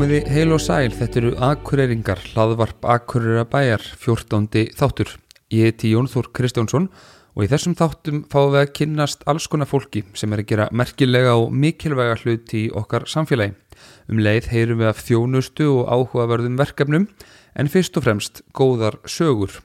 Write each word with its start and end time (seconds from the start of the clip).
Komiði 0.00 0.32
heil 0.32 0.54
og 0.56 0.62
sæl, 0.64 0.94
þetta 0.96 1.18
eru 1.20 1.30
Akureyringar, 1.44 2.22
hlaðvarp 2.32 2.86
Akureyra 2.88 3.42
bæjar, 3.44 3.82
14. 4.00 4.46
þáttur. 4.72 5.10
Ég 5.52 5.68
heiti 5.68 5.90
Jónþór 5.92 6.30
Kristjánsson 6.32 6.86
og 7.36 7.44
í 7.44 7.50
þessum 7.52 7.74
þáttum 7.76 8.22
fáum 8.32 8.54
við 8.54 8.62
að 8.62 8.72
kynnast 8.78 9.28
alls 9.28 9.50
konar 9.52 9.68
fólki 9.68 10.06
sem 10.16 10.32
er 10.32 10.40
að 10.40 10.48
gera 10.54 10.70
merkilega 10.72 11.36
og 11.36 11.52
mikilvæga 11.52 12.16
hluti 12.22 12.62
í 12.62 12.72
okkar 12.72 13.04
samfélagi. 13.12 13.52
Um 14.08 14.24
leið 14.24 14.48
heyrum 14.54 14.80
við 14.80 14.94
af 14.94 15.04
þjónustu 15.04 15.68
og 15.68 15.92
áhugaverðum 15.92 16.56
verkefnum 16.64 17.10
en 17.52 17.68
fyrst 17.68 18.00
og 18.00 18.08
fremst 18.08 18.40
góðar 18.56 19.02
sögur. 19.04 19.60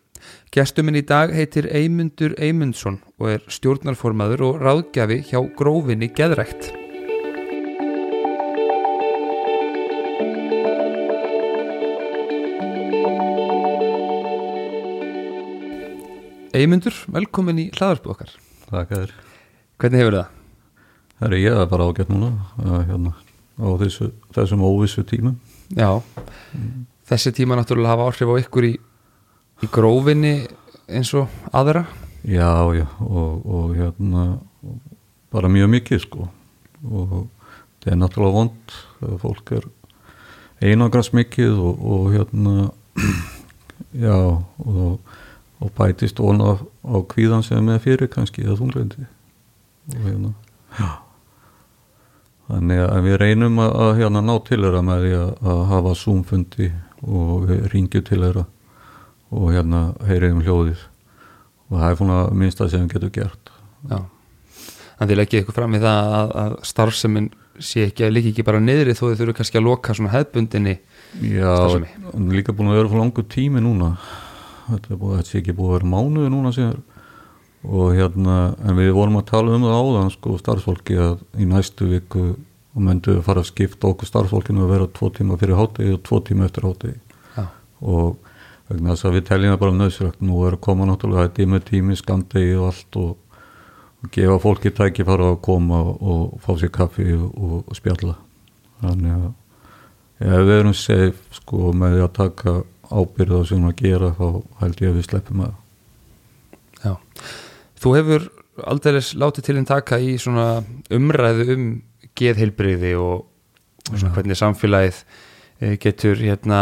Gestuminn 0.52 1.00
í 1.00 1.08
dag 1.08 1.32
heitir 1.32 1.72
Eymundur 1.72 2.36
Eymundsson 2.36 3.00
og 3.22 3.38
er 3.38 3.48
stjórnarformaður 3.48 4.50
og 4.52 4.66
ráðgjafi 4.68 5.30
hjá 5.32 5.40
grófinni 5.56 6.12
Geðrækt. 6.12 6.76
Eymundur, 16.56 16.96
velkomin 17.12 17.58
í 17.60 17.64
hlaðarpu 17.76 18.14
okkar. 18.14 18.30
Takk 18.70 18.92
að 18.96 19.02
þér. 19.02 19.14
Hvernig 19.82 20.02
hefur 20.02 20.16
það? 20.16 20.28
Það 21.16 21.26
er 21.28 21.34
ég 21.42 21.58
að 21.60 21.66
bara 21.74 21.88
ágætt 21.90 22.12
núna 22.14 22.30
að, 22.64 22.78
hérna, 22.92 23.12
á 23.60 23.68
þessu, 23.82 24.08
þessum 24.38 24.64
óvissu 24.64 25.04
tímum. 25.10 25.34
Já, 25.76 25.90
þessi 27.12 27.34
tíma 27.36 27.58
náttúrulega 27.60 27.92
hafa 27.92 28.06
áhrif 28.08 28.32
á 28.32 28.36
ykkur 28.40 28.68
í, 28.70 28.72
í 29.66 29.70
grófinni 29.76 30.34
eins 30.88 31.12
og 31.20 31.34
aðra. 31.52 31.84
Já, 32.24 32.48
já, 32.78 32.86
og, 33.04 33.44
og 33.44 33.76
hérna 33.76 34.26
bara 35.36 35.52
mjög 35.52 35.74
mikið 35.76 36.04
sko 36.06 36.30
og 36.86 37.16
það 37.84 37.92
er 37.92 38.00
náttúrulega 38.00 38.38
vond 38.40 38.80
fólk 39.26 39.52
er 39.60 39.68
einangrans 40.64 41.12
mikið 41.12 41.60
og, 41.60 41.84
og 41.84 42.10
hérna 42.16 42.56
já 44.08 44.16
og, 44.16 45.00
og 45.64 45.72
bætist 45.78 46.20
vona 46.20 46.56
á 46.60 46.98
kvíðan 47.14 47.44
sem 47.46 47.70
er 47.70 47.82
fyrir 47.84 48.12
kannski 48.12 48.44
eða 48.46 48.60
þunglendi 48.62 49.08
og 49.96 50.06
hérna 50.06 50.34
já 50.80 50.92
Þannig 52.46 52.78
að 52.78 53.06
við 53.08 53.16
reynum 53.18 53.56
að, 53.64 53.72
að 53.82 53.92
hérna 54.00 54.22
ná 54.22 54.34
til 54.46 54.60
þeirra 54.62 54.82
með 54.86 55.06
því 55.06 55.14
að, 55.18 55.30
að 55.50 55.62
hafa 55.72 55.94
zoomfundi 55.98 56.68
og 57.06 57.48
við 57.50 57.64
ringjum 57.72 58.04
til 58.06 58.20
þeirra 58.22 58.44
og 59.34 59.48
hérna 59.54 59.80
heyriðum 60.06 60.44
hljóðið 60.46 60.84
og 61.66 61.80
það 61.80 61.88
er 61.88 61.98
svona 62.02 62.20
minnsta 62.38 62.68
sem 62.70 62.84
við 62.86 62.94
getum 62.94 63.14
gert. 63.16 63.50
Já, 63.90 63.98
en 65.00 65.10
þið 65.10 65.20
leggja 65.20 65.42
ykkur 65.42 65.58
fram 65.58 65.74
í 65.74 65.82
það 65.82 66.14
að, 66.20 66.36
að 66.44 66.54
starfseminn 66.70 67.32
sé 67.58 67.88
ekki 67.88 68.06
að 68.06 68.14
líka 68.14 68.32
ekki 68.34 68.46
bara 68.46 68.62
niðri 68.62 68.94
þó 68.94 69.04
þið 69.08 69.18
þurfu 69.24 69.38
kannski 69.40 69.60
að 69.60 69.66
loka 69.66 69.96
svona 69.98 70.14
hefbundinni 70.14 70.76
Já, 71.26 71.50
starfsemi. 71.50 71.92
en 72.14 72.30
líka 72.36 72.54
búin 72.54 72.70
að 72.70 72.78
vera 72.82 72.92
fyrir 72.92 73.02
langur 73.02 73.28
tími 73.32 73.66
núna. 73.66 73.96
Þetta 74.66 75.24
sé 75.28 75.40
ekki 75.42 75.56
búið 75.56 75.72
að 75.72 75.78
vera 75.78 75.92
mánuði 75.94 76.34
núna 76.34 76.52
síðan. 76.56 76.84
Og 77.66 77.96
hérna, 77.98 78.36
en 78.62 78.78
við 78.78 78.92
vorum 78.94 79.20
að 79.20 79.30
tala 79.32 79.56
um 79.56 79.66
það 79.66 79.80
áðan 79.82 80.12
sko 80.14 80.36
starfsfólki 80.38 81.00
að 81.02 81.24
í 81.42 81.48
næstu 81.50 81.88
viku 81.90 82.26
og 82.76 82.84
myndu 82.84 83.16
að 83.16 83.26
fara 83.26 83.42
að 83.42 83.50
skipta 83.50 83.90
okkur 83.90 84.10
starfsfólkinu 84.10 84.66
að 84.66 84.74
vera 84.74 84.88
tvo 84.92 85.10
tíma 85.16 85.38
fyrir 85.40 85.60
hátegi 85.60 85.96
og 85.96 86.02
tvo 86.06 86.20
tíma 86.28 86.50
eftir 86.50 86.68
hátegi 86.68 86.98
Já, 87.38 87.46
og 87.88 88.18
vegna 88.68 88.92
þess 88.92 89.08
að 89.08 89.16
við 89.16 89.28
teljum 89.30 89.54
það 89.54 89.62
bara 89.62 89.78
nöðsverkt 89.80 90.26
nú 90.26 90.42
er 90.44 90.58
að 90.58 90.64
koma 90.68 90.90
náttúrulega 90.90 91.34
tími 91.38 91.62
tími 91.64 91.96
skandegi 92.00 92.58
og 92.60 92.68
allt 92.74 93.00
og, 93.00 93.40
og 94.04 94.12
gefa 94.18 94.38
fólki 94.44 94.74
tækifara 94.76 95.32
að 95.32 95.42
koma 95.48 95.82
og, 95.86 95.96
og 96.04 96.44
fá 96.44 96.52
sér 96.60 96.74
kaffi 96.76 97.08
og, 97.16 97.58
og 97.64 97.80
spjalla. 97.80 98.18
Þannig 98.84 99.16
að 99.16 99.34
ef 100.26 100.46
við 100.50 100.56
erum 100.60 100.76
safe 100.76 101.40
sko 101.40 101.72
með 101.76 102.02
að 102.04 102.14
taka 102.20 102.58
ábyrða 102.92 103.44
sem 103.50 103.68
að 103.68 103.78
gera 103.82 104.12
þá 104.18 104.26
held 104.62 104.82
ég 104.82 104.92
að 104.92 104.98
við 105.00 105.08
sleppum 105.10 105.46
að 105.46 105.54
já. 106.86 106.94
Þú 107.82 107.94
hefur 107.98 108.28
aldrei 108.72 109.00
látið 109.20 109.48
til 109.48 109.56
einn 109.60 109.68
taka 109.70 110.00
í 110.00 110.16
svona 110.22 110.48
umræðu 110.94 111.48
um 111.56 111.70
geðheilbriði 112.16 112.94
og 113.00 113.26
svona 113.92 114.14
hvernig 114.16 114.40
samfélagið 114.40 115.00
eh, 115.60 115.76
getur 115.82 116.22
hérna 116.22 116.62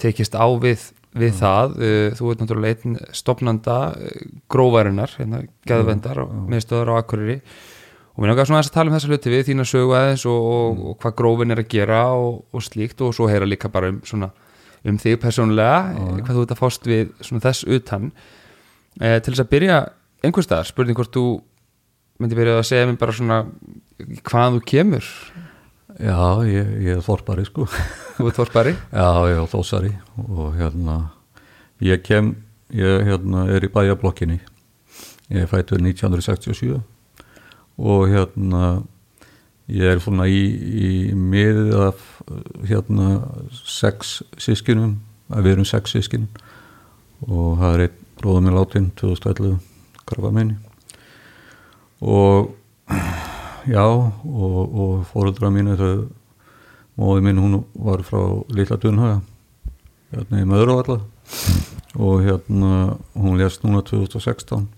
tekist 0.00 0.36
á 0.38 0.46
við, 0.60 0.90
við 1.14 1.34
það 1.40 1.76
Eh, 1.80 2.08
þú 2.14 2.30
ert 2.30 2.42
náttúrulega 2.42 2.78
einn 2.78 2.98
stopnanda 3.16 3.78
eh, 3.98 4.26
grófarinnar, 4.50 5.14
hérna, 5.18 5.42
geðvendar 5.66 6.22
Já, 6.22 6.26
já. 6.28 6.44
meðstöðar 6.54 6.92
á 6.94 7.00
Akureyri 7.00 7.40
og 8.14 8.22
mér 8.22 8.30
langar 8.30 8.46
svona 8.46 8.62
að 8.62 8.70
tala 8.76 8.92
um 8.92 8.94
þessa 8.94 9.10
hluti 9.10 9.32
við 9.32 9.46
þína 9.48 9.66
sögu 9.66 9.94
aðeins 9.98 10.24
og, 10.30 10.48
og, 10.54 10.82
og 10.92 10.98
hvað 11.02 11.16
grófin 11.18 11.50
er 11.54 11.64
að 11.64 11.70
gera 11.74 12.02
og, 12.14 12.44
og 12.54 12.62
slíkt 12.62 13.02
og 13.02 13.14
svo 13.16 13.26
heyra 13.26 13.48
líka 13.48 13.70
bara 13.72 13.90
um 13.90 13.98
svona 14.06 14.30
um 14.84 15.00
þig 15.00 15.18
persónulega, 15.22 15.80
já. 15.96 16.06
hvað 16.20 16.36
þú 16.36 16.44
ert 16.44 16.54
að 16.54 16.60
fást 16.60 16.88
við 16.88 17.10
svona 17.24 17.44
þess 17.44 17.66
utan. 17.76 18.12
Eh, 19.00 19.18
til 19.18 19.32
þess 19.32 19.44
að 19.44 19.50
byrja 19.54 19.80
einhvers 20.24 20.48
staðar, 20.48 20.70
spurning 20.70 20.98
hvort 20.98 21.14
þú 21.14 21.26
myndi 22.22 22.38
byrja 22.38 22.60
að 22.60 22.68
segja 22.68 22.88
mér 22.88 23.00
bara 23.00 23.16
svona 23.16 23.40
hvaðan 24.28 24.58
þú 24.58 24.64
kemur. 24.70 25.10
Já, 25.94 26.18
ég, 26.50 26.72
ég 26.84 26.96
er 26.98 27.04
þorpari 27.06 27.44
sko. 27.46 27.68
Þú 28.16 28.30
ert 28.30 28.40
þorpari? 28.40 28.74
Já, 29.00 29.08
ég 29.30 29.38
er 29.38 29.52
þósari 29.52 29.92
og 30.24 30.56
hérna 30.58 30.98
ég 31.84 32.02
kem, 32.06 32.34
ég 32.74 33.06
hérna 33.08 33.46
er 33.54 33.66
í 33.66 33.70
bæjablokkinni 33.70 34.40
ég 35.32 35.44
er 35.44 35.50
fættur 35.50 35.80
1967 35.80 36.80
og 37.78 38.08
hérna 38.08 38.84
ég 39.72 39.94
er 39.94 40.00
svona 40.02 40.26
í, 40.28 40.40
í 40.88 40.90
miðið 41.16 41.74
af 41.86 42.02
hérna 42.68 43.10
sex 43.64 44.18
sískinum, 44.40 44.98
að 45.32 45.46
við 45.46 45.56
erum 45.56 45.68
sex 45.68 45.94
sískin 45.96 46.28
og 47.24 47.60
það 47.60 47.70
er 47.70 47.86
einn 47.86 48.00
bróður 48.20 48.44
minn 48.44 48.58
látin 48.58 48.90
2011 49.00 49.56
karfa 50.04 50.30
minni 50.34 50.58
og 52.04 52.52
já 53.68 53.84
og, 53.84 54.60
og 54.84 55.06
fóruldra 55.08 55.50
mínu 55.52 55.76
þau 55.80 55.94
móði 57.00 57.24
mín 57.24 57.40
hún 57.42 57.62
var 57.74 58.04
frá 58.06 58.20
Lilla 58.54 58.78
Dunhaga 58.80 59.22
hérna 60.12 60.42
í 60.42 60.48
Möðravalla 60.48 61.00
og 61.94 62.24
hérna 62.26 62.98
hún 63.16 63.40
lést 63.40 63.64
núna 63.64 63.82
2016 63.86 64.68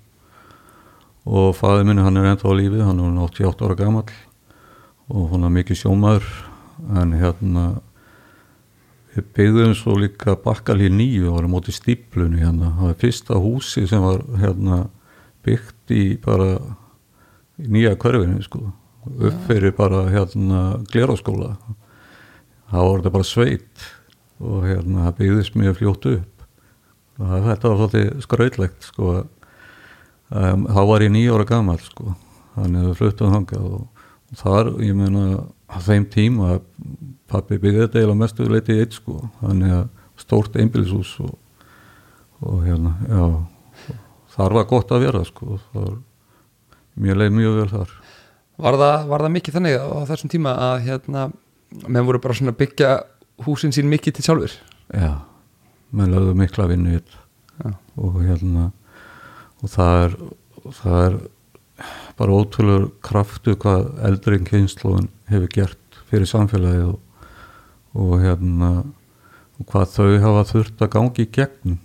og 1.27 1.57
fæði 1.59 1.89
minni 1.89 2.07
hann 2.07 2.17
er 2.17 2.31
ennþá 2.31 2.55
á 2.55 2.59
lífi 2.59 2.87
hann 2.87 3.03
er 3.03 3.21
88 3.27 3.67
ára 3.67 3.79
gamall 3.79 4.11
og 5.13 5.29
hún 5.33 5.45
er 5.47 5.53
mikið 5.55 5.81
sjómaður. 5.83 6.27
En 7.01 7.13
hérna 7.17 7.67
við 9.15 9.29
byggðum 9.37 9.75
svo 9.79 9.95
líka 10.01 10.35
bakkalí 10.45 10.91
nýju 10.93 11.31
og 11.31 11.39
var 11.39 11.47
á 11.49 11.55
móti 11.55 11.73
stíplunni 11.75 12.43
hérna. 12.43 12.73
Það 12.77 12.91
var 12.91 12.99
fyrsta 13.01 13.39
húsi 13.41 13.87
sem 13.89 14.03
var 14.05 14.25
hérna 14.43 14.81
byggt 15.47 15.95
í 15.95 16.03
bara 16.21 16.57
í 17.57 17.71
nýja 17.73 17.95
hverfinu 17.97 18.43
sko. 18.45 18.67
Upp 19.07 19.39
fyrir 19.47 19.73
bara 19.79 20.05
hérna 20.11 20.63
gleraskóla 20.91 21.55
það 22.67 22.83
var 22.91 22.99
þetta 23.01 23.15
bara 23.15 23.29
sveit. 23.31 23.87
Og 24.43 24.67
hérna 24.69 25.07
það 25.07 25.17
byggðist 25.23 25.55
mjög 25.57 25.79
fljótt 25.79 26.07
upp. 26.13 26.33
Það- 27.17 27.47
þetta 27.47 27.69
var 27.71 27.77
svolítið 27.81 28.23
skrautlegt 28.27 28.83
sko. 28.91 29.13
Um, 30.29 30.67
þá 30.67 30.81
var 30.91 31.01
ég 31.07 31.13
nýjóra 31.15 31.47
gammal 31.49 31.79
sko. 31.81 32.17
Þannig 32.57 32.83
að 32.83 32.89
við 32.91 32.99
fluttum 32.99 33.33
þangað 33.33 33.65
og, 33.71 33.87
og 33.87 33.96
þar, 34.35 34.73
ég 34.85 34.97
meina 34.99 35.45
á 35.71 35.77
þeim 35.83 36.09
tíma 36.11 36.59
pappi 37.31 37.59
byggði 37.59 37.85
þetta 37.85 38.01
eiginlega 38.01 38.21
mestu 38.23 38.49
leiti 38.51 38.77
í 38.77 38.83
eitt 38.83 38.99
sko. 38.99 39.21
Þannig 39.43 39.77
að 39.77 39.87
stórt 40.23 40.59
einbýlishús 40.59 41.15
og, 41.27 41.35
og 42.43 42.61
hérna, 42.65 42.97
já 43.07 43.97
þar 44.37 44.59
var 44.59 44.69
gott 44.71 44.93
að 44.93 45.07
vera 45.07 45.25
sko. 45.27 45.59
Þar, 45.73 45.97
mér 47.01 47.23
leið 47.23 47.35
mjög 47.39 47.59
vel 47.61 47.71
þar. 47.73 47.97
Var 48.57 48.79
það, 48.81 49.09
var 49.11 49.27
það 49.27 49.35
mikið 49.35 49.59
þannig 49.59 49.75
á 49.77 49.99
þessum 50.09 50.33
tíma 50.33 50.57
að 50.71 50.79
hérna 50.87 51.27
menn 51.87 52.07
voru 52.07 52.21
bara 52.23 52.37
svona 52.37 52.55
byggja 52.57 52.97
húsin 53.45 53.75
sín 53.75 53.91
mikið 53.91 54.17
til 54.17 54.27
sjálfur 54.27 54.57
Já, 54.95 55.13
menn 55.97 56.15
lögðu 56.15 56.35
mikla 56.39 56.69
vinnu 56.71 57.01
og 57.97 58.21
hérna 58.23 58.71
og 59.63 59.73
það 59.73 60.03
er, 60.05 60.17
það 60.79 60.99
er 61.03 61.19
bara 62.17 62.37
ótrúlega 62.37 62.91
kraftu 63.05 63.57
hvað 63.61 63.89
eldri 64.09 64.39
kynnslóðin 64.47 65.11
hefur 65.31 65.51
gert 65.53 65.99
fyrir 66.11 66.31
samfélagið 66.31 66.93
og, 66.93 67.01
og 67.97 68.15
hérna 68.23 68.71
og 69.57 69.69
hvað 69.71 69.93
þau 69.97 70.09
hafa 70.25 70.47
þurft 70.53 70.85
að 70.85 70.93
gangi 70.95 71.27
í 71.27 71.33
gegnum. 71.33 71.79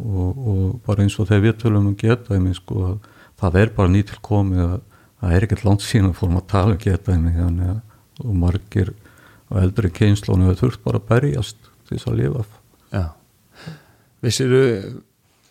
Og, 0.00 0.40
og 0.50 0.64
bara 0.86 1.02
eins 1.02 1.16
og 1.18 1.26
þegar 1.26 1.46
við 1.48 1.56
tölum 1.64 1.88
um 1.90 1.98
getæmi 1.98 2.52
sko 2.54 2.84
að 2.92 2.98
það 3.40 3.56
er 3.60 3.72
bara 3.74 3.90
nýtil 3.90 4.20
komið 4.22 4.64
að 4.66 4.76
það 5.20 5.36
er 5.36 5.46
ekkert 5.46 5.64
langt 5.66 5.84
síðan 5.84 6.12
að 6.12 6.18
fórum 6.20 6.38
að 6.38 6.50
tala 6.52 6.76
um 6.76 6.82
getæmi 6.84 7.32
þannig 7.34 7.72
að 7.72 7.80
og 8.20 8.36
margir 8.36 8.92
og 9.50 9.60
eldri 9.62 9.90
kynnslóðin 9.94 10.48
hefur 10.48 10.60
þurft 10.64 10.84
bara 10.84 11.00
að 11.00 11.08
berjast 11.10 11.70
til 11.88 11.96
þess 11.96 12.10
að 12.10 12.18
lifa 12.20 12.44
Já. 12.90 13.04
Vissiru, 14.20 14.62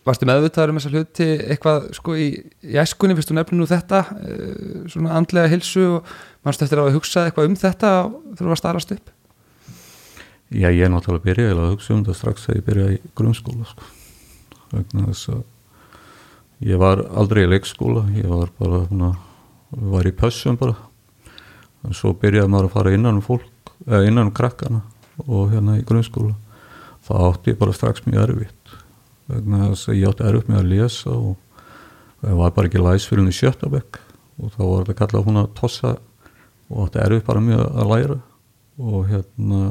varstu 0.06 0.26
meðvitaður 0.28 0.72
um 0.72 0.80
þessa 0.80 0.92
hluti 0.94 1.28
eitthvað 1.52 1.86
sko 1.96 2.16
í, 2.16 2.28
í 2.64 2.76
æskunni, 2.80 3.16
fyrstu 3.18 3.36
nefninu 3.36 3.68
þetta 3.68 4.02
eh, 4.16 4.84
svona 4.92 5.16
andlega 5.18 5.50
hilsu 5.52 5.86
og 5.98 6.12
mannstu 6.46 6.64
eftir 6.64 6.80
að 6.80 6.88
hafa 6.88 6.96
hugsað 6.96 7.28
eitthvað 7.28 7.50
um 7.50 7.56
þetta 7.60 7.90
þegar 8.08 8.40
þú 8.40 8.52
varst 8.52 8.68
aðrast 8.70 8.94
upp? 8.96 9.10
Já, 10.50 10.66
ég 10.66 10.82
er 10.86 10.92
náttúrulega 10.92 11.26
byrjaði 11.28 11.62
að 11.62 11.72
hugsa 11.74 11.94
um 11.94 12.04
það 12.06 12.16
strax 12.18 12.46
þegar 12.46 12.60
ég 12.60 12.68
byrjaði 12.68 12.96
í 12.96 13.10
grunnskóla 13.20 13.66
sko. 13.68 13.90
vegna 14.70 15.08
þess 15.10 15.32
að 15.34 15.42
ég 16.70 16.80
var 16.80 17.02
aldrei 17.20 17.42
í 17.44 17.50
leikskóla 17.50 18.04
ég 18.16 18.30
var 18.30 18.54
bara 18.58 18.84
hana, 18.88 19.10
var 19.70 20.08
í 20.08 20.14
pössum 20.16 20.58
bara. 20.60 20.74
En 21.84 21.96
svo 21.96 22.12
byrjaði 22.18 22.50
maður 22.50 22.70
að 22.70 22.74
fara 22.74 22.94
innan 22.96 23.20
um 23.20 23.24
fólk 23.24 23.74
eða 23.86 24.06
innan 24.08 24.30
um 24.30 24.34
krakkana 24.34 24.82
og 25.26 25.52
hérna 25.52 25.78
í 25.78 25.84
grunnskóla. 25.86 26.34
Þá 27.04 27.12
átti 27.28 27.54
ég 27.54 27.60
bara 27.60 27.76
strax 27.76 28.02
mjög 28.08 28.24
erfitt 28.26 28.59
vegna 29.34 29.62
þess 29.70 29.90
að 29.90 29.98
ég 30.00 30.12
átti 30.12 30.28
erfitt 30.28 30.50
með 30.50 30.60
að 30.60 30.70
lesa 30.74 31.14
og 31.16 31.64
það 32.20 32.38
var 32.40 32.54
bara 32.56 32.70
ekki 32.70 32.84
læsfylgni 32.84 33.34
sjötabekk 33.34 34.00
og 34.40 34.54
þá 34.54 34.60
var 34.64 34.84
þetta 34.84 34.98
kallað 35.00 35.26
hún 35.28 35.40
að 35.40 35.52
tossa 35.58 35.94
og 36.70 36.84
átti 36.86 37.02
erfitt 37.04 37.26
bara 37.26 37.44
mjög 37.44 37.64
að 37.68 37.90
læra. 37.92 38.18
Og 38.80 39.08
hérna 39.10 39.62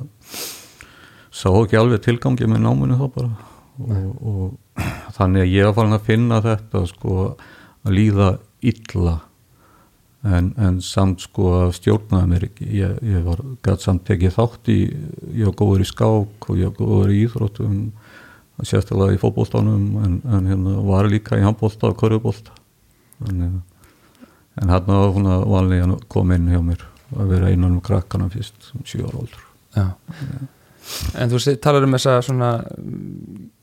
sá 1.33 1.49
ekki 1.49 1.79
alveg 1.79 2.03
tilgangi 2.05 2.49
með 2.49 2.65
náminu 2.65 2.99
þá 2.99 3.07
bara. 3.15 3.31
Og, 3.79 4.09
og 4.19 4.83
þannig 5.15 5.45
að 5.45 5.55
ég 5.55 5.69
var 5.69 5.77
farin 5.77 5.97
að 5.97 6.05
finna 6.09 6.43
þetta 6.43 6.83
sko 6.91 7.15
að 7.23 7.95
líða 7.95 8.29
illa. 8.59 9.15
En, 10.19 10.51
en 10.59 10.81
samt 10.83 11.23
sko 11.23 11.53
að 11.61 11.77
stjórnaði 11.77 12.29
mér 12.33 12.45
ekki. 12.49 12.67
Ég, 12.75 12.97
ég 13.07 13.23
var 13.25 13.41
gæt 13.65 13.85
samt 13.85 14.11
ekki 14.11 14.33
þátt 14.35 14.71
í 14.73 14.79
ég 15.39 15.47
var 15.47 15.55
góður 15.61 15.85
í 15.85 15.87
skák 15.87 16.49
og 16.51 16.59
ég 16.59 16.73
var 16.73 16.75
góður 16.81 17.13
í 17.15 17.21
íþróttum 17.23 17.77
sérstaklega 18.67 19.15
í 19.15 19.21
fótbólstánum 19.21 19.97
en, 20.03 20.21
en 20.25 20.47
hérna 20.49 20.77
var 20.85 21.09
líka 21.11 21.39
í 21.39 21.43
handbólta 21.45 21.91
og 21.91 21.99
körubólta 21.99 22.55
en, 23.29 23.61
en 24.59 24.73
hérna 24.73 25.01
var 25.01 25.13
hún 25.15 25.29
að 25.31 25.45
vanlega 25.53 25.99
koma 26.11 26.39
inn 26.39 26.49
hjá 26.51 26.61
mér 26.63 26.85
að 27.17 27.33
vera 27.33 27.51
einan 27.51 27.77
um 27.77 27.83
krakkana 27.83 28.29
fyrst 28.33 28.71
um 28.75 28.85
7 28.85 29.05
ára 29.05 29.23
áldur 29.23 29.45
Já. 29.75 29.85
En 31.19 31.29
þú 31.29 31.39
talar 31.61 31.85
um 31.85 31.93
þessa 31.93 32.15
svona 32.25 32.53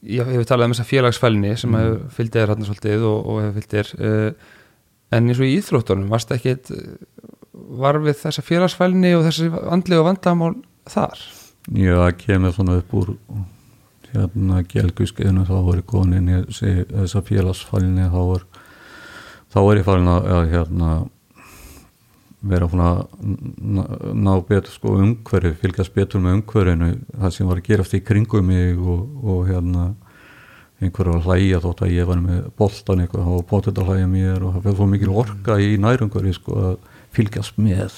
ég 0.06 0.28
hef 0.28 0.46
talað 0.46 0.68
um 0.68 0.76
þessa 0.76 0.86
félagsfælni 0.86 1.56
sem 1.58 1.72
mm. 1.72 1.80
hefur 1.80 2.12
fylgdið 2.18 2.40
þér 2.40 2.52
hérna 2.52 2.68
svolítið 2.68 3.06
og, 3.08 3.16
og 3.26 3.40
hefur 3.42 3.56
fylgdið 3.56 3.80
þér 3.80 4.10
uh, 4.10 4.52
en 5.16 5.30
eins 5.30 5.40
og 5.40 5.48
í 5.48 5.56
íþróttunum 5.56 6.12
varst 6.12 6.32
ekki 6.34 6.54
var 7.80 7.98
við 8.04 8.20
þessa 8.20 8.44
félagsfælni 8.44 9.12
og 9.16 9.26
þessi 9.26 9.50
andlega 9.72 10.06
vandamál 10.06 10.54
þar? 10.90 11.18
Já, 11.74 11.94
það 11.98 12.16
kemur 12.20 12.54
svona 12.54 12.78
upp 12.80 12.94
úr 12.94 13.14
hérna 14.16 14.62
gelguskiðinu 14.70 15.44
þá 15.48 15.56
voru 15.66 15.84
konin 15.86 16.30
í 16.30 16.40
þessa 16.56 17.22
félagsfælni 17.26 18.08
þá 18.12 18.20
var 18.30 18.46
þá 19.52 19.60
er 19.62 19.80
ég 19.80 19.86
farin 19.86 20.12
að 20.12 20.48
hérna 20.52 20.94
vera 22.46 22.66
að 22.68 22.98
ná, 24.14 24.32
betur 24.46 24.70
sko 24.70 24.96
umhverju, 25.00 25.54
fylgjast 25.60 25.94
betur 25.96 26.22
með 26.22 26.40
umhverjunu 26.40 26.90
það 27.16 27.32
sem 27.34 27.48
var 27.48 27.60
að 27.60 27.70
gerast 27.70 27.96
í 27.96 28.02
kringum 28.04 28.50
mig 28.50 28.76
og, 28.76 29.06
og 29.24 29.46
hérna 29.48 29.86
einhverju 30.82 31.16
að 31.16 31.28
hlæja 31.30 31.62
þótt 31.64 31.82
að 31.86 31.94
ég 31.96 32.08
var 32.08 32.20
með 32.20 32.48
boltan 32.60 33.02
eitthvað 33.02 33.30
og 33.32 33.46
bótið 33.48 33.80
að 33.80 33.90
hlæja 33.90 34.08
mér 34.12 34.44
og 34.44 34.56
það 34.56 34.66
fyrir 34.66 34.78
svo 34.78 34.88
mikil 34.92 35.12
orka 35.22 35.56
í 35.62 35.70
nærumhverju 35.80 36.36
sko 36.36 36.58
að 36.60 36.74
fylgjast 37.16 37.60
með. 37.60 37.96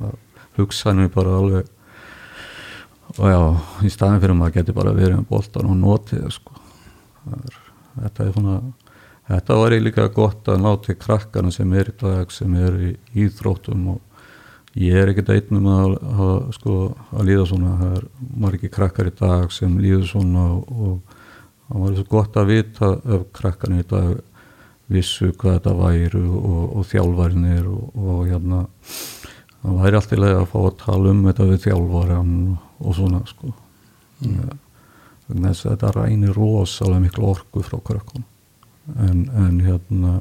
Að 0.00 0.14
hugsaðinu 0.56 1.10
bara 1.12 1.34
alveg 1.36 1.72
og 3.20 3.30
já, 3.32 3.40
í 3.86 3.92
staðin 3.92 4.22
fyrir 4.22 4.38
maður 4.38 4.58
getur 4.58 4.76
bara 4.76 4.96
verið 4.96 5.20
með 5.20 5.28
boltan 5.30 5.70
og 5.70 5.78
notið 5.80 6.26
sko. 6.34 6.58
Er, 7.32 7.56
þetta 8.02 8.26
er 8.26 8.34
svona 8.34 8.56
þetta 9.26 9.58
var 9.60 9.74
ég 9.74 9.84
líka 9.86 10.08
gott 10.14 10.50
að 10.52 10.62
ná 10.62 10.70
til 10.84 10.96
krakkana 11.00 11.52
sem 11.54 11.72
er 11.74 11.90
í 11.90 11.96
dag 12.02 12.34
sem 12.34 12.54
er 12.60 12.76
í 12.88 12.92
íþróttum 13.24 13.88
og 13.94 14.02
ég 14.76 15.00
er 15.00 15.10
ekkert 15.10 15.32
einnum 15.34 15.66
að, 15.72 15.96
að, 16.12 16.32
sko, 16.58 16.76
að 17.16 17.28
líða 17.30 17.48
svona. 17.50 17.74
Það 17.80 17.98
er 17.98 18.08
margir 18.44 18.74
krakkar 18.76 19.10
í 19.10 19.14
dag 19.18 19.52
sem 19.54 19.78
líður 19.80 20.08
svona 20.12 20.46
og, 20.54 20.72
og 20.76 21.16
það 21.66 21.84
var 21.84 21.98
svo 21.98 22.08
gott 22.12 22.40
að 22.40 22.52
vita 22.52 22.92
af 23.16 23.28
krakkarnir 23.36 23.84
í 23.86 23.90
dag 23.90 24.16
vissu 24.92 25.32
hvað 25.34 25.56
þetta 25.56 25.72
væri 25.80 26.20
og, 26.22 26.76
og 26.78 26.86
þjálfærnir 26.86 27.66
og, 27.66 27.96
og 27.96 28.20
hérna 28.28 28.60
það 29.62 29.80
væri 29.80 29.98
alltaf 29.98 30.20
lega 30.20 30.44
að 30.44 30.52
fá 30.52 30.58
að 30.60 30.76
tala 30.84 31.10
um 31.10 31.24
þetta 31.26 31.48
við 31.50 31.64
þjálfæran 31.64 32.36
og 32.52 32.65
svona 32.96 33.22
sko. 33.28 33.52
Mm. 34.24 34.56
þess 35.28 35.66
að 35.66 35.74
þetta 35.74 35.92
rænir 35.96 36.36
rosalega 36.36 37.02
miklu 37.04 37.26
orku 37.28 37.62
frá 37.66 37.76
krakkunum 37.84 38.24
en, 38.94 39.26
en 39.34 39.60
hérna 39.60 40.20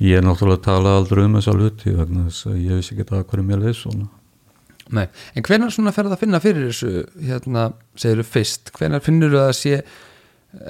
ég 0.00 0.18
er 0.18 0.24
náttúrulega 0.24 0.58
að 0.58 0.66
tala 0.66 0.96
aldrei 0.98 1.24
um 1.26 1.36
þessa 1.36 1.54
luti 1.56 1.92
vegna 1.94 2.26
þess 2.28 2.48
að 2.50 2.60
ég 2.64 2.80
vissi 2.80 2.94
ekki 2.96 3.08
það 3.10 3.26
hverju 3.30 3.46
mér 3.46 3.64
leið 3.64 3.76
svona. 3.82 4.06
Nei, 4.90 5.06
en 5.36 5.44
hvernig 5.46 5.74
svona 5.74 5.92
ferða 5.94 6.16
að 6.16 6.22
finna 6.24 6.40
fyrir 6.42 6.70
þessu 6.70 7.04
hérna, 7.22 7.66
segir 8.00 8.22
þú 8.22 8.30
fyrst, 8.32 8.72
hvernig 8.74 9.04
finnur 9.04 9.34
þú 9.36 9.42
að 9.44 9.52
sé 9.60 9.82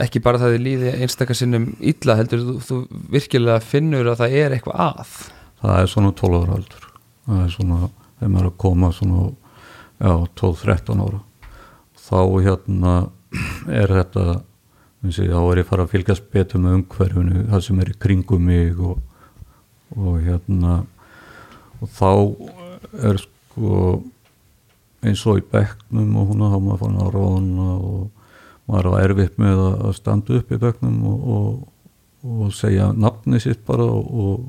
ekki 0.05 0.21
bara 0.21 0.41
það 0.43 0.57
í 0.59 0.61
líði 0.61 0.91
einstakarsinnum 1.01 1.71
illa 1.79 2.17
heldur 2.19 2.43
þú, 2.45 2.57
þú 2.67 2.81
virkilega 3.15 3.63
finnur 3.65 4.11
að 4.13 4.25
það 4.25 4.35
er 4.43 4.57
eitthvað 4.57 4.83
að? 4.91 5.15
Það 5.63 5.79
er 5.79 5.93
svona 5.95 6.13
12 6.21 6.41
ára 6.43 6.59
aldur. 6.59 6.91
Það 7.31 7.41
er 7.45 7.55
svona, 7.55 7.79
þegar 8.19 8.35
maður 8.35 8.45
er 8.45 8.51
að 8.51 8.59
koma 8.67 8.91
svona, 8.97 9.25
já, 10.00 10.12
12-13 10.41 11.02
ára. 11.05 11.20
Þá 12.00 12.20
hérna 12.43 12.94
er 13.70 13.93
þetta 14.00 14.25
sé, 15.08 15.26
þá 15.31 15.41
er 15.41 15.61
ég 15.61 15.64
að 15.64 15.70
fara 15.70 15.87
að 15.87 15.93
fylgjast 15.94 16.31
betur 16.32 16.62
með 16.62 16.79
umhverfunu 16.81 17.44
það 17.50 17.67
sem 17.67 17.82
er 17.82 17.93
í 17.93 17.99
kringum 18.05 18.49
mig 18.50 18.81
og, 18.81 18.99
og 19.97 20.19
hérna 20.25 20.81
og 21.81 21.93
þá 21.97 22.11
er 23.06 23.20
sko 23.23 24.00
eins 25.00 25.23
og 25.29 25.41
í 25.41 25.44
bekknum 25.52 26.17
og 26.20 26.32
hún 26.32 26.44
hafa 26.44 26.61
maður 26.64 26.82
fann 26.82 27.00
að 27.00 27.12
rána 27.17 27.69
og 27.79 28.00
maður 28.70 28.91
var 28.93 29.06
erfitt 29.06 29.38
með 29.41 29.62
að 29.70 29.93
standa 29.96 30.37
upp 30.37 30.53
í 30.53 30.61
bekknum 30.61 30.99
og, 31.08 31.29
og, 31.37 31.53
og 32.26 32.55
segja 32.55 32.91
nafni 32.93 33.41
sitt 33.43 33.62
bara 33.69 33.87
og, 33.88 34.49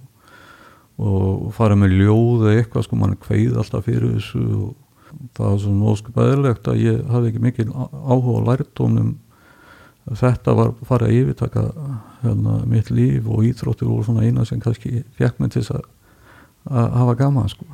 fara 1.56 1.74
með 1.80 1.95
ljóð 1.97 2.44
eða 2.50 2.59
eitthvað 2.59 2.83
sko 2.86 2.97
mann 3.00 3.15
kveið 3.18 3.56
alltaf 3.57 3.88
fyrir 3.88 4.12
þessu 4.19 4.42
og 4.59 4.74
það 5.38 5.46
var 5.48 5.60
svona 5.63 5.92
óskup 5.92 6.22
aðeinlegt 6.22 6.69
að 6.71 6.81
ég 6.85 7.04
hafði 7.12 7.31
ekki 7.31 7.44
mikil 7.44 7.68
áhuga 7.71 8.42
á 8.42 8.47
lærtónum 8.52 9.12
þetta 10.18 10.56
var 10.57 10.74
farið 10.88 11.07
að 11.07 11.18
yfirtaka 11.19 11.64
hérna, 12.24 12.57
mitt 12.69 12.92
líf 12.94 13.28
og 13.30 13.45
íþróttir 13.47 13.90
voru 13.90 14.06
svona 14.07 14.26
eina 14.26 14.45
sem 14.47 14.62
kannski 14.62 15.04
fekk 15.18 15.40
mig 15.42 15.54
til 15.54 15.64
að, 15.69 15.88
að 16.69 16.94
hafa 16.97 17.18
gaman 17.21 17.52
sko. 17.52 17.68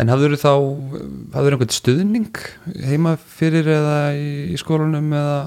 En 0.00 0.08
hafður 0.08 0.36
þú 0.36 0.40
þá, 0.40 0.52
hafður 1.36 1.56
einhvern 1.56 1.74
stuðning 1.76 2.44
heima 2.88 3.16
fyrir 3.20 3.68
eða 3.68 3.96
í, 4.16 4.28
í 4.54 4.60
skólunum 4.60 5.10
eða? 5.12 5.40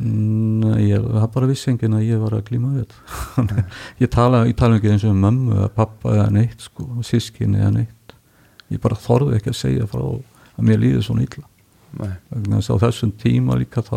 Nei, 0.00 0.92
ég 0.92 1.06
haf 1.18 1.32
bara 1.34 1.48
vissengin 1.50 1.96
að 1.98 2.06
ég 2.06 2.20
var 2.22 2.36
að 2.36 2.44
glíma 2.46 2.70
þetta. 2.76 3.64
ég 4.04 4.12
tala, 4.12 4.44
ég 4.46 4.54
tala 4.56 4.78
ekki 4.78 4.92
eins 4.92 5.04
og 5.04 5.16
um 5.16 5.24
mömmu 5.26 5.56
eða 5.58 5.72
pappa 5.74 6.14
eða 6.14 6.28
neitt 6.36 6.62
sko, 6.62 6.86
sískin 7.06 7.58
eða 7.58 7.72
neitt. 7.80 7.96
Ég 8.70 8.82
bara 8.82 8.98
þorði 8.98 9.38
ekki 9.38 9.52
að 9.52 9.58
segja 9.58 9.86
frá 9.90 10.02
að 10.04 10.66
mér 10.66 10.82
líði 10.82 11.02
svona 11.04 11.24
illa. 11.26 11.46
Þannig 11.98 12.56
að 12.60 12.70
á 12.70 12.82
þessum 12.86 13.12
tíma 13.18 13.58
líka 13.58 13.82
þá 13.82 13.96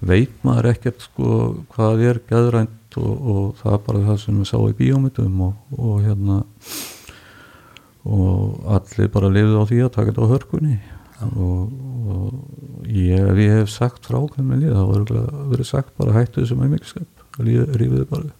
veit 0.00 0.36
maður 0.46 0.70
ekkert 0.70 1.02
sko 1.04 1.32
hvað 1.74 2.04
er 2.08 2.20
gæðrænt 2.30 2.96
og, 3.00 3.10
og 3.32 3.42
það 3.60 3.74
er 3.74 3.82
bara 3.88 4.04
það 4.06 4.20
sem 4.22 4.38
við 4.38 4.48
sá 4.48 4.56
í 4.62 4.76
bíómitum 4.78 5.42
og, 5.44 5.58
og 5.76 5.98
hérna 6.06 6.38
og 8.08 8.70
allir 8.76 9.10
bara 9.12 9.32
lifið 9.34 9.58
á 9.60 9.64
því 9.68 9.80
að 9.84 9.92
taka 9.96 10.12
þetta 10.12 10.24
á 10.24 10.32
hörkunni. 10.32 10.76
Og, 11.20 11.72
og 12.08 12.86
ég, 12.88 13.26
ég 13.42 13.56
hef 13.58 13.72
sagt 13.74 14.06
frá 14.08 14.22
hvernig 14.22 14.62
lið, 14.62 14.72
þá 14.72 14.84
verður 14.88 15.26
verið 15.50 15.68
sagt 15.68 15.92
bara 16.00 16.14
hættu 16.16 16.40
þessum 16.40 16.62
auðmyggiskap 16.64 17.26
rífiði 17.40 18.06
bara. 18.08 18.30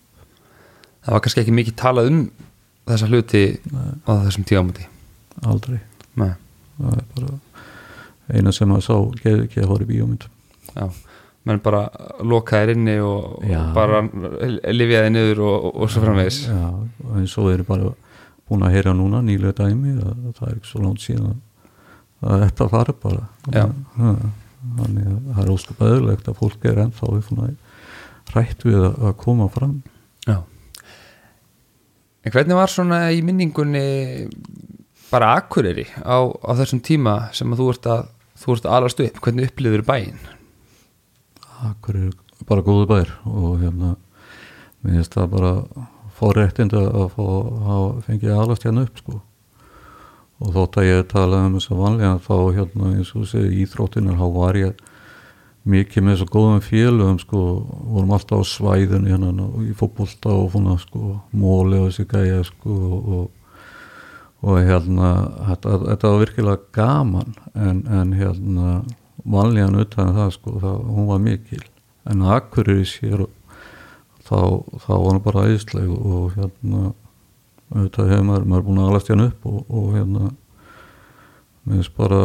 Það 1.05 1.17
var 1.17 1.27
kannski 1.27 1.43
ekki 1.45 1.59
mikið 1.59 1.77
talað 1.81 2.09
um 2.13 2.23
þessa 2.89 3.11
hluti 3.11 3.45
Nei. 3.69 3.93
á 4.09 4.11
þessum 4.25 4.49
tíamöti 4.49 4.89
Aldrei. 5.47 5.79
Nei. 6.21 6.33
það 6.81 6.99
er 6.99 7.07
bara 7.15 7.39
eina 8.31 8.53
sem 8.55 8.73
að 8.75 8.85
sá 8.87 8.95
að 8.97 9.71
hóra 9.71 9.85
í 9.85 9.89
bíómyndum 9.89 10.37
Já, 10.77 10.87
menn 11.49 11.63
bara 11.65 11.85
lokaðir 12.23 12.75
inni 12.77 12.97
og, 13.03 13.41
og 13.43 13.73
bara 13.77 14.03
lifiðið 14.05 15.09
niður 15.15 15.43
og, 15.49 15.71
og 15.75 15.91
svo 15.91 16.05
framvegis. 16.05 16.45
Já, 16.47 16.67
og 16.71 17.17
eins 17.19 17.37
og 17.37 17.49
þeir 17.49 17.57
eru 17.59 17.69
bara 17.71 17.95
búin 18.51 18.67
að 18.67 18.77
heyra 18.77 18.95
núna 18.97 19.23
nýlega 19.25 19.65
dæmi 19.65 19.97
að 19.99 20.29
það 20.39 20.47
er 20.49 20.55
ekki 20.59 20.71
svo 20.71 20.85
langt 20.85 21.03
síðan 21.05 21.41
að 22.21 22.45
þetta 22.45 22.69
fara 22.75 22.95
bara. 23.03 23.27
Þannig 23.51 25.11
að 25.11 25.19
það 25.35 25.43
er 25.43 25.53
ósköp 25.55 25.85
aðurlegt 25.87 26.31
að 26.31 26.41
fólk 26.43 26.69
er 26.69 26.83
ennþá 26.85 27.51
rætt 28.31 28.63
við 28.63 28.85
að 28.87 29.15
koma 29.19 29.49
fram. 29.51 29.81
Já. 30.29 30.43
En 32.21 32.35
hvernig 32.35 32.59
var 32.59 32.71
svona 32.71 33.01
í 33.11 33.23
minningunni 33.27 34.29
bara 35.11 35.35
akkuriri 35.39 35.87
á, 36.03 36.19
á 36.31 36.51
þessum 36.59 36.83
tíma 36.87 37.15
sem 37.37 37.51
að 37.53 37.63
þú 37.63 37.71
ert 37.75 37.89
að 37.91 38.03
þú 38.41 38.57
ert 38.57 38.67
að 38.67 38.77
alast 38.77 39.03
upp, 39.05 39.23
hvernig 39.25 39.51
upplýður 39.51 39.87
bæinn? 39.89 40.21
Akkuriri 41.71 42.13
bara 42.49 42.65
góðu 42.65 42.87
bær 42.89 43.11
og 43.29 43.59
hérna 43.61 43.97
mér 44.81 45.01
finnst 45.01 45.17
það 45.17 45.35
bara 45.35 45.51
fór 46.17 46.39
réttind 46.39 46.77
að 46.77 47.11
fá 47.15 47.25
að 47.25 47.91
fengi 48.07 48.31
aðlast 48.33 48.65
hérna 48.67 48.87
upp 48.87 49.03
sko 49.03 49.19
og 50.41 50.55
þótt 50.55 50.79
að 50.81 50.89
ég 50.89 51.09
talaði 51.11 51.49
um 51.49 51.59
þess 51.59 51.73
að 51.73 51.83
vanlega 51.83 52.13
þá 52.25 52.37
hérna 52.57 52.93
eins 52.95 53.11
og 53.17 53.27
segi 53.29 53.65
íþróttinir 53.65 54.17
þá 54.17 54.27
var 54.37 54.59
ég 54.61 54.87
mikið 55.71 56.07
með 56.07 56.17
svo 56.21 56.29
góðum 56.33 56.63
félögum 56.65 57.19
sko, 57.21 57.41
vorum 57.93 58.15
alltaf 58.17 58.41
á 58.41 58.45
svæðinu 58.49 59.13
hérna 59.13 59.49
í 59.67 59.75
fókbólta 59.77 60.33
og 60.33 60.49
svona 60.55 60.79
sko 60.81 61.19
móli 61.37 61.81
og 61.81 61.91
þessi 61.91 62.07
gæja 62.09 62.41
sko 62.49 62.77
og, 62.89 63.27
og 64.41 64.57
hérna 64.65 65.11
þetta, 65.51 66.09
var 66.09 66.23
virkilega 66.23 66.63
gaman 66.73 67.35
en, 67.55 67.83
en 67.93 68.15
hérna 68.17 68.81
vanlegan 69.25 69.77
utan 69.83 70.15
það 70.17 70.33
sko, 70.37 70.55
það, 70.63 70.81
hún 70.97 71.11
var 71.11 71.21
mikil. 71.25 71.63
En 72.09 72.25
akkurir 72.25 72.81
í 72.81 72.89
sér 72.89 73.27
þá, 74.25 74.41
þá 74.81 74.93
var 74.95 75.09
hann 75.11 75.23
bara 75.27 75.47
æðisleg 75.51 75.91
og 75.93 76.33
hérna 76.39 76.93
þetta 77.71 78.09
hefur 78.09 78.27
maður, 78.27 78.49
maður 78.51 78.67
búin 78.69 78.83
að 78.83 78.91
alast 78.91 79.13
hérna 79.13 79.29
upp 79.31 79.47
og, 79.51 79.61
og 79.69 79.93
hérna 79.95 80.31
mér 81.61 81.77
finnst 81.77 81.97
bara 81.99 82.21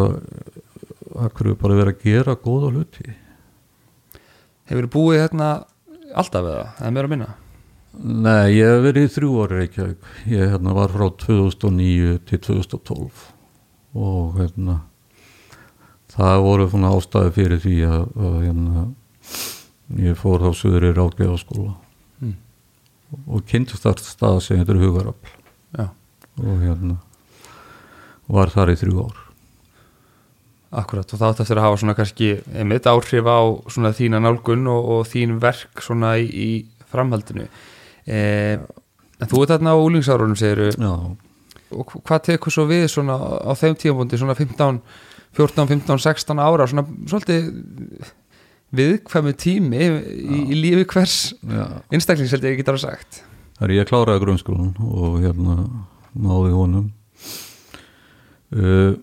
akkurir 1.27 1.59
bara 1.59 1.79
verið 1.81 1.95
að 1.97 2.05
gera 2.07 2.39
góða 2.39 2.71
hluti. 2.73 3.15
Hefur 4.65 4.87
þú 4.87 4.93
búið 4.95 5.25
hérna 5.25 5.49
alltaf 6.15 6.47
eða, 6.47 6.69
eða 6.79 6.95
meira 6.95 7.11
minna? 7.11 7.33
Nei, 8.03 8.57
ég 8.57 8.67
hef 8.67 8.81
verið 8.83 9.05
í 9.07 9.11
þrjú 9.13 9.31
ári 9.45 9.59
Reykjavík. 9.61 10.09
Ég 10.31 10.51
hérna, 10.51 10.73
var 10.75 10.91
frá 10.93 11.05
2009 11.21 12.17
til 12.27 12.39
2012 12.43 13.23
og 13.95 14.35
hérna, 14.41 14.81
það 16.11 16.41
voru 16.43 16.67
svona 16.71 16.91
ástæði 16.97 17.31
fyrir 17.37 17.61
því 17.63 17.75
að, 17.87 18.03
að 18.19 18.35
hérna, 18.43 18.83
ég 20.03 20.19
fór 20.19 20.43
þá 20.43 20.49
söður 20.59 20.89
í 20.89 20.93
ráðgeðaskóla 20.97 21.73
Mm. 22.15 22.37
og 23.27 23.43
kynntist 23.45 23.83
þar 23.83 23.99
stað 23.99 24.37
sem 24.41 24.61
er 24.63 24.77
hugarafl 24.79 25.33
Já, 25.75 25.89
og 26.39 26.61
hérna 26.63 26.95
var 28.31 28.49
þar 28.53 28.71
í 28.71 28.77
þrjú 28.79 29.03
ár. 29.03 29.17
akkurat 30.71 31.11
og 31.13 31.19
það 31.19 31.27
átt 31.29 31.41
eftir 31.43 31.59
að 31.59 31.65
hafa 31.67 31.77
svona 31.81 31.95
kannski 31.95 32.29
einmitt 32.55 32.87
áhrif 32.87 33.27
á 33.27 33.39
svona 33.67 33.91
þína 33.91 34.23
nálgun 34.23 34.63
og, 34.71 34.89
og 34.95 35.03
þín 35.11 35.37
verk 35.43 35.83
svona 35.83 36.15
í, 36.17 36.25
í 36.25 36.49
framhaldinu 36.87 37.49
eh, 38.07 38.59
þú 39.25 39.43
ert 39.43 39.53
þarna 39.55 39.75
á 39.75 39.77
úlingsárunum 39.79 40.37
segiru 40.39 40.71
og 41.75 41.95
hvað 42.05 42.25
tekur 42.29 42.53
svo 42.53 42.67
við 42.69 42.87
svona 42.91 43.15
á 43.17 43.51
þeim 43.57 43.77
tímabundi 43.79 44.19
svona 44.21 44.35
15, 44.37 44.81
14, 45.37 45.67
15, 45.71 46.03
16 46.05 46.43
ára 46.43 46.67
svona 46.69 46.85
svolítið 47.09 47.49
viðkvæmu 48.75 49.33
tími 49.39 49.81
í, 49.81 50.43
í 50.51 50.59
lífi 50.59 50.85
hvers 50.93 51.17
einstaklings 51.93 52.35
held 52.35 52.45
ég 52.45 52.57
ekki 52.57 52.67
þar 52.67 52.79
að 52.79 52.85
sagt? 52.85 53.23
Það 53.55 53.67
er 53.67 53.75
ég 53.77 53.85
að 53.85 53.91
kláraði 53.91 54.23
grunnskólan 54.25 54.71
og 54.83 55.19
hérna 55.23 55.57
náði 56.15 56.55
honum. 56.55 56.87
Uh, 58.55 58.95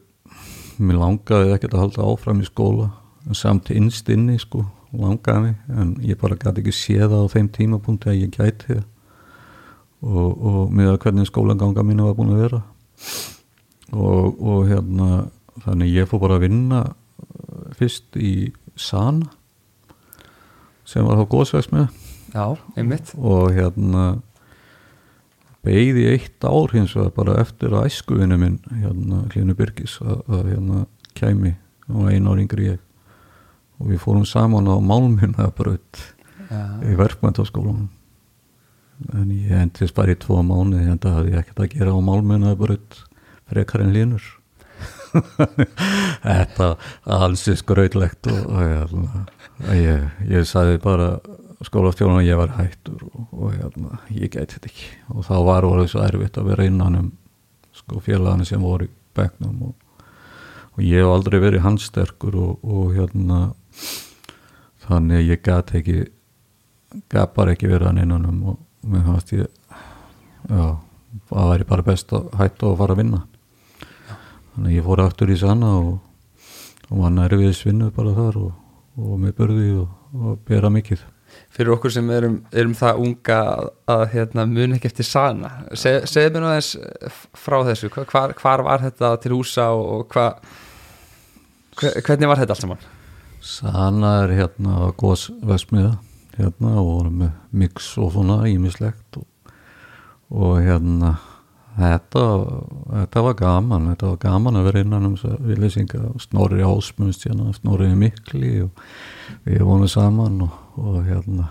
Mér 0.82 0.99
langaði 0.99 1.52
ekkert 1.54 1.76
að 1.76 1.82
halda 1.85 2.06
áfram 2.11 2.40
í 2.42 2.47
skóla 2.49 2.88
samt 3.37 3.71
innst 3.75 4.09
inni 4.11 4.38
sko 4.40 4.64
langaði 4.92 5.52
en 5.71 5.92
ég 6.04 6.18
bara 6.21 6.38
gæti 6.40 6.62
ekki 6.62 6.75
séð 6.75 7.14
á 7.14 7.23
þeim 7.30 7.50
tímapunkti 7.54 8.11
að 8.11 8.18
ég 8.18 8.32
gæti 8.35 8.78
það 8.78 8.88
og, 10.02 10.30
og 10.42 10.75
með 10.75 10.92
að 10.92 10.99
hvernig 11.04 11.28
skólaganga 11.28 11.85
mínu 11.87 12.09
var 12.09 12.16
búin 12.18 12.35
að 12.35 12.42
vera. 12.47 12.61
Og, 13.92 14.40
og 14.40 14.66
hérna 14.71 15.09
þannig 15.62 15.94
ég 15.94 16.11
fór 16.11 16.23
bara 16.25 16.38
að 16.38 16.47
vinna 16.47 16.82
uh, 16.88 17.71
fyrst 17.78 18.18
í 18.18 18.52
Sana 18.73 19.28
sem 20.88 21.04
var 21.06 21.21
þá 21.21 21.26
góðsvegs 21.30 21.71
með. 21.73 21.90
Já, 22.32 22.47
einmitt. 22.80 23.12
Og 23.21 23.52
hérna 23.52 24.06
beigði 25.62 26.09
eitt 26.14 26.44
ár 26.44 26.73
hins 26.73 26.97
vegar 26.97 27.12
bara 27.14 27.37
eftir 27.44 27.76
að 27.76 27.90
æskuvinu 27.90 28.38
minn 28.40 28.59
hérna 28.73 29.26
Hlínu 29.32 29.54
Byrgis 29.59 29.99
að, 30.02 30.25
að 30.26 30.49
hérna 30.54 30.87
kæmi. 31.18 31.54
Og 31.92 32.09
einu 32.09 32.32
ár 32.32 32.40
yngri 32.42 32.73
ég. 32.73 32.82
Og 33.78 33.92
við 33.92 34.02
fórum 34.02 34.26
saman 34.26 34.71
á 34.73 34.76
málminna 34.80 35.50
braut 35.54 36.00
Já, 36.49 36.64
í 36.88 36.97
verkmæntaskólanum 36.99 37.90
en 39.13 39.31
ég 39.35 39.57
endist 39.57 39.97
bara 39.97 40.15
í 40.15 40.21
tvo 40.21 40.43
mánu 40.47 40.81
en 40.81 41.01
það 41.03 41.19
hafði 41.19 41.35
ég 41.35 41.43
ekkert 41.43 41.65
að 41.65 41.75
gera 41.77 41.97
á 41.97 42.01
málminna 42.05 42.55
braut 42.59 43.03
frekar 43.51 43.85
en 43.85 43.93
Hlínur 43.95 44.29
þetta 46.25 46.69
alls 47.05 47.45
er 47.51 47.59
skrautlegt 47.61 48.29
og, 48.33 48.41
og 48.49 48.63
hérna, 48.65 49.25
ég, 49.77 50.07
ég 50.31 50.47
sagði 50.49 50.81
bara 50.83 51.11
skólastjórnum 51.67 52.23
að 52.23 52.29
ég 52.29 52.41
var 52.41 52.55
hættur 52.57 53.05
og, 53.11 53.27
og 53.31 53.53
hérna, 53.55 54.01
ég 54.11 54.33
gæti 54.33 54.57
þetta 54.57 54.71
ekki. 54.71 54.89
Og 55.15 55.27
þá 55.29 55.35
var 55.47 55.67
orðið 55.69 55.93
svo 55.93 56.03
erfitt 56.07 56.41
að 56.41 56.49
vera 56.51 56.67
innan 56.67 56.99
um 56.99 57.11
sko 57.77 58.01
félagani 58.05 58.47
sem 58.49 58.63
voru 58.63 58.89
í 58.89 58.93
begnum 59.17 59.69
og, 59.69 60.09
og 60.73 60.83
ég 60.85 61.03
hef 61.03 61.13
aldrei 61.13 61.39
verið 61.43 61.65
handsterkur 61.67 62.37
og, 62.41 62.65
og 62.65 62.97
hérna 62.97 63.45
þannig 64.87 65.29
ég 65.29 65.45
gæti 65.45 65.81
ekki 65.81 65.97
gæti 67.13 67.33
bara 67.37 67.55
ekki 67.55 67.71
verið 67.71 67.89
hann 67.91 68.03
innan 68.03 68.29
um 68.29 68.43
og 68.53 68.61
mér 68.85 69.05
fannst 69.07 69.33
ég 69.37 69.47
já, 70.51 70.65
það 71.31 71.51
væri 71.53 71.69
bara 71.69 71.87
best 71.87 72.12
að 72.17 72.29
hætta 72.41 72.67
og 72.73 72.79
fara 72.81 72.97
að 72.97 73.03
vinna. 73.05 73.23
Þannig 74.53 74.69
að 74.71 74.77
ég 74.77 74.85
fór 74.87 75.03
aftur 75.07 75.33
í 75.33 75.39
sanna 75.41 75.71
og, 75.81 75.93
og 76.91 77.01
var 77.05 77.15
nærfið 77.17 77.55
svinnu 77.57 77.91
bara 77.97 78.12
þar 78.17 78.39
og, 78.43 78.53
og 79.01 79.19
með 79.23 79.35
börði 79.39 79.69
og, 79.81 79.89
og 80.12 80.39
bera 80.49 80.71
mikið. 80.73 81.05
Fyrir 81.53 81.73
okkur 81.73 81.93
sem 81.95 82.11
erum, 82.12 82.35
erum 82.53 82.75
það 82.77 82.99
unga 83.07 83.37
að, 83.89 84.03
hérna, 84.12 84.45
muni 84.49 84.77
ekki 84.77 84.91
eftir 84.91 85.07
sana 85.09 85.49
Se, 85.73 85.95
segðu 86.05 86.35
mér 86.35 86.43
nú 86.45 86.51
aðeins 86.51 86.73
frá 87.41 87.57
þessu. 87.71 87.89
Hva- 87.95 88.05
hvar, 88.11 88.35
hvar 88.37 88.65
var 88.67 88.85
þetta 88.85 89.15
til 89.23 89.33
húsa 89.39 89.71
og, 89.73 90.05
hva, 90.12 90.27
hve- 91.81 91.95
hvernig 92.05 92.29
var 92.29 92.43
þetta 92.43 92.53
allt 92.57 92.65
saman? 92.67 92.85
Sanna 93.43 94.11
er 94.27 94.35
hérna 94.43 94.91
góðsvesmiða 95.01 95.95
hérna 96.39 96.77
og 96.81 96.89
voru 96.89 97.12
með 97.23 97.37
mix 97.62 97.93
og 98.01 98.12
svona 98.15 98.43
ímislegt 98.51 99.21
og, 99.21 99.27
og 100.33 100.59
hérna 100.65 101.17
þetta, 101.77 102.25
þetta 102.91 103.25
var 103.27 103.37
gaman 103.39 103.89
þetta 103.93 104.11
var 104.11 104.21
gaman 104.27 104.61
að 104.61 104.69
vera 104.69 104.85
innan 104.85 105.09
um 105.11 105.17
að 105.17 105.49
við 105.49 105.62
leysinga 105.65 106.12
Snorri 106.21 106.65
Ásmunds 106.67 107.25
hérna, 107.25 107.53
Snorri 107.57 107.91
Mikli 107.97 108.55
og 108.67 108.85
við 109.47 109.65
vonum 109.69 109.91
saman 109.91 110.41
og, 110.47 110.59
og 110.81 111.01
hérna 111.09 111.49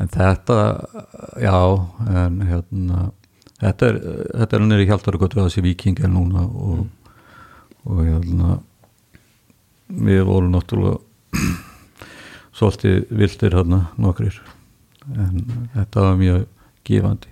en 0.00 0.10
þetta, 0.10 0.58
já 1.38 1.58
en 2.10 2.40
hérna 2.48 3.10
þetta 3.60 3.90
er, 3.90 4.00
þetta 4.40 4.56
er 4.56 4.64
nýri 4.64 4.88
hjálpar 4.88 5.20
gott 5.20 5.36
við 5.36 5.46
þessi 5.46 5.64
vikingar 5.64 6.10
núna 6.10 6.46
og, 6.48 6.86
og 7.84 8.00
hérna 8.02 8.58
við 9.94 10.24
vorum 10.26 10.56
náttúrulega 10.56 10.98
svolítið 12.54 13.04
vildir 13.10 13.56
hérna 13.58 13.80
nokkrir. 14.00 14.40
En 15.14 15.44
þetta 15.74 16.08
var 16.08 16.18
mjög 16.20 16.46
gefandi. 16.86 17.30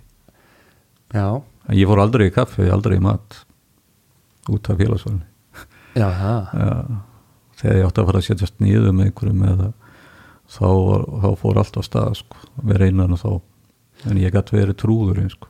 Já, 1.12 1.26
en 1.68 1.76
ég 1.76 1.88
fór 1.88 2.02
aldrei 2.02 2.28
í 2.30 2.34
kaffi, 2.34 2.68
aldrei 2.72 2.98
í 2.98 3.04
mat 3.04 3.42
út 4.50 4.70
af 4.72 4.80
félagsvælni 4.80 5.22
já, 5.94 6.08
það 6.08 6.48
ja, 6.56 6.74
þegar 7.60 7.78
ég 7.78 7.86
átti 7.86 8.02
að 8.02 8.08
fara 8.08 8.20
að 8.22 8.26
setjast 8.26 8.60
nýðu 8.62 8.92
með 8.96 9.08
einhverjum 9.08 9.44
eða 9.50 9.68
þá, 10.52 10.68
þá 11.22 11.28
fór 11.42 11.62
allt 11.62 11.78
á 11.78 11.82
stað 11.86 12.18
sko, 12.22 12.42
vera 12.66 12.88
innan 12.90 13.16
og 13.16 13.22
þá. 13.22 13.32
En 14.10 14.18
ég 14.18 14.34
gæti 14.34 14.56
verið 14.56 14.78
trúður 14.82 15.20
sko. 15.30 15.48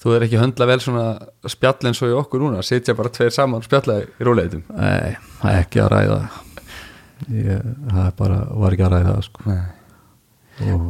Þú 0.00 0.14
er 0.16 0.24
ekki 0.26 0.40
höndla 0.40 0.68
vel 0.68 0.80
svona 0.82 1.04
spjall 1.48 1.88
eins 1.88 2.00
og 2.04 2.12
í 2.12 2.16
okkur 2.16 2.42
núna, 2.42 2.64
sitja 2.64 2.96
bara 2.96 3.12
tveir 3.12 3.32
saman 3.34 3.64
spjalla 3.64 4.02
í 4.04 4.26
róleitum 4.26 4.64
nei, 4.72 5.14
það 5.40 5.60
ekki 5.62 5.80
að 5.84 5.92
ræða 5.94 6.18
ég, 7.32 7.66
það 7.90 8.08
bara, 8.18 8.38
var 8.62 8.76
ekki 8.76 8.86
að 8.86 8.94
ræða 8.94 9.14
sko. 9.24 9.44
Nei. 9.48 9.62
og, 10.70 10.88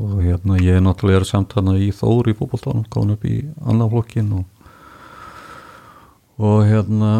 og 0.00 0.12
hérna 0.24 0.58
ég 0.62 0.78
er 0.78 0.84
náttúrulega 0.84 1.22
er 1.22 1.28
samt 1.28 1.56
hana 1.56 1.76
í 1.80 1.90
Þór 1.94 2.30
í 2.32 2.36
fótboltanum 2.36 2.86
komin 2.92 3.16
upp 3.16 3.26
í 3.28 3.40
annan 3.64 3.90
flokkin 3.92 4.30
og, 4.38 4.44
og 6.40 6.62
hérna 6.68 7.12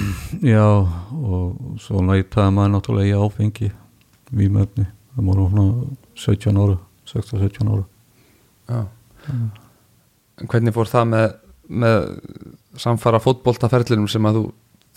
já 0.54 0.66
og 0.66 1.80
svo 1.82 2.04
nætaði 2.04 2.54
maður 2.54 2.76
náttúrulega 2.76 3.14
í 3.14 3.24
áfengi 3.24 3.72
vímöfni, 4.34 4.86
það 5.14 5.28
voru 5.30 5.48
svona 5.50 5.66
17 6.18 6.62
ára, 6.64 6.78
16-17 7.10 7.74
ára 7.74 7.84
Já. 8.64 8.86
En 9.28 10.48
Hvernig 10.50 10.74
fór 10.74 10.90
það 10.90 11.10
með, 11.12 11.26
með 11.68 12.06
samfara 12.80 13.20
fótboltaferlinum 13.22 14.08
sem 14.10 14.24
að 14.26 14.38
þú, 14.38 14.44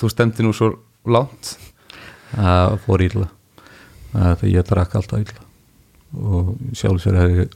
þú 0.01 0.09
stemdi 0.13 0.45
nú 0.45 0.53
svo 0.55 0.71
langt 1.07 1.55
það 2.34 2.75
fór 2.86 3.05
illa. 3.05 3.29
Það 4.12 4.46
ég 4.51 4.67
drakk 4.67 4.98
alltaf 5.00 5.24
illa. 5.24 5.48
Og 6.17 6.53
sjálfsvegar 6.77 7.27
hefði 7.27 7.48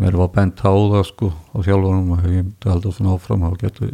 mér 0.00 0.18
var 0.18 0.32
bent 0.34 0.58
á 0.66 0.74
það 0.74 1.04
sko 1.10 1.30
á 1.30 1.56
sjálfunum 1.62 2.16
og 2.16 2.26
ég 2.26 2.42
myndi 2.42 2.70
alltaf 2.70 2.96
svona 2.96 3.14
áfram 3.14 3.44
þá 3.46 3.60
getur 3.62 3.92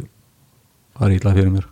farið 0.97 1.19
illa 1.19 1.35
fyrir 1.37 1.53
mér. 1.53 1.67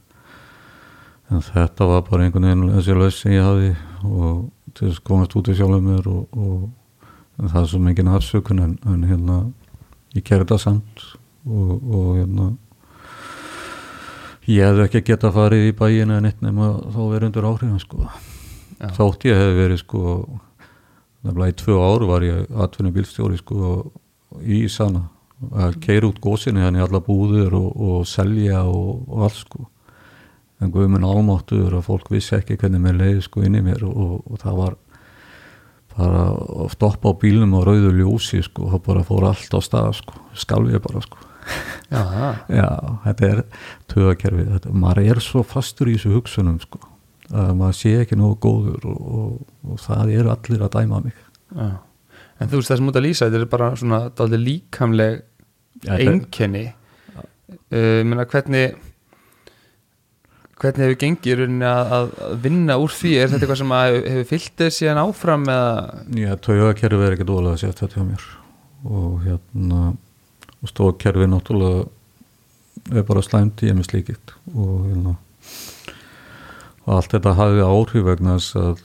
En 1.30 1.44
þetta 1.46 1.88
var 1.90 2.06
bara 2.08 2.26
einhvern 2.26 2.48
veginn 2.48 2.76
þessi 2.76 2.98
laus 2.98 3.22
sem 3.22 3.36
ég 3.36 3.46
hafði 3.46 3.72
og 4.06 4.50
til 4.74 4.88
þess 4.88 5.02
að 5.02 5.08
komast 5.10 5.36
út 5.38 5.50
í 5.50 5.58
sjálfum 5.58 5.90
mér 5.90 6.10
og, 6.10 6.38
og 6.38 7.50
það 7.50 7.62
er 7.62 7.70
svo 7.72 7.82
mikið 7.84 8.12
afsökun 8.14 8.64
en, 8.64 8.78
en 8.90 9.06
hérna 9.10 9.40
ég 10.16 10.26
gerði 10.26 10.50
það 10.54 10.64
samt 10.66 11.06
og, 11.46 11.72
og 11.78 12.08
hérna 12.18 12.50
ég 14.50 14.66
hefði 14.66 14.86
ekki 14.88 15.06
geta 15.12 15.32
farið 15.34 15.70
í 15.70 15.78
bæin 15.78 16.14
en 16.16 16.28
eitt 16.30 16.42
nema 16.42 16.72
þá 16.90 17.00
verið 17.04 17.28
undir 17.30 17.48
áhrifin 17.50 17.82
sko. 17.82 18.10
Já. 18.80 18.90
þótt 18.96 19.26
ég 19.28 19.38
hefði 19.38 19.58
verið 19.60 19.82
sko 19.84 20.02
nefnilega 21.28 21.52
í 21.52 21.58
tvö 21.60 21.80
áru 21.84 22.10
var 22.10 22.26
ég 22.26 22.60
atvinnum 22.64 22.96
bílstjóri 22.96 23.40
sko 23.42 23.74
í 24.42 24.64
Sana. 24.72 25.08
Að 25.56 25.78
keira 25.84 26.10
út 26.10 26.20
gósinni 26.24 26.64
hann 26.64 26.76
í 26.76 26.84
alla 26.84 27.00
búður 27.04 27.56
og, 27.56 27.70
og 27.76 28.08
selja 28.08 28.66
og, 28.68 29.06
og 29.08 29.28
allt 29.28 29.40
sko. 29.40 29.68
En 30.60 30.74
guðminn 30.74 31.08
álmáttur 31.08 31.78
að 31.78 31.86
fólk 31.88 32.10
vissi 32.12 32.36
ekki 32.36 32.58
hvernig 32.60 32.84
mér 32.84 33.00
leiði 33.00 33.24
sko 33.24 33.46
inn 33.48 33.56
í 33.56 33.64
mér 33.64 33.86
og, 33.88 34.20
og 34.28 34.42
það 34.42 34.60
var 34.60 34.78
bara 35.96 36.26
að 36.66 36.74
stoppa 36.76 37.14
á 37.16 37.20
bílnum 37.22 37.56
á 37.56 37.62
rauðu 37.68 37.94
ljósi 37.96 38.42
sko 38.44 38.68
og 38.68 38.76
það 38.76 38.86
bara 38.90 39.08
fór 39.08 39.30
allt 39.32 39.56
á 39.56 39.60
stað 39.64 39.98
sko. 40.02 40.20
Skalf 40.36 40.72
ég 40.74 40.84
bara 40.84 41.04
sko 41.06 41.29
Já, 41.90 42.68
þetta 43.06 43.30
er 43.30 43.44
töðakerfið, 43.92 44.50
þetta, 44.56 44.74
maður 44.84 45.12
er 45.14 45.22
svo 45.26 45.44
fastur 45.48 45.90
í 45.92 45.96
þessu 45.98 46.14
hugsunum 46.18 46.60
sko, 46.64 46.82
að 47.34 47.54
maður 47.60 47.78
sé 47.80 47.94
ekki 48.04 48.18
nógu 48.20 48.38
góður 48.46 48.90
og, 48.92 49.00
og, 49.20 49.40
og 49.70 49.80
það 49.86 50.14
eru 50.20 50.34
allir 50.36 50.66
að 50.68 50.76
dæma 50.78 51.02
mig. 51.08 51.24
Já. 51.56 51.70
En 52.40 52.48
þú 52.52 52.60
veist 52.62 52.72
það 52.72 52.80
sem 52.80 52.92
út 52.92 53.00
að 53.00 53.06
lýsa, 53.08 53.28
þetta 53.28 53.42
er 53.42 53.50
bara 53.52 53.72
svona 53.80 54.02
dálítið 54.16 54.46
líkamleg 54.46 55.18
Já, 55.84 55.90
þetta- 55.96 56.14
einkenni. 56.14 56.68
Uh, 57.70 58.02
menna, 58.06 58.26
hvernig 58.30 58.78
hvernig 60.60 60.84
hefur 60.84 60.98
gengið 61.00 61.42
að, 61.66 61.94
að 62.20 62.34
vinna 62.44 62.76
úr 62.82 62.92
því? 62.94 63.14
Er 63.16 63.32
þetta 63.32 63.46
eitthvað 63.46 63.62
sem 63.62 63.74
hefur 63.80 64.28
fyllt 64.30 64.56
þér 64.60 64.74
síðan 64.76 65.02
áfram 65.06 65.46
eða? 65.48 66.04
Já, 66.20 66.32
töðakerfið 66.48 67.06
er 67.08 67.16
ekki 67.16 67.28
dólega 67.30 67.56
að 67.56 67.62
setja 67.64 67.86
þetta 67.86 68.00
hjá 68.02 68.08
mér. 68.10 68.26
Og 68.90 69.14
hérna, 69.26 69.84
og 70.60 70.72
stóðkerfið 70.72 71.32
náttúrulega 71.32 71.88
er 73.00 73.06
bara 73.08 73.24
slæmt 73.24 73.64
í 73.64 73.72
emi 73.72 73.86
slíkitt 73.86 74.34
og 74.54 74.88
hérna, 74.88 75.16
og 76.86 76.94
allt 76.96 77.14
þetta 77.16 77.36
hafði 77.38 77.66
áhrif 77.68 78.08
vegna 78.08 78.38
þess 78.40 78.60
að 78.60 78.84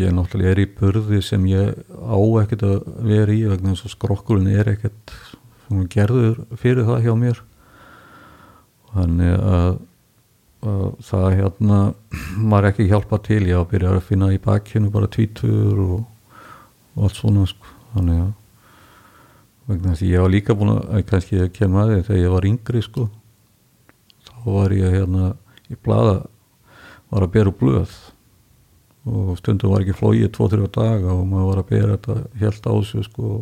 ég 0.00 0.14
náttúrulega 0.14 0.54
er 0.54 0.62
í 0.62 0.70
burði 0.78 1.20
sem 1.24 1.44
ég 1.50 1.76
á 1.90 2.18
ekkert 2.42 2.64
að 2.66 2.88
vera 3.06 3.34
í 3.34 3.44
vegna 3.50 3.74
þess 3.74 3.88
að 3.88 3.94
skrokkulin 3.96 4.50
er 4.54 4.72
ekkert 4.74 5.14
svona 5.66 5.86
gerður 5.92 6.42
fyrir 6.58 6.88
það 6.88 7.06
hjá 7.06 7.12
mér. 7.18 7.42
Þannig 8.90 9.44
að, 9.54 9.76
að 10.66 10.86
það 11.06 11.28
hérna 11.38 11.80
maður 12.50 12.70
ekki 12.72 12.88
hjálpa 12.90 13.20
til. 13.26 13.44
Ég 13.46 13.60
að 13.60 13.70
byrja 13.74 13.94
að 13.94 14.06
finna 14.08 14.32
í 14.34 14.40
bakkinu 14.42 14.90
bara 14.94 15.10
tvítur 15.10 15.84
og, 15.86 15.96
og 16.96 17.06
allt 17.06 17.20
svona 17.20 17.46
sko. 17.50 17.76
þannig 17.94 18.24
að 18.24 18.36
vegna 19.70 19.94
þess 19.94 20.04
að 20.04 20.12
ég 20.12 20.24
var 20.24 20.32
líka 20.34 20.56
búin 20.58 20.72
að 20.74 20.82
að 20.96 21.06
kannski 21.10 21.38
ég 21.38 21.54
kem 21.56 21.78
að 21.78 21.92
því 21.94 22.02
þegar 22.08 22.20
ég 22.20 22.34
var 22.34 22.48
yngri 22.50 22.82
sko. 22.84 23.06
Þá 24.26 24.36
var 24.46 24.74
ég 24.76 24.96
hérna 24.96 25.32
í 25.70 25.78
blaða 25.78 26.16
var 27.10 27.26
að 27.26 27.32
bera 27.36 27.54
blöð. 27.62 27.94
Og 29.10 29.32
stundum 29.40 29.72
var 29.72 29.84
ekki 29.84 29.96
flóið 29.96 30.28
tvo-þrjá 30.36 30.68
daga 30.76 31.14
og 31.14 31.24
maður 31.28 31.48
var 31.50 31.62
að 31.62 31.70
bera 31.70 31.96
þetta 31.96 32.16
helt 32.42 32.68
á 32.68 32.74
sig 32.86 33.06
sko. 33.08 33.32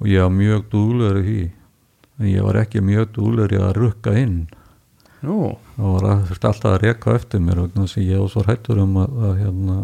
Og 0.00 0.08
ég 0.08 0.24
var 0.24 0.34
mjög 0.34 0.66
dúlegur 0.72 1.20
í 1.20 1.26
því. 1.26 1.44
En 2.20 2.28
ég 2.28 2.44
var 2.44 2.58
ekki 2.60 2.82
mjög 2.84 3.14
dúlegur 3.16 3.56
í 3.56 3.60
að 3.60 3.76
rukka 3.78 4.16
inn. 4.20 4.40
Nú, 5.24 5.54
það 5.76 5.94
var 5.94 6.08
að, 6.08 6.30
alltaf 6.32 6.68
að 6.70 6.78
reka 6.84 7.14
eftir 7.16 7.42
mér 7.44 7.64
vegna 7.66 7.84
þess 7.84 8.00
að 8.00 8.06
ég 8.08 8.22
var 8.22 8.30
svo 8.32 8.44
hættur 8.46 8.78
um 8.80 8.94
að, 9.02 9.16
að 9.26 9.34
hérna, 9.42 9.74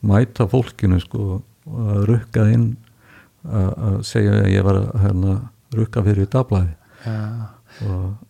mæta 0.00 0.46
fólkinu 0.48 1.00
sko 1.02 1.24
að 1.68 2.06
rukka 2.08 2.46
inn 2.48 2.70
að, 3.44 4.00
segja 4.06 4.36
að 4.40 4.50
ég 4.52 4.66
var 4.66 4.80
hérna, 5.04 5.36
rukka 5.76 6.04
fyrir 6.04 6.26
í 6.26 6.30
dablaði 6.30 6.74
ja. 7.06 7.18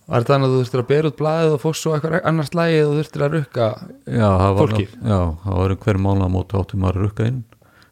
var 0.06 0.22
þetta 0.22 0.34
þannig 0.34 0.48
að 0.48 0.54
þú 0.54 0.58
þurftir 0.60 0.82
að 0.82 0.90
bera 0.90 1.10
út 1.10 1.20
blaðið 1.20 1.54
og 1.54 1.62
fórst 1.64 1.84
svo 1.84 1.94
eitthvað 1.96 2.18
annars 2.30 2.52
lægið 2.54 2.84
og 2.86 2.98
þurftir 2.98 3.26
að 3.26 3.36
rukka 3.38 3.70
það 4.06 4.58
Fólkið? 4.60 4.98
já, 5.00 5.20
það 5.44 5.60
var 5.62 5.76
hver 5.84 6.00
mánaðamóti 6.06 6.60
átti 6.60 6.80
maður 6.80 7.00
að 7.00 7.06
rukka 7.08 7.30
inn. 7.30 7.40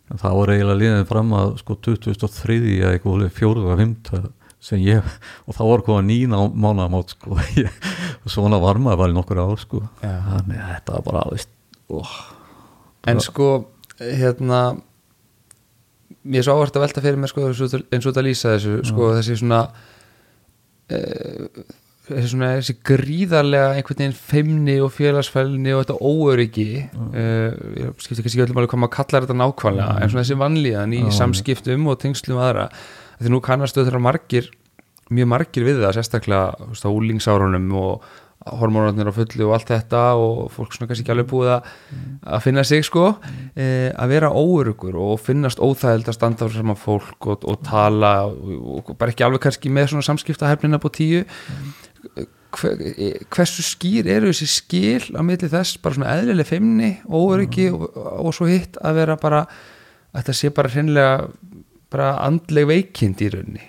En 0.09 0.20
það 0.22 0.37
var 0.38 0.50
eiginlega 0.54 0.81
liðin 0.81 1.09
fram 1.09 1.33
að 1.37 1.50
sko 1.61 1.74
2003 1.85 2.59
eða 2.78 2.92
eitthvað 2.94 3.24
fjóruða 3.37 3.74
og 3.74 3.81
fymta 3.83 4.20
sem 4.64 4.81
ég, 4.83 5.07
og 5.46 5.54
þá 5.54 5.62
var 5.68 5.85
hvað 5.87 6.00
nýna 6.09 6.40
mánaðamót 6.50 7.14
sko. 7.14 7.37
Ég, 7.61 7.74
og 8.24 8.33
svona 8.33 8.59
var 8.62 8.81
maður 8.83 9.02
bara 9.04 9.14
í 9.14 9.16
nokkur 9.18 9.42
ár 9.44 9.61
sko. 9.62 9.83
Þannig 10.02 10.59
að 10.59 10.72
þetta 10.72 10.96
var 10.96 11.04
bara 11.07 11.38
oh, 11.94 12.14
en 13.09 13.22
sko, 13.22 13.50
hérna 14.00 14.62
ég 16.26 16.40
er 16.40 16.46
svo 16.46 16.57
áhvert 16.57 16.78
að 16.78 16.87
velta 16.87 17.04
fyrir 17.04 17.20
mér 17.20 17.31
sko, 17.31 17.48
eins 17.50 18.07
og 18.07 18.11
þetta 18.11 18.24
lýsa 18.26 18.54
þessu 18.57 18.78
sko, 18.88 19.11
þessi 19.18 19.38
svona 19.38 19.61
uh, 20.92 21.64
þessi 22.09 22.31
svona 22.33 22.50
þessi 22.57 22.76
gríðarlega 22.90 23.72
einhvern 23.76 24.00
veginn 24.02 24.16
feimni 24.18 24.76
og 24.85 24.92
félagsfælni 24.96 25.74
og 25.76 25.85
þetta 25.85 25.98
óöryggi 26.00 26.68
uh, 26.85 27.50
ég 27.78 28.04
skipti 28.04 28.24
ekki 28.24 28.44
öllum 28.46 28.62
alveg 28.62 28.72
hvað 28.74 28.85
maður 28.85 28.96
kallar 28.98 29.26
þetta 29.26 29.40
nákvæmlega 29.42 29.98
en 29.98 30.14
svona 30.14 30.24
þessi 30.24 30.40
vanlíðan 30.44 30.96
í 30.98 31.02
samskiptum 31.14 31.90
og 31.92 32.00
tengslum 32.04 32.40
aðra 32.42 32.70
því 33.18 33.35
nú 33.35 33.42
kannastu 33.44 33.85
þeirra 33.85 34.02
margir 34.02 34.50
mjög 35.14 35.31
margir 35.33 35.66
við 35.66 35.83
það 35.85 35.98
sérstaklega 35.98 36.90
úlingsárunum 36.90 37.70
og 37.78 38.09
hormónarnir 38.61 39.11
á 39.11 39.14
fullu 39.14 39.48
og 39.48 39.56
allt 39.56 39.72
þetta 39.72 40.02
og 40.18 40.48
fólk 40.54 40.74
svona 40.74 40.88
kannski 40.90 41.04
ekki 41.04 41.14
alveg 41.14 41.28
búið 41.30 41.52
að, 41.56 41.68
að 42.34 42.42
finna 42.46 42.64
sig 42.66 42.87
sko. 42.87 43.04
E, 43.54 43.68
að 43.92 44.14
vera 44.14 44.32
óörugur 44.32 44.98
og 45.02 45.20
finnast 45.22 45.62
óþægild 45.62 46.11
að 46.11 46.18
standa 46.18 46.48
fyrir 46.48 46.62
saman 46.62 46.80
fólk 46.80 47.30
og, 47.30 47.46
og 47.48 47.62
tala 47.66 48.12
og, 48.28 48.82
og 48.88 48.92
bara 48.98 49.14
ekki 49.14 49.26
alveg 49.26 49.44
kannski 49.46 49.72
með 49.72 49.92
svona 49.92 50.08
samskiptahefnina 50.08 50.80
på 50.82 50.92
tíu. 50.98 51.24
Hver, 52.58 52.80
hversu 53.28 53.64
skýr 53.66 54.08
eru 54.08 54.30
þessi 54.32 54.46
skil 54.48 55.18
á 55.18 55.20
milli 55.20 55.50
þess 55.52 55.76
bara 55.84 55.98
svona 55.98 56.14
eðlileg 56.16 56.48
feimni, 56.48 56.94
óöryggi 57.04 57.68
og, 57.74 57.90
og 57.92 58.32
svo 58.37 58.48
hitt 58.48 58.80
að 58.80 59.02
vera 59.02 59.18
bara 59.20 59.42
að 59.44 60.22
þetta 60.22 60.37
sé 60.38 60.52
bara 60.56 60.72
hreinlega 60.72 61.28
bara 61.92 62.14
andleg 62.24 62.68
veikind 62.68 63.20
í 63.24 63.28
rauninni 63.32 63.66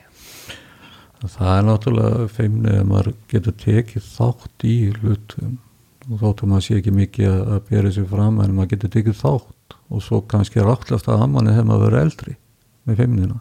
það 1.27 1.49
er 1.53 1.65
náttúrulega 1.67 2.27
feimni 2.31 2.75
að 2.79 2.85
maður 2.87 3.09
getur 3.31 3.55
tekið 3.59 4.05
þátt 4.05 4.65
í 4.67 4.75
hlutum 4.99 5.57
og 6.09 6.21
þáttum 6.21 6.53
maður 6.53 6.65
sé 6.65 6.77
ekki 6.79 6.93
mikið 6.95 7.27
að, 7.29 7.41
að 7.55 7.65
bera 7.69 7.91
sér 7.91 8.07
fram 8.09 8.39
en 8.39 8.55
maður 8.55 8.71
getur 8.75 8.93
tekið 8.93 9.17
þátt 9.19 9.75
og 9.89 10.05
svo 10.05 10.21
kannski 10.31 10.63
ráttlast 10.63 11.09
að 11.11 11.25
manni 11.33 11.55
hefur 11.55 11.67
maður 11.67 11.85
verið 11.89 12.05
eldri 12.05 12.35
með 12.87 13.01
feimnina. 13.01 13.39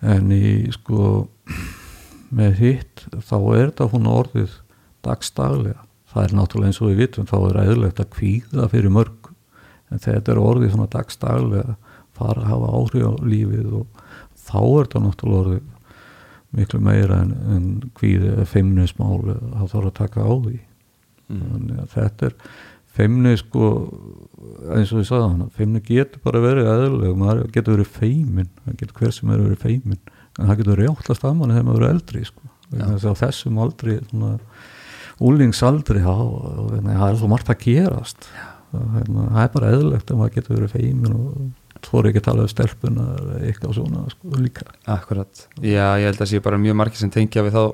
En 0.00 0.32
í 0.32 0.54
sko 0.72 1.28
með 2.32 2.56
hitt 2.62 3.04
þá 3.20 3.36
er 3.36 3.68
þetta 3.68 3.90
hún 3.92 4.08
orðið 4.08 4.56
dagstaglega 5.04 5.84
það 6.10 6.24
er 6.24 6.34
náttúrulega 6.38 6.70
eins 6.70 6.80
og 6.80 6.90
við 6.90 7.02
vitum 7.04 7.28
þá 7.28 7.36
er 7.40 7.60
eðlilegt 7.64 8.00
að 8.02 8.12
kvíða 8.16 8.68
fyrir 8.72 8.94
mörg. 8.94 9.28
En 9.90 10.02
þetta 10.02 10.32
er 10.32 10.40
orðið 10.40 10.72
svona 10.74 10.90
dagstaglega 10.90 11.76
fara 12.16 12.44
að 12.44 12.50
hafa 12.50 12.72
áhrif 12.78 13.06
á 13.06 13.12
lífið 13.26 13.76
og 13.80 14.02
þá 14.40 14.58
er 14.62 14.88
þetta 14.88 15.04
náttúrulega 15.04 15.44
orðið 15.44 15.68
miklu 16.56 16.80
meira 16.82 17.20
en, 17.24 17.32
en 17.54 17.68
kvíði 17.98 18.34
eða 18.34 18.48
feimnismál 18.50 19.20
þá 19.28 19.64
þarf 19.70 19.86
að 19.90 19.96
taka 20.00 20.26
á 20.26 20.32
því 20.32 20.56
þannig 21.30 21.78
að 21.78 21.94
þetta 21.94 22.28
er 22.30 22.36
feimni 22.90 23.34
sko 23.38 23.68
eins 24.74 24.90
og 24.90 25.02
ég 25.02 25.08
sagði 25.08 25.28
hana 25.28 25.48
feimni 25.54 25.82
getur 25.86 26.24
bara 26.24 26.42
verið 26.42 26.70
eðluleg 26.72 27.20
maður 27.20 27.52
getur 27.54 27.76
verið 27.76 27.92
feimin 28.00 28.50
það 28.64 28.80
getur 28.82 28.98
hver 28.98 29.14
sem 29.14 29.30
er 29.30 29.44
verið 29.44 29.62
feimin 29.62 30.00
en 30.00 30.50
það 30.50 30.60
getur 30.62 30.82
rjáttlast 30.82 31.26
að 31.26 31.38
manni 31.38 31.56
þegar 31.56 31.68
maður 31.68 31.86
er 31.86 31.94
eldri 31.94 32.24
sko 32.26 32.50
að 32.80 33.06
á 33.06 33.14
þessum 33.22 33.62
aldri 33.62 33.98
svona 34.10 34.32
úlingsaldri 35.20 36.02
þá 36.02 36.12
að 36.16 36.88
það 36.88 37.06
er 37.06 37.18
svo 37.20 37.30
margt 37.30 37.52
að 37.52 37.62
gerast 37.66 38.28
það 38.70 38.92
hérna, 38.96 39.26
það 39.30 39.42
er 39.42 39.54
bara 39.54 39.72
eðlilegt 39.76 40.10
að 40.10 40.20
maður 40.20 40.36
getur 40.38 40.58
verið 40.58 40.74
feimin 40.76 41.16
og 41.16 41.30
er 41.80 42.08
ekki 42.10 42.20
að 42.20 42.26
tala 42.26 42.44
um 42.44 42.50
stelpuna 42.50 43.06
eða 43.16 43.38
eitthvað 43.48 43.74
svona 43.78 44.04
sko 44.12 44.40
líka. 44.40 44.66
Akkurat, 44.90 45.46
já 45.62 45.86
ég 46.00 46.06
held 46.08 46.20
að 46.20 46.30
sé 46.32 46.42
bara 46.44 46.60
mjög 46.60 46.78
margir 46.80 47.00
sem 47.00 47.12
tengja 47.12 47.44
við 47.46 47.56
þá 47.56 47.64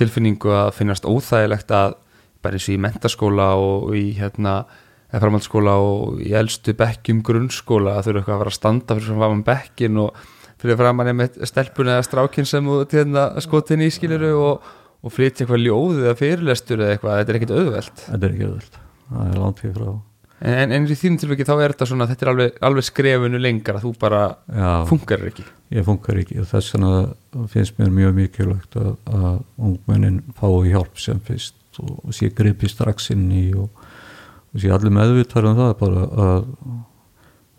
tilfinningu 0.00 0.52
að 0.56 0.72
finnast 0.78 1.08
óþægilegt 1.08 1.74
að 1.76 1.96
bara 2.40 2.56
eins 2.56 2.68
og 2.68 2.74
í 2.74 2.80
mentaskóla 2.80 3.48
og 3.60 3.94
í 3.98 4.04
hérna 4.16 4.58
eða 5.10 5.22
framhaldsskóla 5.24 5.78
og 5.84 6.20
í 6.24 6.34
elstu 6.38 6.74
bekkjum 6.78 7.24
grunnskóla 7.26 7.96
að 7.98 8.04
þau 8.04 8.10
eru 8.12 8.20
eitthvað 8.20 8.36
að 8.36 8.44
vera 8.44 8.52
að 8.54 8.58
standa 8.58 8.98
fyrir 8.98 9.22
vaman 9.24 9.46
bekkin 9.46 10.02
og 10.04 10.20
fyrir 10.60 10.78
framann 10.80 11.16
með 11.16 11.40
stelpun 11.48 11.90
eða 11.90 12.04
strákin 12.06 12.48
sem 12.48 12.68
hérna, 12.92 13.30
skotin 13.42 13.82
í 13.84 13.90
skiluru 13.92 14.36
og, 14.38 14.70
og 15.02 15.16
flytja 15.16 15.44
eitthvað 15.44 15.64
ljóð 15.66 16.04
eða 16.04 16.20
fyrirlestur 16.20 16.84
eða 16.84 16.94
eitthvað, 16.94 17.18
þetta 17.20 17.34
er 17.34 17.40
ekkit 17.40 17.56
auðvelt. 17.56 18.06
Þetta 18.06 18.24
er 18.28 18.36
ekki 18.36 18.48
auðvöld 18.48 18.80
það 19.10 19.32
er 19.32 19.42
langt 19.42 19.64
í 19.64 19.72
frá 19.74 19.90
en, 20.40 20.72
en, 20.72 20.86
í 20.88 20.96
þínum 20.96 21.20
tilvægi 21.20 21.46
þá 21.48 21.54
er 21.56 21.74
þetta 21.74 21.88
svona 21.90 22.06
þetta 22.08 22.24
er 22.24 22.30
alveg, 22.32 22.58
alveg 22.64 22.86
skrefunu 22.86 23.40
lengar 23.40 23.78
að 23.78 23.86
þú 23.86 23.92
bara 24.00 24.20
Já, 24.48 24.70
funkar 24.88 25.24
ekki. 25.28 25.44
Ég 25.76 25.86
funkar 25.86 26.20
ekki 26.22 26.40
og 26.40 26.48
þess 26.50 26.74
vegna 26.74 27.46
finnst 27.52 27.80
mér 27.80 27.92
mjög 27.94 28.14
mikilvægt 28.16 28.78
að, 28.80 28.92
að 29.12 29.40
ungmennin 29.70 30.20
fái 30.38 30.72
hjálp 30.72 31.00
sem 31.02 31.20
fyrst 31.26 31.82
og, 31.82 31.98
og 32.04 32.16
sé 32.16 32.30
gripi 32.36 32.70
strax 32.70 33.10
inn 33.14 33.26
í 33.36 33.46
og, 33.52 33.68
og 34.50 34.62
sé 34.62 34.72
allir 34.72 34.94
meðvitað 34.96 35.50
um 35.50 35.60
það 35.60 35.74
bara 35.82 36.06
að, 36.26 36.48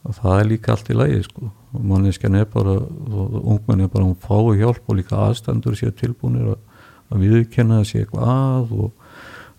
að 0.08 0.18
það 0.24 0.40
er 0.40 0.50
líka 0.50 0.74
allt 0.76 0.90
í 0.90 0.98
lagi 0.98 1.22
sko. 1.28 1.52
Og 1.72 1.86
manneskjan 1.88 2.36
er 2.36 2.50
bara, 2.52 2.74
ungmennin 2.82 3.86
er 3.86 3.94
bara 3.94 4.10
hún 4.10 4.18
fái 4.20 4.58
hjálp 4.60 4.90
og 4.90 4.98
líka 4.98 5.22
aðstandur 5.28 5.78
sé 5.80 5.94
tilbúinir 5.96 6.56
að, 6.56 6.66
að 7.14 7.24
viðkenna 7.28 7.80
að 7.80 7.88
sé 7.92 8.02
eitthvað 8.02 8.34
að 8.34 8.76
og, 8.76 8.92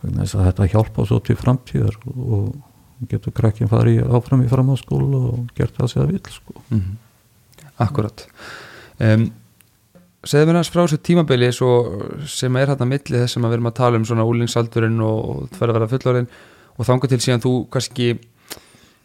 þess 0.02 0.34
að 0.34 0.46
þetta 0.48 0.70
hjálpa 0.74 1.06
svo 1.06 1.22
til 1.22 1.38
framtíðar 1.38 1.96
og 2.10 2.52
getur 3.10 3.34
krakkin 3.36 3.70
farið 3.70 4.02
áfram 4.14 4.42
í 4.44 4.50
framháskóla 4.50 5.22
og 5.32 5.54
gert 5.56 5.76
það 5.78 5.92
sér 5.92 6.04
að 6.04 6.12
vil 6.14 6.34
sko. 6.34 6.58
mm 6.70 6.90
Akkurat 7.82 8.26
um, 9.00 9.30
Segðu 10.22 10.46
mér 10.46 10.60
hans 10.60 10.68
frá 10.70 10.84
þessu 10.84 11.00
tímabili 11.02 11.48
svo, 11.50 11.70
sem 12.30 12.54
er 12.60 12.70
hérna 12.70 12.86
milli 12.86 13.18
þess 13.24 13.34
sem 13.34 13.42
að 13.42 13.50
við 13.50 13.56
erum 13.56 13.70
að 13.72 13.78
tala 13.80 13.98
um 13.98 14.04
svona 14.06 14.26
úlingsaldurinn 14.28 15.00
og 15.02 15.48
það 15.56 15.72
verða 15.72 15.88
fullorinn 15.90 16.28
og 16.76 16.86
þangar 16.86 17.10
til 17.10 17.18
síðan 17.24 17.42
þú 17.42 17.54
kannski 17.74 18.06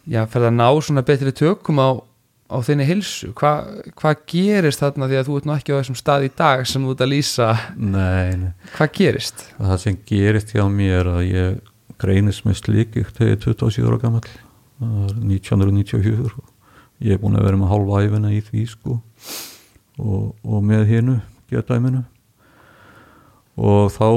já, 0.06 0.22
ferð 0.30 0.50
að 0.52 0.54
ná 0.60 0.68
svona 0.78 1.02
betri 1.08 1.32
tökum 1.34 1.80
á, 1.82 1.98
á 2.54 2.56
þinni 2.62 2.86
hilsu 2.86 3.32
Hva, 3.34 3.50
hvað 3.98 4.22
gerist 4.30 4.84
þarna 4.84 5.08
því 5.10 5.18
að 5.18 5.26
þú 5.30 5.40
ert 5.40 5.48
nú 5.50 5.56
ekki 5.56 5.74
á 5.74 5.78
þessum 5.80 5.98
stað 5.98 6.28
í 6.28 6.30
dag 6.38 6.62
sem 6.70 6.86
þú 6.86 6.94
ert 6.94 7.02
að 7.08 7.12
lýsa? 7.16 7.48
Nei, 7.74 8.30
nei. 8.44 8.52
Hvað 8.76 8.94
gerist? 9.00 9.44
það 9.58 9.82
sem 9.88 9.98
gerist 10.12 10.54
hjá 10.54 10.64
mér 10.70 11.10
að 11.16 11.26
ég 11.32 11.58
greinist 12.02 12.46
með 12.46 12.60
slíkikt 12.62 13.16
þegar 13.18 13.32
ég 13.32 13.38
er 13.38 13.42
27 13.46 13.88
ára 13.88 14.00
gammal 14.02 14.22
1994 14.78 16.30
ég 17.04 17.14
er 17.14 17.22
búin 17.22 17.38
að 17.38 17.48
vera 17.48 17.60
með 17.60 17.72
hálfa 17.72 18.04
æfina 18.06 18.34
í 18.34 18.42
því 18.44 18.66
sko 18.70 19.00
og, 19.98 20.34
og 20.44 20.62
með 20.64 20.86
hinnu 20.92 21.18
getæminu 21.50 22.04
og 23.58 23.90
þá 23.90 24.08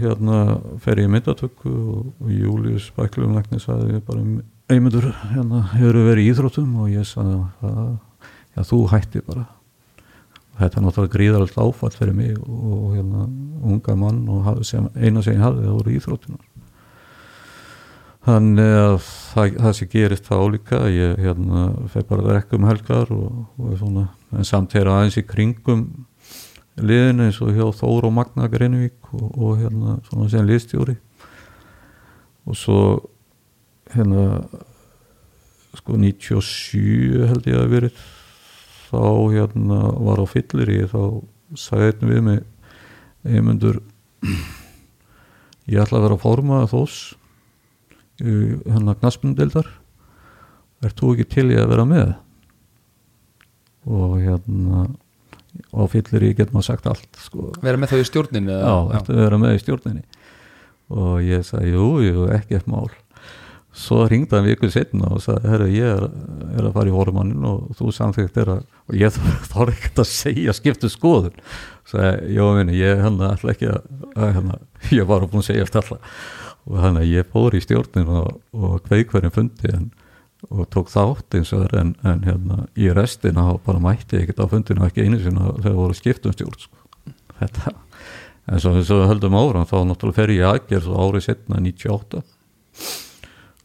hérna 0.00 0.38
fer 0.82 0.98
ég 0.98 1.10
myndatökku 1.12 1.70
og, 1.70 2.30
Július 2.30 2.90
Bæklum 2.96 3.36
Lækni 3.36 3.62
sagði 3.62 4.00
bara 4.06 4.24
einmyndur 4.70 5.10
hérna 5.30 5.64
hefur 5.74 6.00
verið 6.08 6.24
í 6.24 6.32
íþróttum? 6.32 6.74
Og 6.82 6.90
ég 6.92 7.06
sagði 7.06 7.38
að 7.66 7.96
já 8.56 8.66
þú 8.66 8.80
hætti 8.90 9.22
bara. 9.26 9.46
Þetta 10.60 10.76
er 10.76 10.84
náttúrulega 10.84 11.14
gríðarallt 11.14 11.58
áfall 11.62 11.92
fyrir 11.94 12.16
mig 12.16 12.34
og 12.42 12.96
hérna 12.96 13.26
unga 13.70 13.96
mann 13.96 14.24
og 14.28 14.50
eina 14.50 15.22
ég 15.24 15.40
hafði 15.40 15.64
það 15.64 15.76
voru 15.78 15.94
íþróttunar 15.96 16.49
þannig 18.26 18.76
að 18.76 18.94
það, 19.00 19.56
það 19.56 19.74
sem 19.78 19.90
gerist 19.94 20.28
þá 20.28 20.36
líka 20.52 20.80
ég 20.92 21.20
hérna 21.24 21.66
fer 21.92 22.06
bara 22.08 22.36
rekka 22.36 22.58
um 22.58 22.68
helgar 22.68 23.12
og, 23.14 23.44
og 23.56 23.76
svona, 23.80 24.06
en 24.36 24.48
samt 24.48 24.76
er 24.76 24.90
aðeins 24.92 25.18
í 25.20 25.24
kringum 25.26 25.86
liðinu 26.80 27.26
eins 27.26 27.40
og 27.44 27.54
hjá 27.56 27.66
Þór 27.80 28.08
og 28.08 28.14
Magna 28.16 28.48
Greinvík 28.50 29.12
og, 29.12 29.28
og 29.34 29.60
hérna 29.60 29.96
svona 30.08 30.28
sem 30.32 30.46
liðstjóri. 30.48 30.96
Og 32.48 32.56
svo 32.56 32.80
hérna 33.94 34.44
sko 35.78 35.98
97 35.98 37.26
held 37.30 37.48
ég 37.50 37.58
að 37.60 37.74
verið 37.74 38.00
þá 38.90 39.04
hérna 39.34 39.80
var 40.02 40.22
á 40.22 40.26
fyllir 40.26 40.72
ég 40.74 40.90
þá 40.90 41.76
einn 41.78 42.10
við 42.10 42.22
mig 42.26 42.40
einmundur 43.26 43.80
ég 45.70 45.82
ætla 45.82 46.00
að 46.00 46.06
vera 46.06 46.16
að 46.16 46.24
forma 46.24 46.62
þós 46.70 46.98
hérna 48.20 48.96
knaspundildar 48.98 49.68
ert 50.84 50.96
þú 51.00 51.14
ekki 51.14 51.28
til 51.34 51.46
ég 51.52 51.62
að 51.64 51.74
vera 51.74 51.86
með? 51.88 52.14
Og 53.90 54.16
hérna 54.20 54.86
á 55.74 55.82
fyllir 55.90 56.30
ég 56.30 56.38
get 56.38 56.54
maður 56.54 56.70
sagt 56.70 56.88
allt 56.90 57.20
sko. 57.20 57.50
Vera 57.64 57.80
með 57.80 57.94
þá 57.94 58.00
í 58.00 58.08
stjórninu? 58.08 58.56
já, 58.56 58.74
að 59.00 59.12
vera 59.18 59.38
með 59.40 59.56
í 59.56 59.62
stjórninni. 59.64 60.02
Og 60.90 61.22
ég 61.22 61.46
sagði, 61.46 61.76
jú, 61.76 61.86
jú, 62.02 62.26
ekki 62.34 62.58
eftir 62.58 62.74
mál. 62.74 62.90
Svo 63.80 64.02
ringdi 64.10 64.34
hann 64.34 64.48
vikur 64.48 64.72
setna 64.74 65.12
og 65.14 65.20
sagði, 65.22 65.50
herru, 65.52 65.66
ég 65.70 65.92
er, 65.94 66.08
er 66.58 66.66
að 66.66 66.72
fara 66.74 66.90
í 66.90 66.94
hormannin 66.94 67.44
og 67.46 67.68
þú 67.78 67.92
samþýgt 67.94 68.40
er 68.42 68.52
að 68.56 68.64
og 68.90 68.96
ég 68.98 69.14
þarf 69.14 69.70
ekkert 69.76 70.02
að 70.02 70.10
segja 70.10 70.54
skiptu 70.56 70.90
skoðun. 70.90 71.36
Sagði, 71.86 72.34
já, 72.34 72.44
minni, 72.56 72.78
ég 72.80 73.02
hérna 73.04 73.34
ætla 73.36 73.54
ekki 73.54 73.70
að, 73.70 73.90
að 74.16 74.34
hérna, 74.36 74.60
ég 74.98 75.10
var 75.10 75.26
búin 75.30 75.44
að 75.44 75.50
segja 75.52 75.66
eftir 75.66 75.84
alltaf 75.84 76.26
og 76.70 76.78
þannig 76.84 77.02
að 77.02 77.14
ég 77.14 77.30
fór 77.32 77.56
í 77.56 77.62
stjórnin 77.64 78.12
og, 78.20 78.38
og 78.54 78.78
kveik 78.86 79.12
hverjum 79.12 79.34
fundi 79.34 79.72
en, 79.74 79.90
og 80.48 80.68
tók 80.72 80.90
þátt 80.92 81.36
eins 81.36 81.52
og 81.52 81.66
það 81.66 81.78
en, 81.80 81.92
en 82.06 82.22
hérna 82.24 82.58
í 82.78 82.88
restina 82.96 83.46
bara 83.64 83.82
mætti 83.82 84.16
ég 84.16 84.24
ekkert 84.24 84.44
á 84.46 84.52
fundinu 84.52 84.86
ekki 84.86 85.04
einu 85.04 85.20
sinna 85.20 85.52
þegar 85.58 85.78
voru 85.80 85.98
skiptum 85.98 86.36
stjórn 86.36 86.62
sko. 86.62 87.14
þetta, 87.40 87.74
en 88.46 88.62
svo, 88.62 88.74
svo 88.86 89.02
höldum 89.10 89.36
ára 89.36 89.66
þá 89.68 89.76
náttúrulega 89.88 90.20
fer 90.22 90.34
ég 90.36 90.46
aðgerð 90.48 90.94
árið 90.94 91.26
setna 91.26 91.60
98 91.60 92.22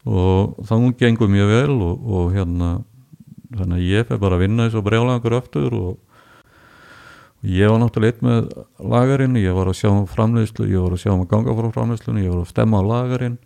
og 0.06 0.68
hún 0.70 0.92
gengur 0.98 1.30
mjög 1.30 1.54
vel 1.54 1.78
og, 1.78 2.10
og 2.18 2.36
hérna 2.36 2.74
þannig 3.56 3.78
að 3.78 3.88
ég 3.88 4.10
fer 4.10 4.20
bara 4.22 4.36
að 4.36 4.44
vinna 4.44 4.66
þessu 4.66 4.82
brjálangur 4.86 5.38
aftur 5.38 5.78
og 5.78 5.94
ég 7.42 7.70
var 7.70 7.80
náttúrulega 7.82 8.14
eitt 8.14 8.22
með 8.24 8.48
lagarinn 8.80 9.36
ég 9.40 9.56
var 9.56 9.68
að 9.70 9.80
sjá 9.80 9.90
um 9.90 10.06
framleyslu, 10.10 10.68
ég 10.70 10.82
var 10.82 10.94
að 10.96 11.02
sjá 11.04 11.12
um 11.12 11.24
að 11.24 11.32
ganga 11.34 11.56
frá 11.58 11.68
framleyslunni, 11.74 12.24
ég 12.24 12.32
var 12.32 12.44
að 12.44 12.52
stemma 12.52 12.80
á 12.80 12.88
lagarinn 12.88 13.36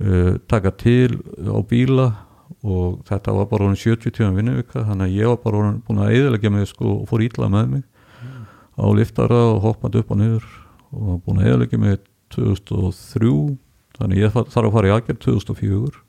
uh, 0.00 0.32
taka 0.48 0.72
til 0.80 1.18
á 1.44 1.58
bíla 1.66 2.08
og 2.66 3.02
þetta 3.06 3.34
var 3.36 3.48
bara 3.50 3.66
orðin 3.66 3.78
70 3.78 4.14
tíma 4.14 4.34
vinnuvika 4.36 4.84
þannig 4.86 5.08
að 5.08 5.18
ég 5.18 5.30
var 5.32 5.40
bara 5.42 5.60
orðin 5.60 5.82
búin 5.86 6.02
að 6.02 6.16
eðalega 6.16 6.52
mig 6.54 6.70
sko 6.70 6.88
og 6.94 7.04
fór 7.10 7.24
ítla 7.26 7.50
með 7.52 7.68
mig 7.74 7.84
mm. 7.84 8.42
á 8.80 8.86
liftara 8.96 9.42
og 9.52 9.60
hoppandi 9.66 10.02
upp 10.02 10.10
og 10.14 10.20
niður 10.22 10.48
og 10.96 11.22
búin 11.26 11.42
að 11.42 11.50
eðalega 11.50 11.82
mig 11.82 12.00
2003 12.34 13.32
þannig 13.98 14.22
ég 14.24 14.34
þarf 14.34 14.58
að 14.62 14.74
fara 14.74 14.90
í 14.90 14.94
aðgerð 14.96 15.22
2004 15.26 16.02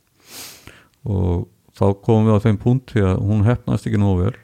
og 1.08 1.48
þá 1.78 1.86
komum 2.04 2.28
við 2.28 2.38
á 2.38 2.44
þeim 2.46 2.60
punkt 2.62 2.94
því 2.94 3.06
að 3.12 3.24
hún 3.30 3.46
hefnast 3.48 3.88
ekki 3.88 4.02
nógu 4.02 4.26
vel 4.26 4.36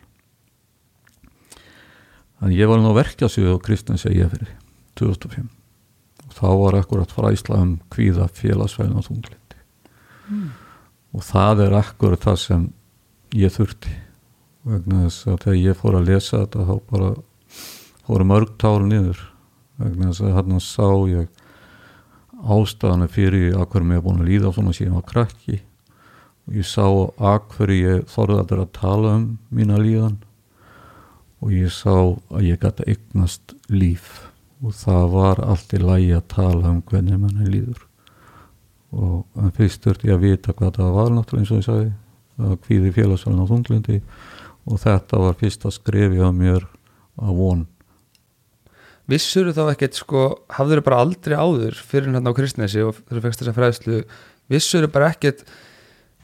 þannig 2.43 2.59
ég 2.59 2.67
var 2.67 2.81
nú 2.83 2.91
að 2.91 2.99
verkja 2.99 3.31
sig 3.31 3.47
á 3.47 3.55
Kristins 3.63 4.03
að 4.03 4.19
ég 4.19 4.31
fyrir 4.35 4.53
2005 4.99 5.47
og 6.27 6.35
þá 6.35 6.47
var 6.59 6.79
akkurat 6.81 7.15
fræsla 7.15 7.61
um 7.63 7.77
kvíða 7.93 8.27
félagsvæðin 8.35 8.99
á 8.99 9.01
þunglindi 9.07 9.59
mm. 10.27 10.47
og 11.15 11.23
það 11.23 11.63
er 11.67 11.77
akkurat 11.79 12.27
það 12.27 12.41
sem 12.43 12.65
ég 13.33 13.53
þurfti. 13.53 13.93
Vegna 14.63 15.05
þess 15.05 15.27
að 15.27 15.39
þegar 15.43 15.59
ég 15.59 15.79
fór 15.79 15.97
að 15.97 16.09
lesa 16.09 16.41
þetta 16.43 16.65
þá 16.67 16.75
bara 16.91 17.09
fóru 18.03 18.27
mörg 18.27 18.51
tál 18.61 18.79
niður. 18.85 19.23
Vegna 19.81 20.11
þess 20.11 20.23
að 20.27 20.35
hann 20.37 20.59
sá 20.63 20.89
ég 21.09 21.31
ástæðan 22.43 23.09
fyrir 23.11 23.57
að 23.57 23.69
hverjum 23.71 23.95
ég 23.95 24.01
er 24.01 24.05
búin 24.05 24.21
að 24.21 24.29
líða 24.29 24.53
svona 24.55 24.75
síðan 24.75 24.99
á 24.99 25.09
krakki. 25.09 25.61
Og 26.47 26.59
ég 26.59 26.67
sá 26.67 26.85
að 26.85 27.41
hverju 27.55 27.79
ég 27.81 28.05
þorði 28.11 28.59
að 28.59 28.69
tala 28.75 29.17
um 29.17 29.27
mína 29.53 29.79
líðan 29.79 30.19
og 31.43 31.51
ég 31.51 31.71
sá 31.75 31.91
að 31.91 32.45
ég 32.47 32.61
gæti 32.61 32.85
eignast 32.93 33.55
líf. 33.71 34.29
Og 34.63 34.71
það 34.79 35.09
var 35.11 35.41
allt 35.43 35.73
í 35.75 35.81
lægi 35.81 36.13
að 36.15 36.29
tala 36.31 36.71
um 36.71 36.79
hvernig 36.87 37.19
manni 37.19 37.49
líður. 37.51 37.81
Og 38.93 39.49
fyrst 39.57 39.83
þurfti 39.83 40.07
ég 40.07 40.15
að 40.15 40.23
vita 40.23 40.55
hvað 40.55 40.79
það 40.79 40.95
var 40.95 41.11
náttúrulega 41.11 41.43
eins 41.43 41.51
og 41.51 41.59
ég 41.59 41.67
sagði 41.67 41.91
að 42.43 42.55
kvíði 42.63 42.93
félagsvælun 42.95 43.43
á 43.43 43.51
þunglindi 43.51 43.99
og 44.63 44.79
þetta 44.81 45.19
var 45.21 45.37
fyrst 45.41 45.67
að 45.67 45.75
skrifja 45.75 46.31
mér 46.33 46.65
að 47.19 47.37
von. 47.41 47.65
Vissur 49.11 49.49
þú 49.49 49.55
þá 49.57 49.73
ekkert 49.73 49.99
sko 49.99 50.23
hafður 50.55 50.79
þau 50.79 50.87
bara 50.87 51.01
aldrei 51.03 51.35
áður 51.35 51.75
fyrir 51.75 52.13
hérna 52.13 52.31
á 52.31 52.37
kristnesi 52.37 52.85
og 52.85 53.01
þú 53.09 53.23
fegst 53.25 53.43
þessa 53.43 53.55
fræðslu 53.57 53.99
vissur 54.53 54.85
þau 54.85 54.93
bara 54.95 55.09
ekkert 55.11 55.43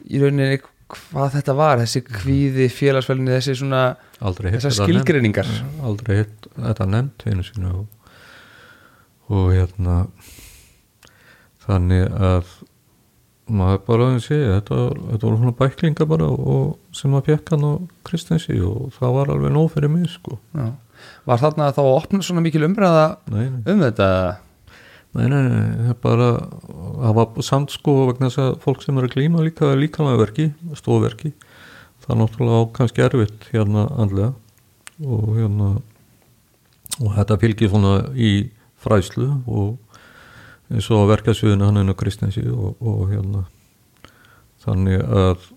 í 0.07 0.21
rauninni 0.21 0.61
hvað 0.89 1.35
þetta 1.37 1.55
var, 1.57 1.83
þessi 1.83 2.01
kvíði 2.07 2.67
félagsfælunni, 2.73 3.35
þessi 3.35 3.57
svona 3.61 3.83
þessar 4.19 4.75
skilgreiningar 4.81 5.49
aldrei 5.85 6.23
hitt 6.23 6.49
þetta 6.55 6.89
nefnt 6.89 7.27
einu 7.29 7.45
sinu 7.45 7.73
og, 7.81 7.85
og 9.29 9.53
hérna 9.53 10.01
þannig 11.65 12.09
að 12.09 12.57
maður 13.49 13.79
bara 13.87 14.09
að 14.09 14.19
segja 14.25 14.57
þetta, 14.59 14.81
þetta 15.11 15.25
voru 15.25 15.39
svona 15.39 15.55
bæklinga 15.57 16.07
bara 16.09 16.27
og 16.29 16.75
sem 16.95 17.13
maður 17.13 17.31
fekk 17.31 17.53
hann 17.55 17.65
á 17.65 17.73
Kristinsi 18.09 18.59
og 18.65 18.91
það 18.97 19.15
var 19.17 19.33
alveg 19.33 19.55
nóg 19.55 19.71
fyrir 19.73 19.93
mig 19.93 20.09
sko 20.11 20.37
Já. 20.53 20.69
Var 21.29 21.39
þarna 21.39 21.69
þá 21.71 21.81
að 21.85 21.93
opna 21.95 22.25
svona 22.25 22.43
mikil 22.43 22.65
umræða 22.67 23.05
nei, 23.31 23.45
nei. 23.47 23.61
um 23.71 23.83
þetta? 23.85 24.09
Nei, 25.17 25.25
nei, 25.25 25.41
nei, 25.41 25.69
það 25.79 25.91
er 25.91 25.99
bara 26.03 26.29
það 26.69 27.15
var 27.17 27.45
samt 27.45 27.73
sko 27.73 27.95
vegna 28.11 28.29
þess 28.29 28.43
að 28.43 28.57
fólk 28.61 28.83
sem 28.85 28.99
er 28.99 29.07
að 29.07 29.15
glíma 29.15 29.41
líka 29.41 29.71
líkanlega 29.73 30.21
verki 30.21 30.45
stofverki, 30.77 31.31
það 32.03 32.13
er 32.13 32.19
náttúrulega 32.21 32.67
kannski 32.77 33.05
erfitt 33.07 33.47
hérna 33.49 33.87
andlega 33.97 34.33
og 35.01 35.31
hérna 35.39 35.69
og 36.99 37.13
þetta 37.15 37.39
fylgir 37.41 37.71
svona 37.71 37.93
í 38.13 38.33
fræslu 38.79 39.31
og 39.49 39.77
eins 40.69 40.89
og 40.93 41.07
verkasviðinu 41.09 41.65
hann 41.65 41.81
er 41.81 41.97
Kristinsi 41.97 42.45
og, 42.53 42.77
og 42.77 43.07
hérna 43.09 43.47
þannig 44.61 45.01
að 45.01 45.49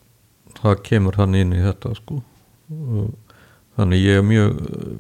það 0.63 0.83
kemur 0.87 1.19
hann 1.21 1.37
inn 1.39 1.55
í 1.57 1.63
þetta 1.63 1.95
sko. 1.99 2.21
Þannig 3.77 4.05
ég 4.05 4.21
er 4.21 4.27
mjög 4.27 4.59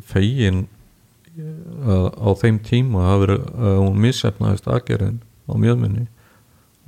fegin 0.08 0.64
að 1.32 2.06
á 2.12 2.28
þeim 2.42 2.58
tíma 2.66 3.04
að, 3.14 3.36
hún 3.80 4.00
missefnaðist 4.02 4.68
aðgerðin 4.68 5.20
á 5.48 5.52
mjöðminni 5.56 6.06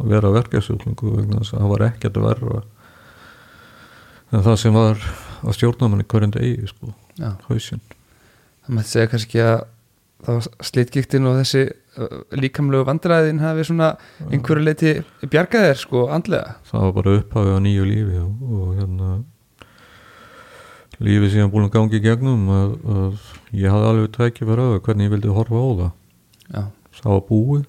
að 0.00 0.10
vera 0.10 0.32
verkefsjúklingu 0.34 1.12
vegna 1.16 1.40
þess 1.40 1.54
að 1.54 1.62
það 1.62 1.72
var 1.72 1.84
ekkert 1.88 2.18
að 2.18 2.26
verra 2.28 2.62
en 4.34 4.42
það 4.44 4.58
sem 4.60 4.74
var 4.74 5.04
að 5.44 5.56
stjórnamanni 5.58 6.06
hverjandi 6.10 6.42
eigi 6.42 6.70
sko, 6.72 6.90
hausinn. 7.48 7.82
Það 8.64 8.76
mætti 8.78 8.92
segja 8.94 9.10
kannski 9.12 9.42
að 9.44 9.56
það 10.24 10.38
var 10.38 10.68
slitgíktinn 10.70 11.28
og 11.28 11.36
þessi 11.40 11.64
líkamlegu 12.40 12.88
vandræðin 12.88 13.42
hafi 13.44 13.66
svona 13.68 13.90
einhverju 14.30 14.64
leiti 14.64 14.94
bjargað 15.28 15.68
þér 15.68 15.80
sko 15.82 16.06
andlega. 16.14 16.56
Það 16.70 16.86
var 16.86 16.96
bara 16.98 17.16
upphafið 17.20 17.54
á 17.54 17.60
nýju 17.64 17.86
lífi 17.90 18.20
og, 18.22 18.44
og 18.48 18.72
hérna 18.80 19.10
lífið 21.02 21.30
sem 21.32 21.42
ég 21.42 21.52
búin 21.52 21.66
að 21.66 21.74
gangi 21.74 21.98
í 21.98 22.02
gegnum 22.04 22.48
að, 22.54 22.74
að 22.94 23.28
ég 23.58 23.72
hafði 23.72 23.90
alveg 23.90 24.10
tækið 24.14 24.50
fyrir 24.50 24.64
að 24.64 24.80
hvernig 24.86 25.08
ég 25.08 25.14
vildi 25.14 25.36
horfa 25.36 25.62
á 25.62 25.68
það. 25.80 25.92
Já, 26.44 26.62
það 27.00 27.14
var 27.14 27.24
búið 27.30 27.64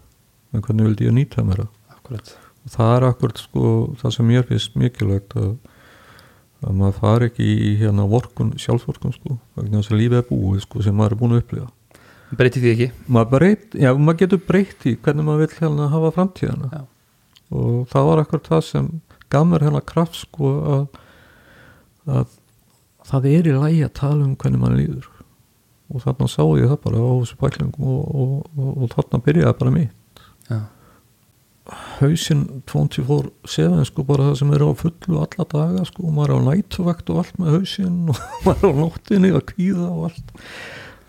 en 0.55 0.65
hvernig 0.65 0.89
vildi 0.89 1.07
ég 1.07 1.15
nýta 1.15 1.45
mér 1.45 1.63
það? 1.63 2.33
Það 2.75 2.91
er 2.95 3.05
akkurat 3.07 3.39
sko 3.41 3.71
það 4.01 4.13
sem 4.15 4.29
mér 4.29 4.45
finnst 4.49 4.77
mikilvægt 4.79 5.35
að, 5.37 5.55
að 6.65 6.77
maður 6.81 6.99
fari 6.99 7.29
ekki 7.29 7.45
í 7.45 7.71
hérna 7.81 8.05
vorkun, 8.09 8.53
sjálfsvorkun 8.61 9.15
sko 9.15 9.39
vegna 9.57 9.81
þess 9.81 9.93
að 9.93 10.01
lífið 10.01 10.21
er 10.21 10.27
búið 10.29 10.63
sko 10.65 10.85
sem 10.85 10.97
maður 10.97 11.15
er 11.15 11.21
búin 11.21 11.35
að 11.35 11.43
upplifa. 11.43 11.69
Breyti 12.35 12.61
því 12.61 12.71
ekki? 12.71 12.87
Maður, 13.05 13.29
breyt, 13.35 13.75
já, 13.77 13.91
maður 13.93 14.21
getur 14.23 14.41
breytt 14.47 14.85
í 14.89 14.95
hvernig 14.97 15.27
maður 15.27 15.43
vil 15.45 15.59
hérna 15.59 15.89
hafa 15.91 16.09
framtíðana 16.15 16.69
Já. 16.71 16.81
og 17.53 17.75
það 17.91 18.07
var 18.09 18.21
akkurat 18.23 18.49
það 18.49 18.63
sem 18.65 18.87
gaf 19.35 19.45
mér 19.49 19.65
hérna 19.67 19.83
kraft 19.85 20.17
sko 20.23 20.53
að, 20.75 20.97
að 22.17 22.33
það 23.15 23.31
er 23.31 23.49
í 23.49 23.57
lægi 23.57 23.83
að 23.87 23.97
tala 23.99 24.23
um 24.25 24.37
hvernig 24.39 24.61
maður 24.61 24.79
líður. 24.81 25.09
Og 25.93 26.01
þarna 26.01 26.29
sá 26.31 26.41
ég 26.57 26.71
það 26.71 26.79
bara 26.85 27.01
á 27.01 27.11
þessu 27.21 27.41
bæklingum 27.41 27.91
og, 27.95 28.15
og, 28.15 28.63
og, 28.67 28.87
þarna 28.95 29.21
byrjaði 29.25 29.57
bara 29.59 29.75
mitt. 29.75 30.23
Já, 30.49 30.59
hausinn 31.99 32.61
24-7 32.69 33.85
sko 33.89 34.03
bara 34.05 34.29
það 34.29 34.39
sem 34.41 34.51
er 34.53 34.65
á 34.65 34.69
fullu 34.77 35.21
alla 35.23 35.45
daga 35.49 35.85
sko 35.89 36.05
og 36.05 36.13
maður 36.13 36.35
er 36.35 36.37
á 36.37 36.47
nætuvakt 36.51 37.09
og 37.09 37.21
allt 37.23 37.39
með 37.41 37.55
hausinn 37.55 38.11
og 38.11 38.19
maður 38.45 38.67
er 38.69 38.75
á 38.75 38.81
nóttinni 38.83 39.31
að 39.33 39.45
kvíða 39.53 39.87
og 39.89 40.09
allt. 40.09 40.35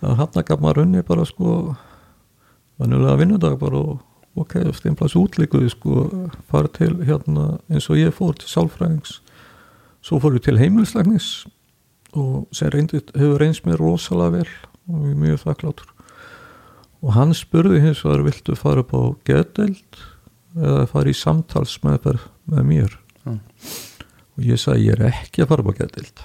Að 0.05 0.19
hann 0.23 0.47
gaf 0.49 0.63
maður 0.63 0.83
unni 0.85 1.05
bara 1.07 1.27
sko 1.29 1.57
vannulega 2.81 3.21
vinnudag 3.21 3.59
bara 3.61 3.83
og 3.83 4.41
ok, 4.41 4.59
steinplas 4.77 5.17
útlíkuði 5.17 5.71
sko 5.73 6.07
fara 6.49 6.73
til 6.73 6.95
hérna 7.05 7.57
eins 7.73 7.89
og 7.93 8.01
ég 8.01 8.17
fór 8.17 8.37
til 8.37 8.49
sálfræðings. 8.53 9.21
Svo 10.05 10.21
fór 10.23 10.37
ég 10.39 10.45
til 10.45 10.61
heimilslæknis 10.61 11.47
og 12.17 12.47
sem 12.57 12.73
reyndi, 12.73 13.03
hefur 13.15 13.41
reynst 13.43 13.67
mér 13.69 13.81
rosalega 13.83 14.41
vel 14.41 14.49
og 14.87 15.05
ég 15.05 15.13
er 15.13 15.21
mjög 15.21 15.43
þakklátur 15.45 15.93
og 17.03 17.13
hann 17.17 17.35
spurði 17.37 17.83
hins 17.85 18.03
vegar 18.05 18.25
viltu 18.27 18.57
fara 18.59 18.83
upp 18.83 18.95
á 18.97 19.03
geðdeild 19.29 20.01
eða 20.57 20.87
fara 20.91 21.13
í 21.13 21.17
samtalsmeðferð 21.17 22.25
með 22.51 22.71
mér? 22.71 22.97
Mm. 23.27 23.41
og 24.37 24.47
ég 24.47 24.61
sagði 24.61 24.89
ég 24.89 24.97
er 24.97 25.11
ekki 25.11 25.45
að 25.45 25.51
fara 25.53 25.65
upp 25.65 25.75
á 25.75 25.79
geðdeild. 25.81 26.23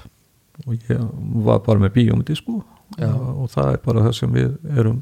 Og 0.67 0.73
ég 0.75 1.03
var 1.47 1.61
bara 1.65 1.81
með 1.81 1.95
bíómyndi 1.95 2.35
sko. 2.37 2.59
Já. 2.99 3.07
og 3.07 3.47
það 3.53 3.69
er 3.71 3.77
bara 3.85 4.01
það 4.03 4.15
sem 4.17 4.33
við 4.35 4.55
erum 4.77 4.97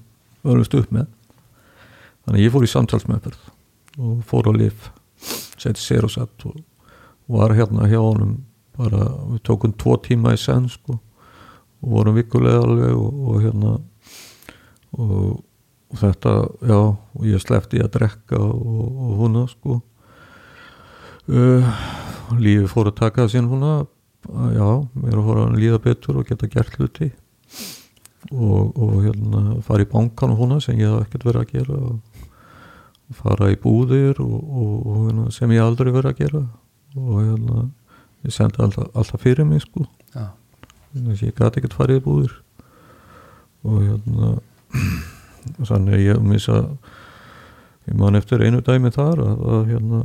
öllumst 0.45 0.75
upp 0.77 0.91
með. 0.93 1.07
Þannig 2.25 2.43
ég 2.43 2.53
fór 2.53 2.65
í 2.65 2.69
samtalsmeðferð 2.69 3.47
og 3.99 4.19
fór 4.29 4.49
á 4.49 4.53
lif 4.53 4.91
seti 5.59 5.81
serosat 5.81 6.45
og 6.47 6.59
var 7.27 7.55
hérna 7.57 7.89
hjá 7.89 7.97
honum 7.99 8.37
bara, 8.79 9.05
við 9.33 9.43
tókum 9.49 9.75
tvo 9.75 9.97
tíma 10.03 10.33
í 10.35 10.39
senn 10.39 10.69
sko. 10.71 10.97
Og 11.79 11.93
vorum 11.93 12.17
vikulega 12.17 12.63
alveg 12.63 12.95
og, 12.95 13.21
og 13.29 13.43
hérna 13.43 13.75
og, 14.95 15.39
og 15.89 16.01
þetta, 16.01 16.33
já 16.67 16.79
og 16.79 17.27
ég 17.27 17.43
sleppti 17.43 17.81
að 17.83 17.93
drekka 17.97 18.39
og, 18.39 19.15
húnna 19.19 19.45
sko. 19.51 19.79
Uh, 21.29 21.65
lífi 22.41 22.67
fór 22.71 22.89
að 22.89 22.99
taka 23.03 23.27
sín 23.29 23.49
húnna 23.51 23.83
já, 24.55 24.67
mér 24.97 25.21
fór 25.25 25.43
að 25.45 25.59
líða 25.59 25.81
betur 25.83 26.21
og 26.21 26.29
geta 26.29 26.49
gert 26.51 26.79
hluti. 26.79 27.11
Og, 28.35 28.75
og 28.75 28.95
hérna 29.05 29.59
fara 29.65 29.85
í 29.85 29.89
bankan 29.89 30.33
og 30.33 30.41
húnna 30.41 30.59
sem 30.63 30.77
ég 30.79 30.91
hef 30.91 31.07
ekkert 31.07 31.29
verið 31.29 31.45
að 31.45 31.53
gera 31.53 31.77
og 31.79 33.19
fara 33.19 33.47
í 33.49 33.57
búðir 33.57 34.19
og 34.21 34.89
hérna, 35.07 35.29
sem 35.33 35.51
ég 35.55 35.63
aldrei 35.63 35.93
verið 35.93 36.11
að 36.11 36.19
gera. 36.19 36.41
Og 36.99 37.21
hérna 37.23 37.69
ég 38.27 38.35
sendi 38.35 38.61
alltaf, 38.63 38.89
alltaf 38.93 39.23
fyrir 39.23 39.47
mig 39.47 39.63
sko. 39.63 39.85
Já, 40.13 40.31
þess 40.93 41.21
að 41.21 41.27
ég 41.27 41.35
gæti 41.37 41.61
ekkert 41.61 41.77
farið 41.77 42.01
í 42.01 42.05
búðir. 42.05 42.37
Og 43.67 43.83
hérna 43.83 44.31
þannig 45.69 45.97
að 45.97 46.05
ég 46.05 46.23
missa 46.23 46.63
ég 47.89 47.97
man 47.97 48.17
eftir 48.19 48.43
einu 48.45 48.61
dæmi 48.65 48.91
þar 48.93 49.21
að, 49.23 49.45
að 49.53 49.61
hérna 49.73 50.01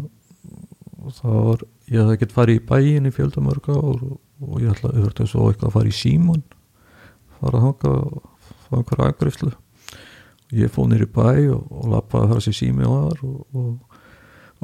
það 1.15 1.41
var, 1.49 1.65
ég 1.91 2.01
hafði 2.01 2.17
ekkert 2.17 2.37
farið 2.37 2.61
í 2.61 2.65
bæin 2.71 3.09
í 3.09 3.13
fjöldamörg 3.15 3.69
ár 3.69 3.91
og, 3.93 4.15
og 4.45 4.63
ég 4.63 4.73
ætla 4.73 4.93
auðvitað 4.95 5.31
svo 5.31 5.49
eitthvað 5.51 5.69
að 5.69 5.77
fara 5.77 5.91
í 5.91 5.99
símon 5.99 6.45
fara 7.41 7.61
að 7.61 7.67
hanga 7.67 7.93
fá 8.65 8.79
einhverja 8.79 9.11
aðgrifslu 9.11 9.51
ég 10.55 10.73
fóð 10.73 10.93
nýri 10.93 11.09
bæ 11.11 11.27
og, 11.55 11.67
og 11.69 11.91
lappaði 11.93 12.31
þar 12.33 12.45
sem 12.47 12.57
sími 12.57 12.89
var 12.89 13.21
og, 13.27 13.43
og 13.53 13.94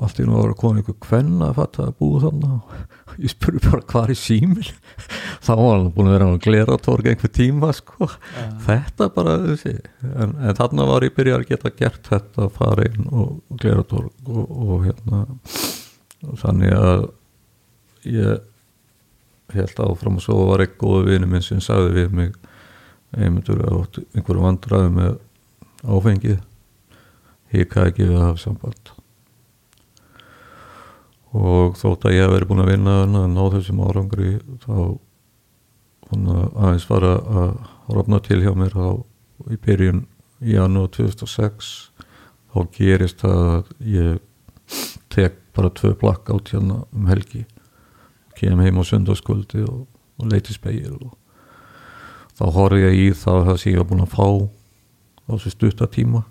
allt 0.01 0.21
í 0.23 0.27
nú 0.27 0.37
var 0.39 0.53
að 0.53 0.61
koma 0.61 0.81
einhver 0.81 0.97
kvenna 1.03 1.51
að 1.51 1.59
fatta 1.59 1.87
að 1.89 1.97
búið 2.01 2.27
þarna. 2.27 2.59
Og 3.11 3.17
ég 3.21 3.33
spurði 3.33 3.63
bara 3.67 3.87
hvað 3.91 4.13
er 4.15 4.21
símin 4.21 4.69
þá 5.47 5.53
var 5.53 5.73
hann 5.75 5.91
búin 5.97 6.11
að 6.11 6.17
vera 6.17 6.29
á 6.31 6.43
gleratorg 6.47 7.11
einhver 7.11 7.33
tíma 7.37 7.73
sko. 7.77 8.09
Já, 8.09 8.45
þetta 8.69 9.11
bara 9.17 9.39
þessi 9.45 9.75
en, 10.15 10.37
en 10.37 10.61
þarna 10.61 10.87
var 10.93 11.07
ég 11.09 11.17
byrjað 11.17 11.43
að 11.43 11.49
geta 11.51 11.75
gert 11.81 12.13
þetta 12.13 12.47
að 12.47 12.55
fara 12.61 12.87
inn 12.89 13.11
og 13.11 13.59
gleratorg 13.61 14.31
og, 14.31 14.45
og 14.47 14.87
hérna 14.87 15.25
og 16.29 16.39
þannig 16.41 16.77
að 16.77 17.09
ég 18.11 18.47
held 19.55 19.83
áfram 19.83 20.21
og 20.21 20.25
svo 20.25 20.37
var 20.53 20.63
ekki 20.65 20.79
góðu 20.81 21.09
vini 21.11 21.29
minn 21.29 21.45
sem 21.45 21.61
sagði 21.65 21.97
við 21.97 22.15
mig 22.17 22.37
einmyndur 23.17 23.65
að 23.65 23.81
átt 23.81 24.01
einhverju 24.15 24.45
vandræði 24.45 24.93
með 24.95 25.17
áfengið 25.83 26.39
hikaði 27.51 27.93
ekki 27.93 28.07
við 28.07 28.19
að 28.19 28.27
hafa 28.29 28.43
samband 28.45 28.93
og 31.37 31.77
þótt 31.79 32.09
að 32.09 32.17
ég 32.17 32.25
hef 32.25 32.33
verið 32.35 32.51
búin 32.51 32.65
að 32.65 32.73
vinna 32.73 32.97
að 33.05 33.29
ná 33.31 33.43
þessum 33.55 33.83
árangri 33.87 34.33
þá 34.65 34.75
aðeins 36.11 36.87
fara 36.89 37.13
að 37.21 37.53
rofna 37.95 38.19
til 38.25 38.41
hjá 38.43 38.51
mér 38.59 38.75
þá 38.75 39.51
í 39.55 39.59
byrjun 39.63 40.03
í 40.43 40.57
janúar 40.57 40.91
2006 40.97 41.71
þá 42.51 42.59
gerist 42.75 43.23
að 43.27 43.71
ég 43.87 44.19
tek 45.11 45.39
bara 45.55 45.71
tvö 45.71 45.95
plakk 45.99 46.31
átt 46.35 46.51
hérna 46.55 46.83
um 46.95 47.07
helgi. 47.11 47.45
Kem 48.39 48.59
heim 48.63 48.79
á 48.79 48.85
sundarskvöldi 48.87 49.63
og, 49.67 49.87
og 50.19 50.31
leiti 50.31 50.55
speil 50.55 50.97
og 50.99 51.15
þá 52.39 52.45
horfði 52.57 52.85
ég 52.89 52.99
í 52.99 53.09
það 53.15 53.47
það 53.51 53.63
sem 53.63 53.73
ég 53.75 53.83
var 53.83 53.91
búin 53.91 54.05
að 54.07 54.15
fá 54.17 54.27
á 55.31 55.31
þessu 55.37 55.55
stuttatíma 55.55 56.25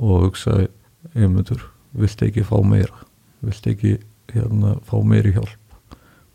og 0.00 0.26
hugsaði 0.28 0.68
einmyndur, 1.16 1.64
viltu 1.96 2.28
ekki 2.28 2.46
fá 2.46 2.58
meira 2.62 3.09
viltu 3.44 3.74
ekki 3.74 3.96
hérna 4.34 4.76
fá 4.86 4.96
meiri 5.04 5.34
hjálp? 5.36 5.56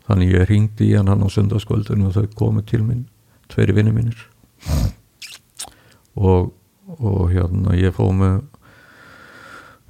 Þannig 0.06 0.34
ég 0.36 0.48
ringdi 0.50 0.90
í 0.90 0.96
hann 0.96 1.10
hann 1.10 1.24
á 1.26 1.28
sundarskvöldinu 1.32 2.10
og 2.10 2.14
þau 2.14 2.26
komið 2.38 2.68
til 2.70 2.82
minn 2.86 3.06
tveiri 3.50 3.74
vinni 3.74 3.94
mínir. 3.94 4.18
Og, 6.16 6.52
og 6.98 7.32
hérna 7.32 7.74
ég 7.78 7.94
fóð 7.94 8.12
með 8.20 8.36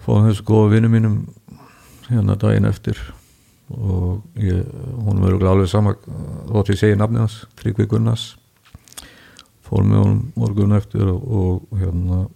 fóð 0.06 0.30
þessu 0.30 0.46
góða 0.48 0.72
vinni 0.76 0.90
mínum 0.92 1.20
hérna 2.08 2.38
daginn 2.40 2.68
eftir. 2.68 2.98
Og 3.66 4.22
ég, 4.38 4.62
hún 5.02 5.22
verður 5.24 5.50
alveg 5.50 5.70
sama 5.70 5.96
þótt 5.98 6.72
ég 6.72 6.80
segi 6.80 6.98
nafnið 6.98 7.24
hans 7.24 7.38
Tryggvi 7.58 7.88
Gunnars. 7.90 8.34
Fór 9.66 9.82
með 9.82 10.04
hún 10.04 10.18
morgun 10.38 10.76
eftir 10.76 11.08
og, 11.10 11.24
og 11.26 11.80
hérna 11.80 12.26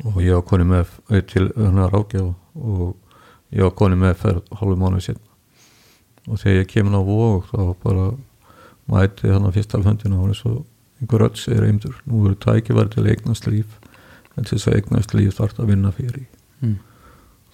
og 0.00 0.16
ég 0.24 0.34
á 0.34 0.40
koni 0.42 0.64
með 0.66 0.90
til 1.28 1.50
hennar 1.54 1.94
ágjaf 1.94 2.32
og 2.56 2.96
ég 3.50 3.66
á 3.66 3.70
koni 3.74 3.98
með 3.98 4.16
ferð 4.22 4.50
hálfu 4.58 4.78
mánuð 4.78 5.06
síðan 5.08 5.26
og 6.30 6.42
þegar 6.42 6.60
ég 6.60 6.70
kemur 6.70 6.98
á 6.98 7.02
vóg 7.06 7.48
þá 7.50 7.62
bara 7.82 8.10
mæti 8.90 9.30
hann 9.30 9.46
að 9.48 9.56
fyrst 9.58 9.76
alföndina 9.78 10.18
og 10.18 10.24
hann 10.24 10.34
er 10.34 10.40
svo 10.40 10.54
einhver 11.00 11.26
öll 11.26 11.38
segir 11.40 11.66
eindur 11.66 11.96
nú 12.04 12.26
eru 12.26 12.36
tækifæri 12.44 12.94
til 12.94 13.06
eignast 13.08 13.48
líf 13.48 13.78
en 14.36 14.44
til 14.44 14.58
þess 14.58 14.68
að 14.68 14.78
eignast 14.78 15.16
líf 15.16 15.38
þarf 15.38 15.62
að 15.62 15.72
vinna 15.72 15.92
fyrir 15.96 16.26
mm. 16.60 16.76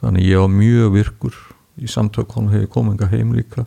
þannig 0.02 0.28
ég 0.28 0.42
á 0.42 0.46
mjög 0.50 0.92
virkur 0.96 1.40
í 1.76 1.90
samtök 1.90 2.36
hann 2.36 2.52
hefur 2.52 2.72
kominga 2.78 3.08
heim 3.12 3.32
líka 3.36 3.66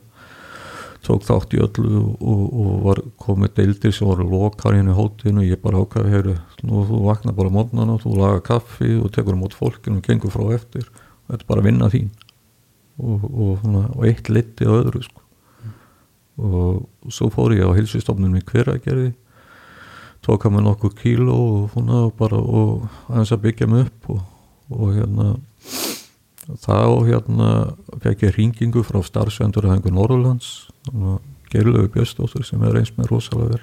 tók 1.05 1.23
þátt 1.23 1.55
í 1.55 1.61
öllu 1.63 2.01
og, 2.19 2.41
og, 2.51 2.71
var 2.83 2.99
komið 3.21 3.53
deildir 3.55 3.93
sem 3.95 4.07
voru 4.09 4.25
lokar 4.27 4.75
hérna 4.75 4.93
í 4.93 4.97
hóttinu 4.97 5.43
og 5.43 5.47
ég 5.47 5.61
bara 5.63 5.79
ákvæði 5.79 6.11
heyru, 6.11 6.33
nú 6.67 6.83
þú 6.89 7.03
vaknar 7.05 7.37
bara 7.37 7.53
mótnana 7.53 7.95
þú 8.03 8.17
laga 8.19 8.41
kaffi 8.49 8.97
og 8.99 9.13
tekur 9.15 9.37
um 9.37 9.45
út 9.47 9.55
fólkinu 9.55 10.01
og 10.01 10.09
gengur 10.09 10.33
frá 10.33 10.43
eftir 10.57 10.89
og 11.29 11.35
þetta 11.35 11.45
er 11.45 11.49
bara 11.51 11.63
að 11.63 11.69
vinna 11.69 11.89
þín 11.93 12.09
og, 12.99 13.25
og, 13.29 13.51
svona, 13.61 13.85
og 13.95 14.05
eitt 14.09 14.29
liti 14.33 14.65
á 14.67 14.73
öðru 14.73 15.03
sko. 15.05 15.21
og 16.39 17.11
svo 17.13 17.29
fór 17.31 17.53
ég 17.55 17.67
á 17.69 17.77
hilsustofnum 17.77 18.35
í 18.39 18.43
hveragerði 18.47 19.13
tók 20.25 20.45
að 20.47 20.55
mig 20.55 20.65
nokkuð 20.65 20.97
kíló 20.99 21.37
og, 21.37 21.69
svona, 21.73 22.03
og 22.07 22.15
bara 22.19 22.39
og 22.41 22.89
aðeins 23.07 23.31
að 23.35 23.43
byggja 23.45 23.69
mig 23.71 23.87
upp 23.87 24.09
og, 24.15 24.21
og 24.75 24.93
hérna 24.97 25.29
þá 26.59 26.77
hérna 27.05 27.49
fekk 28.01 28.25
ég 28.25 28.35
hringingu 28.35 28.83
frá 28.83 28.99
starfsvendur 29.05 29.67
að 29.67 29.77
hengur 29.77 29.93
Norrlands 29.95 30.69
Gerlöfu 31.49 31.91
Björnsdóttur 31.93 32.45
sem 32.45 32.61
er 32.65 32.81
eins 32.81 32.91
með 32.97 33.13
rosalega 33.13 33.55
vel 33.55 33.61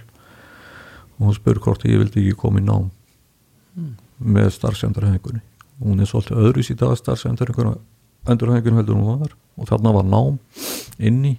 og 1.17 1.27
hún 1.27 1.37
spurði 1.37 1.65
hvort 1.65 1.85
ég 1.89 2.01
vildi 2.01 2.23
ekki 2.23 2.39
koma 2.45 2.63
í 2.63 2.67
nám 2.67 2.93
Mm. 3.77 3.93
með 4.25 4.47
starfsendurhengunni 4.55 5.43
hún 5.83 6.01
er 6.01 6.09
svolítið 6.09 6.41
öðru 6.43 6.65
í 6.65 6.77
dag 6.79 6.95
starfsendurhengunni 7.01 8.79
heldur 8.81 8.97
hún 8.97 9.21
var. 9.23 9.35
Og 9.57 9.69
þarna 9.69 9.93
var 9.97 10.09
nám 10.09 10.39
inni. 10.99 11.37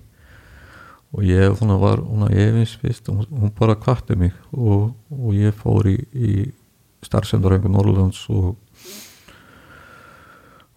Og 1.15 1.23
ég 1.23 1.55
svona, 1.57 1.77
var 1.79 2.01
hún 2.03 2.27
að 2.27 2.37
efins 2.43 2.77
fyrst. 2.81 3.09
Og 3.09 3.25
hún 3.31 3.53
bara 3.57 3.75
kvatti 3.75 4.17
mig. 4.19 4.33
Og, 4.51 4.93
og 5.11 5.35
ég 5.35 5.55
fór 5.55 5.89
í, 5.89 5.97
í 6.13 6.47
starfsendurhengun 7.05 7.77
Norrlands 7.77 8.25
og 8.29 8.55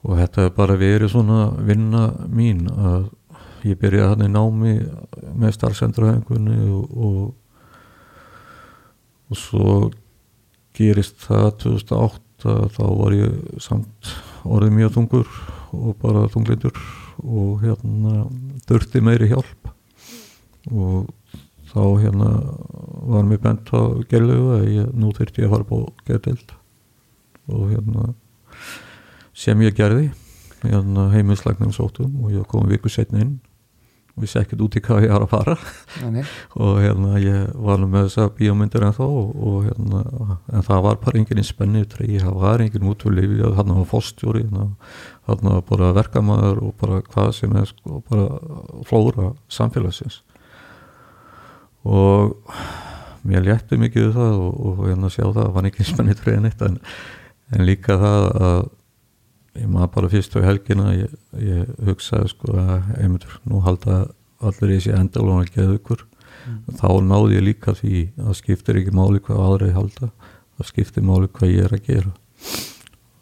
og 0.00 0.16
þetta 0.16 0.46
er 0.46 0.52
bara 0.56 0.78
verið 0.80 1.10
svona 1.12 1.50
vinna 1.60 2.06
mín 2.32 2.62
að 2.72 3.10
ég 3.68 3.76
byrjaði 3.76 4.08
hann 4.08 4.24
í 4.24 4.28
námi 4.32 4.70
með 5.36 5.50
starfsendurhengunni 5.58 6.56
og, 6.72 6.94
og 6.96 7.34
og 9.30 9.38
svo 9.38 9.74
gerist 10.74 11.20
það 11.22 11.50
2008 11.62 12.29
þá 12.44 12.84
var 12.98 13.16
ég 13.16 13.60
samt 13.62 14.12
orðið 14.48 14.76
mjög 14.78 14.94
tungur 14.96 15.28
og 15.76 15.96
bara 16.02 16.26
tunglindur 16.32 16.76
og 17.20 17.60
hérna 17.64 18.24
þurfti 18.68 19.02
meiri 19.04 19.28
hjálp. 19.30 19.70
Og 20.70 21.10
þá 21.70 21.82
hérna 22.02 22.30
var 23.10 23.28
mér 23.28 23.42
bent 23.42 23.70
á 23.70 23.80
gerðlegu 24.10 24.56
að 24.56 24.66
ég, 24.74 24.88
nú 24.96 25.12
þurfti 25.16 25.44
ég 25.44 25.50
að 25.50 25.54
fara 25.54 25.68
på 25.68 25.82
gerðild 26.08 26.56
og 27.50 27.70
hérna 27.70 28.08
sem 29.36 29.62
ég 29.64 29.76
gerði 29.78 30.10
hérna 30.60 31.08
heiminslæknum 31.14 31.72
sótum 31.74 32.18
og 32.24 32.34
ég 32.34 32.46
kom 32.50 32.66
viku 32.68 32.90
setni 32.92 33.24
inn 33.24 33.36
vissi 34.22 34.38
ekkert 34.40 34.64
út 34.64 34.76
í 34.78 34.82
hvað 34.84 35.04
ég 35.06 35.12
har 35.14 35.24
að 35.24 35.32
fara. 35.32 35.56
Og 36.64 36.80
hérna 36.80 37.20
ég 37.22 37.52
var 37.66 37.84
með 37.84 38.08
þessa 38.08 38.26
bíómyndir 38.38 38.86
en 38.86 38.96
þá 38.96 39.04
og, 39.06 39.30
og 39.50 39.68
hérna 39.68 40.02
en 40.52 40.66
það 40.66 40.82
var 40.86 41.00
bara 41.04 41.20
enginn 41.20 41.46
spenni 41.46 41.84
það 41.90 42.40
var 42.40 42.64
enginn 42.64 42.90
útvöliði, 42.90 43.40
þarna 43.44 43.78
var 43.80 43.88
fóstjóri 43.90 44.44
þarna 45.28 45.56
var 45.56 45.64
bara 45.68 45.92
verkamæður 46.00 46.62
og 46.66 46.74
bara 46.80 47.00
hvað 47.06 47.32
sem 47.38 47.56
er 47.56 47.70
sko, 47.70 48.02
bara 48.10 48.28
flóra 48.88 49.32
samfélagsins. 49.52 50.22
Og 51.84 52.36
mér 53.26 53.44
létti 53.44 53.78
mikið 53.80 54.12
það 54.16 54.36
og, 54.40 54.60
og 54.66 54.84
hérna 54.88 55.12
sjá 55.12 55.24
það 55.28 55.54
var 55.54 55.68
enginn 55.68 55.88
spenni 55.88 56.16
treyðin 56.16 56.48
eitt 56.48 56.62
en, 56.64 56.78
en 57.54 57.66
líka 57.68 57.96
það 58.00 58.28
að 58.48 58.62
ég 59.58 59.66
maður 59.70 59.92
bara 59.96 60.12
fyrst 60.12 60.36
á 60.38 60.40
helgina 60.46 60.94
ég, 60.94 61.14
ég 61.42 61.70
hugsaði 61.86 62.30
sko 62.32 62.54
að 62.54 62.90
einmitt 63.00 63.26
nú 63.48 63.62
halda 63.64 64.04
allir 64.40 64.76
þessi 64.76 64.94
endalóna 64.96 65.48
geðugur 65.50 66.04
mm. 66.06 66.76
þá 66.80 66.90
náði 67.04 67.38
ég 67.38 67.46
líka 67.48 67.74
því 67.76 68.04
að 68.22 68.36
skiptir 68.38 68.80
ekki 68.80 68.94
máli 68.96 69.22
hvað 69.24 69.42
aðra 69.46 69.70
ég 69.72 69.80
halda 69.80 70.10
það 70.60 70.68
skiptir 70.68 71.06
máli 71.06 71.30
hvað 71.32 71.54
ég 71.54 71.66
er 71.66 71.74
að 71.76 71.86
gera. 71.88 72.12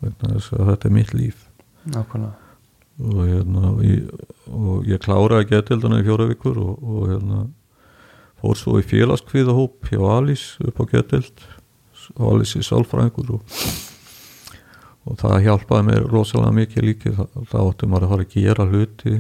Að 0.02 0.70
þetta 0.72 0.88
er 0.88 0.94
mitt 0.94 1.14
líf. 1.14 1.44
Nákvæmlega. 1.88 2.34
Og, 2.98 3.18
hérna, 3.28 3.68
og, 3.70 3.82
ég, 3.86 4.08
og 4.50 4.88
ég 4.90 5.02
kláraði 5.04 5.52
geðtildana 5.52 6.00
í 6.00 6.06
fjóra 6.06 6.26
vikur 6.26 6.56
og, 6.58 6.80
og 6.82 7.04
hérna, 7.12 7.44
fór 8.42 8.58
svo 8.58 8.80
í 8.80 8.86
félagskviðahóp 8.86 9.86
hjá 9.86 10.02
Alice 10.16 10.66
upp 10.66 10.82
á 10.82 10.84
geðtild 10.90 11.44
Alice 12.18 12.58
er 12.58 12.66
sálfræðingur 12.66 13.36
og 13.36 13.54
og 15.09 15.16
það 15.21 15.44
hjálpaði 15.47 15.87
mér 15.88 16.07
rosalega 16.12 16.55
mikið 16.59 16.85
líka. 16.85 17.12
Þá 17.49 17.59
áttum 17.62 17.92
maður 17.92 18.07
að 18.07 18.12
fara 18.12 18.27
að 18.27 18.35
gera 18.35 18.66
hluti. 18.68 19.14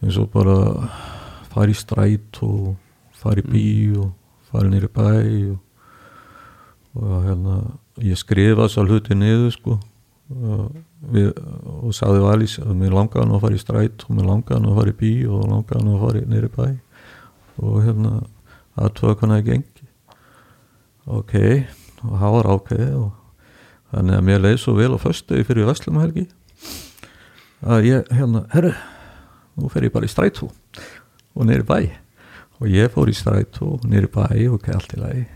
Eins 0.00 0.18
og 0.20 0.30
bara 0.32 0.56
fara 1.50 1.72
í 1.72 1.76
stræt 1.76 2.40
og 2.46 2.76
fara 3.20 3.42
í 3.42 3.48
bí 3.50 3.66
og 4.00 4.12
fara 4.50 4.70
nýri 4.70 4.90
bæ 4.94 5.08
og, 5.50 5.58
og 7.00 7.16
hérna 7.26 7.56
ég 8.00 8.18
skrifa 8.18 8.64
þess 8.64 8.80
að 8.80 8.92
hluti 8.94 9.18
niður 9.18 9.56
sko. 9.56 9.78
Og, 10.30 10.68
við, 11.10 11.32
og 11.66 11.90
sagði 11.96 12.22
valís 12.22 12.54
að 12.62 12.76
mér 12.78 12.94
langaði 12.94 13.26
að 13.26 13.44
fara 13.44 13.58
í 13.58 13.64
stræt 13.64 14.06
og 14.06 14.14
mér 14.14 14.30
langaði 14.30 14.70
að 14.70 14.78
fara 14.78 14.94
í 14.94 14.98
bí 15.02 15.12
og 15.26 15.44
langaði 15.50 15.96
að 15.96 16.04
fara 16.06 16.24
nýri 16.30 16.52
bæ. 16.54 16.66
Og 17.60 17.82
hérna 17.84 18.14
aðtöða 18.78 19.18
hvernig 19.18 19.40
það 19.40 19.48
gengi. 19.50 19.88
Ok 21.10 21.34
og 22.00 22.14
það 22.16 22.34
var 22.36 22.48
ákveði 22.54 22.90
og 22.96 23.08
þannig 23.90 24.16
að 24.16 24.26
mér 24.28 24.44
leiði 24.44 24.62
svo 24.62 24.76
vel 24.78 24.94
á 24.94 24.98
föstu 25.02 25.42
fyrir 25.46 25.68
Vestlumhelgi 25.68 26.26
að 27.60 27.90
ég 27.90 28.14
hérna, 28.14 28.46
herru 28.54 28.72
nú 29.60 29.68
fer 29.72 29.86
ég 29.86 29.92
bara 29.94 30.08
í 30.08 30.12
strætú 30.12 30.48
og 31.34 31.46
neyri 31.46 31.66
bæ. 31.66 31.90
Og 32.60 32.68
ég 32.68 32.92
fór 32.92 33.10
í 33.10 33.16
strætú 33.16 33.74
og 33.76 33.84
neyri 33.88 34.08
bæ 34.12 34.26
og 34.52 34.60
kælt 34.64 34.94
í 34.96 35.00
lagi. 35.00 35.26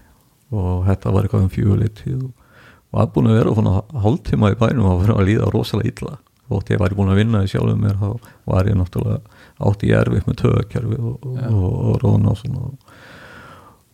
Og 0.55 0.85
þetta 0.89 1.13
var 1.13 1.27
eitthvað 1.27 1.47
um 1.47 1.53
fjöguleitt 1.53 2.03
og 2.15 3.01
að 3.01 3.11
búin 3.15 3.31
að 3.31 3.39
vera 3.41 3.55
svona 3.57 3.83
hálftíma 4.05 4.53
í 4.53 4.59
bænum 4.61 4.91
og 4.93 5.09
að 5.09 5.27
líða 5.29 5.51
rosalega 5.53 5.93
illa. 5.93 6.19
Og 6.53 6.69
ég 6.71 6.81
var 6.81 6.95
búin 6.95 7.11
að 7.11 7.23
vinna 7.23 7.43
í 7.45 7.51
sjálfum 7.51 7.81
mér 7.81 7.97
þá 7.99 8.09
var 8.53 8.69
ég 8.69 8.77
náttúrulega 8.79 9.21
átt 9.65 9.85
í 9.87 9.93
erfið 9.97 10.29
með 10.29 10.41
töðakerfi 10.43 10.99
og, 11.01 11.15
og, 11.25 11.39
og, 11.49 11.73
og 11.89 11.99
róna 12.05 12.35
og 12.35 12.41
svona 12.41 12.84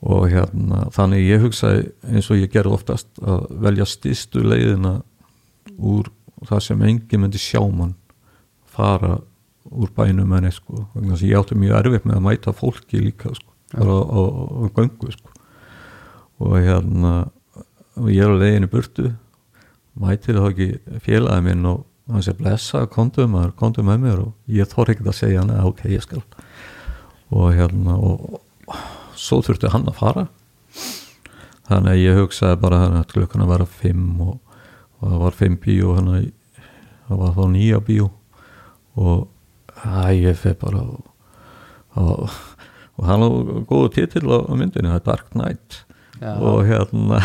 og 0.00 0.28
hérna 0.32 0.86
þannig 0.94 1.26
ég 1.26 1.42
hugsaði 1.44 1.90
eins 2.08 2.30
og 2.32 2.40
ég 2.40 2.52
gerði 2.52 2.76
oftast 2.78 3.08
að 3.20 3.48
velja 3.66 3.86
stýstu 3.88 4.44
leiðina 4.44 5.00
úr 5.76 6.08
það 6.48 6.62
sem 6.64 6.86
engi 6.88 7.20
myndi 7.20 7.40
sjá 7.40 7.60
mann 7.68 7.96
fara 8.70 9.18
úr 9.70 9.90
bænum 9.94 10.32
en 10.38 10.48
sko, 10.52 10.86
þannig 10.94 11.16
að 11.16 11.26
ég 11.28 11.38
átti 11.38 11.58
mjög 11.58 11.76
erfitt 11.78 12.06
með 12.08 12.16
að 12.16 12.24
mæta 12.26 12.54
fólki 12.56 13.02
líka 13.02 13.34
sko, 13.36 13.52
bara 13.74 13.98
á, 14.00 14.02
á, 14.08 14.20
á 14.56 14.64
göngu 14.74 15.12
sko. 15.14 15.34
Og 16.40 16.56
hérna 16.56 17.12
og 18.00 18.08
ég 18.08 18.24
er 18.24 18.32
á 18.32 18.40
leiðinu 18.40 18.70
burtu 18.72 19.10
mætir 20.00 20.38
þá 20.38 20.46
ekki 20.48 20.68
félagið 21.04 21.46
minn 21.46 21.68
og 21.68 21.84
hann 22.10 22.24
sé 22.24 22.34
blessa, 22.34 22.86
kontu 22.90 23.26
með, 23.30 23.52
kontu 23.58 23.84
með 23.86 24.04
mér. 24.04 24.22
Og 24.24 24.50
ég 24.50 24.70
þór 24.70 24.94
ekkert 24.94 25.12
að 25.12 25.18
segja 25.20 25.44
hann 25.44 25.52
ok, 25.68 25.84
ég 25.92 26.02
skal. 26.02 26.22
Og 27.30 27.52
hérna 27.54 27.98
og 28.00 28.40
svo 29.20 29.40
þurfti 29.44 29.72
hann 29.72 29.88
að 29.90 29.98
fara 30.00 30.26
þannig 31.70 31.92
að 31.92 32.02
ég 32.02 32.20
hugsaði 32.20 32.60
bara 32.62 32.84
að 32.88 33.02
klukkan 33.12 33.44
að 33.44 33.52
vera 33.54 33.68
fimm 33.80 34.22
og, 34.24 34.38
og 35.00 35.12
það 35.12 35.24
var 35.24 35.38
fimm 35.38 35.58
bíó 35.60 35.96
það 35.98 37.20
var 37.20 37.36
þá 37.36 37.44
nýja 37.52 37.82
bíó 37.86 38.08
og 39.00 39.28
að 39.86 40.14
ég 40.18 40.40
feg 40.40 40.58
bara 40.60 40.82
og, 40.82 41.04
og, 41.98 42.40
og 42.98 43.06
hann 43.08 43.22
var 43.24 43.62
góðu 43.70 43.92
títil 43.96 44.26
á 44.28 44.38
myndinu, 44.52 44.90
það 44.90 44.98
er 44.98 45.06
Dark 45.06 45.30
Knight 45.34 45.80
Já. 46.20 46.34
og 46.36 46.64
hérna 46.68 47.20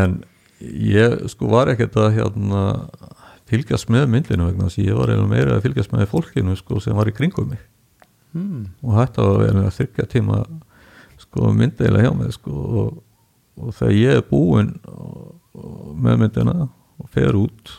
en 0.00 0.20
ég 0.60 1.22
sko 1.32 1.48
var 1.54 1.70
ekkert 1.72 1.96
að 1.96 2.18
hérna 2.18 2.64
fylgjast 3.50 3.90
með 3.90 4.08
myndinu 4.12 4.48
vegna 4.50 4.68
þess 4.68 4.80
að 4.82 4.88
ég 4.90 4.98
var 4.98 5.12
eiginlega 5.12 5.32
meira 5.32 5.56
að 5.56 5.64
fylgjast 5.66 5.94
með 5.94 6.10
fólkinu 6.10 6.56
sko 6.58 6.80
sem 6.82 6.98
var 6.98 7.10
í 7.10 7.14
kringum 7.16 7.54
mig 7.54 7.62
hmm. 8.36 8.66
og 8.84 8.98
þetta 9.00 9.26
var 9.26 9.46
eiginlega 9.46 9.76
þryggja 9.78 10.10
tíma 10.12 10.42
sko 11.30 11.52
myndilega 11.54 12.08
hjá 12.08 12.16
mig 12.18 12.34
sko 12.34 12.52
og, 12.82 13.00
og 13.60 13.74
þegar 13.78 13.96
ég 13.96 14.18
er 14.18 14.26
búinn 14.26 14.74
með 16.00 16.24
myndina 16.24 16.56
og 17.00 17.10
fer 17.14 17.38
út 17.38 17.76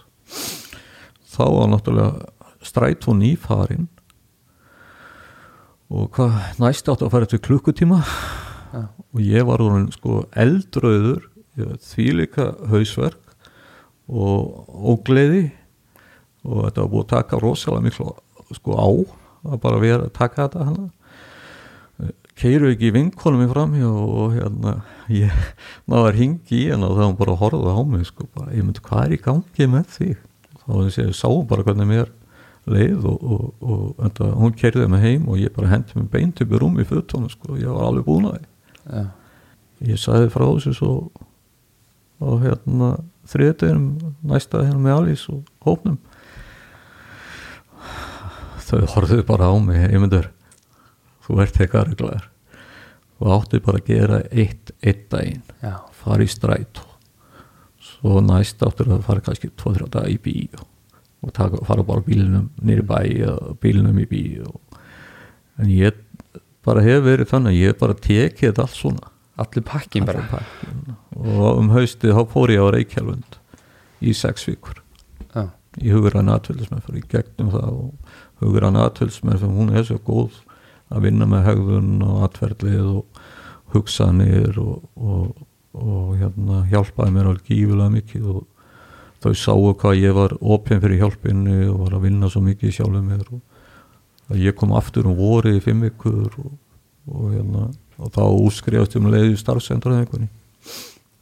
þá 1.32 1.44
var 1.52 1.72
náttúrulega 1.72 2.32
stræt 2.62 3.08
og 3.10 3.18
nýfarin. 3.20 3.88
Og 5.92 6.08
hvað 6.16 6.38
næst 6.62 6.88
átt 6.88 7.04
að 7.04 7.12
fara 7.14 7.28
til 7.28 7.42
klukkutíma. 7.44 8.04
Ja. 8.72 8.86
og 9.12 9.20
ég 9.20 9.44
var 9.44 9.60
úr 9.60 9.90
sko 9.92 10.22
eldröður 10.40 11.26
því 11.84 12.06
líka 12.22 12.54
hausverk 12.72 13.34
og 14.08 14.70
ógleði. 14.72 15.50
Og 16.48 16.70
þetta 16.70 16.86
var 16.86 16.92
búið 16.94 17.04
að 17.04 17.12
taka 17.12 17.42
rosalega 17.42 17.84
miklu 17.90 18.14
sko 18.56 18.78
á 18.80 18.88
að 19.52 19.60
bara 19.66 19.82
vera 19.82 20.08
að 20.08 20.16
taka 20.16 20.46
þetta 20.46 20.70
hana 20.70 20.88
keiru 22.40 22.72
ekki 22.72 22.92
vinkonum 22.96 23.44
í 23.46 23.50
framhjá 23.52 23.90
og 23.92 24.36
hérna 24.36 24.76
ég 25.12 25.36
náður 25.92 26.18
hingi 26.20 26.58
í 26.58 26.70
henn 26.72 26.86
og 26.88 26.96
það 26.98 27.06
var 27.06 27.18
bara 27.20 27.36
að 27.36 27.42
horfa 27.44 27.76
á 27.76 27.82
mig 27.88 28.08
sko, 28.10 28.28
bara, 28.36 28.54
ég 28.56 28.66
myndi 28.66 28.84
hvað 28.86 29.04
er 29.06 29.16
í 29.16 29.22
gangi 29.26 29.70
með 29.70 29.88
því 29.96 30.10
þá 30.62 30.68
var 30.72 30.84
þess 30.88 31.02
að 31.02 31.08
ég 31.10 31.18
sá 31.20 31.30
bara 31.52 31.66
hvernig 31.68 31.90
mér 31.92 32.12
leið 32.72 33.08
og, 33.10 33.24
og, 33.26 33.46
og, 33.66 34.04
og 34.06 34.36
hún 34.38 34.56
keiriði 34.58 34.88
mig 34.94 35.04
heim 35.04 35.28
og 35.30 35.42
ég 35.42 35.54
bara 35.56 35.72
hendi 35.74 35.98
mig 35.98 36.12
beint 36.14 36.42
upp 36.44 36.54
í 36.54 36.62
rúmi 36.62 36.86
í 36.86 36.90
föttónu 36.90 37.32
sko, 37.34 37.58
ég 37.60 37.72
var 37.72 37.90
alveg 37.90 38.08
búin 38.08 38.30
að 38.30 38.38
því 38.38 38.96
ja. 38.98 39.06
ég 39.92 40.02
sagði 40.02 40.32
frá 40.34 40.46
þessu 40.48 40.76
svo 40.78 40.94
og 42.22 42.44
hérna 42.44 42.96
þriðdeginum 43.32 44.14
næsta 44.30 44.62
hérna 44.66 44.82
með 44.82 44.98
Alís 45.00 45.24
og 45.32 45.42
hópnum. 45.66 45.98
Þau 48.68 48.86
horfðu 48.94 49.24
bara 49.28 49.50
á 49.50 49.56
mig 49.58 49.82
ég 49.88 50.02
myndur 50.02 50.30
þú 51.32 51.42
ert 51.46 51.60
eitthvað 51.60 51.90
reglaður 51.90 52.30
og 53.22 53.34
átti 53.38 53.62
bara 53.62 53.80
að 53.80 53.90
gera 53.92 54.22
eitt, 54.34 54.72
eitt 54.82 55.06
daginn. 55.14 55.44
Já. 55.62 55.78
fara 55.94 56.26
í 56.26 56.30
stræt 56.30 56.82
svo 57.82 58.22
næst 58.26 58.62
áttur 58.66 58.90
að 58.96 59.06
fara 59.06 59.24
kannski 59.26 59.52
2-3 59.62 59.90
dag 59.94 60.10
í 60.10 60.18
bí 60.22 60.36
og 61.22 61.34
taka, 61.34 61.62
fara 61.68 61.86
bara 61.86 62.02
bílunum 62.06 62.50
nýri 62.66 62.86
bæ 62.86 63.00
og 63.30 63.60
bílunum 63.62 64.00
í 64.02 64.08
bí 64.10 64.24
en 64.42 65.70
ég 65.70 65.98
bara 66.66 66.84
hef 66.86 67.04
verið 67.06 67.30
þannig 67.30 67.54
að 67.54 67.62
ég 67.62 67.80
bara 67.80 67.98
tekið 67.98 68.62
allt 68.62 68.78
svona. 68.78 69.10
Allir 69.42 69.64
pakkin 69.66 70.06
bara. 70.06 70.22
allan 70.22 70.30
pakkinn. 70.30 70.96
og 71.18 71.58
um 71.58 71.72
haustið 71.74 72.14
þá 72.18 72.22
fór 72.30 72.54
ég 72.54 72.62
á 72.62 72.68
Reykjálfund 72.76 73.38
í 74.02 74.14
sex 74.18 74.46
vikur. 74.50 74.82
Já, 75.34 75.50
í 75.82 75.94
hugrann 75.94 76.30
aðtöldismenn 76.30 77.00
í 77.00 77.04
gegnum 77.10 77.54
það 77.54 77.70
og 77.72 78.16
hugrann 78.42 78.78
aðtöldismenn 78.82 79.42
hún 79.42 79.74
er 79.74 79.86
svo 79.88 79.98
góð 80.06 80.42
að 80.92 81.08
vinna 81.08 81.28
með 81.30 81.46
hegðun 81.48 81.92
og 82.06 82.24
atverðlið 82.28 82.88
og 82.92 83.22
hugsanir 83.72 84.58
og, 84.60 84.82
og, 84.96 85.46
og 85.78 86.16
hérna 86.20 86.64
hjálpaði 86.72 87.16
mér 87.16 87.30
alveg 87.32 87.52
gífulega 87.52 87.94
mikið 87.96 88.32
og 88.34 88.42
þau 89.22 89.38
sáu 89.38 89.70
hvað 89.78 90.02
ég 90.02 90.18
var 90.18 90.36
opinn 90.42 90.82
fyrir 90.82 91.04
hjálpinni 91.04 91.70
og 91.70 91.86
var 91.86 91.96
að 91.98 92.08
vinna 92.08 92.30
svo 92.32 92.42
mikið 92.44 92.76
sjálfum 92.80 93.08
mér 93.08 93.24
og 93.30 93.40
að 94.32 94.44
ég 94.46 94.58
kom 94.58 94.74
aftur 94.76 95.08
um 95.10 95.18
vorið 95.18 95.60
í 95.60 95.64
fimm 95.64 95.86
vikur 95.86 96.36
og, 96.42 96.52
og 97.12 97.32
hérna 97.36 97.70
og 98.02 98.14
þá 98.16 98.22
útskrifast 98.28 98.98
um 98.98 99.10
leiði 99.14 99.38
starfsendraðingunni 99.40 100.30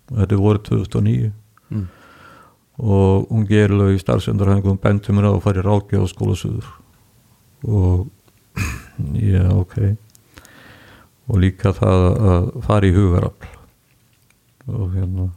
þetta 0.09 0.35
er 0.35 0.41
vorið 0.41 0.67
2009 0.69 1.31
mm. 1.73 1.87
og 2.79 3.27
hún 3.29 3.47
gerði 3.49 3.95
í 3.95 4.01
starfsendarhængum 4.01 4.79
benti 4.81 5.15
mér 5.15 5.33
að 5.33 5.41
fara 5.45 5.79
í 5.79 6.05
skólasuður 6.13 6.69
og 7.67 8.07
já 9.19 9.45
ok. 9.53 9.75
Og 11.29 11.41
líka 11.43 11.73
það 11.77 12.05
að 12.33 12.47
fara 12.65 12.89
í 12.89 12.93
hugarafl. 12.95 13.49
Og 14.69 14.95
hérna 14.95 15.29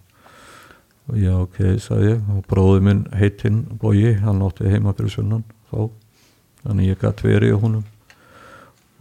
já 1.19 1.35
ok, 1.41 1.59
sagði 1.83 2.15
ég. 2.15 2.23
Og 2.37 2.47
bróði 2.51 2.85
minn 2.89 3.03
heitinn 3.17 3.65
Bogi 3.81 4.15
hann 4.23 4.45
átti 4.45 4.71
heima 4.73 4.95
fyrir 4.97 5.17
sunnan 5.17 5.45
þá. 5.73 5.91
Þannig 6.63 6.93
ég 6.93 7.03
gæti 7.03 7.29
verið 7.29 7.57
í 7.57 7.61
honum. 7.65 7.85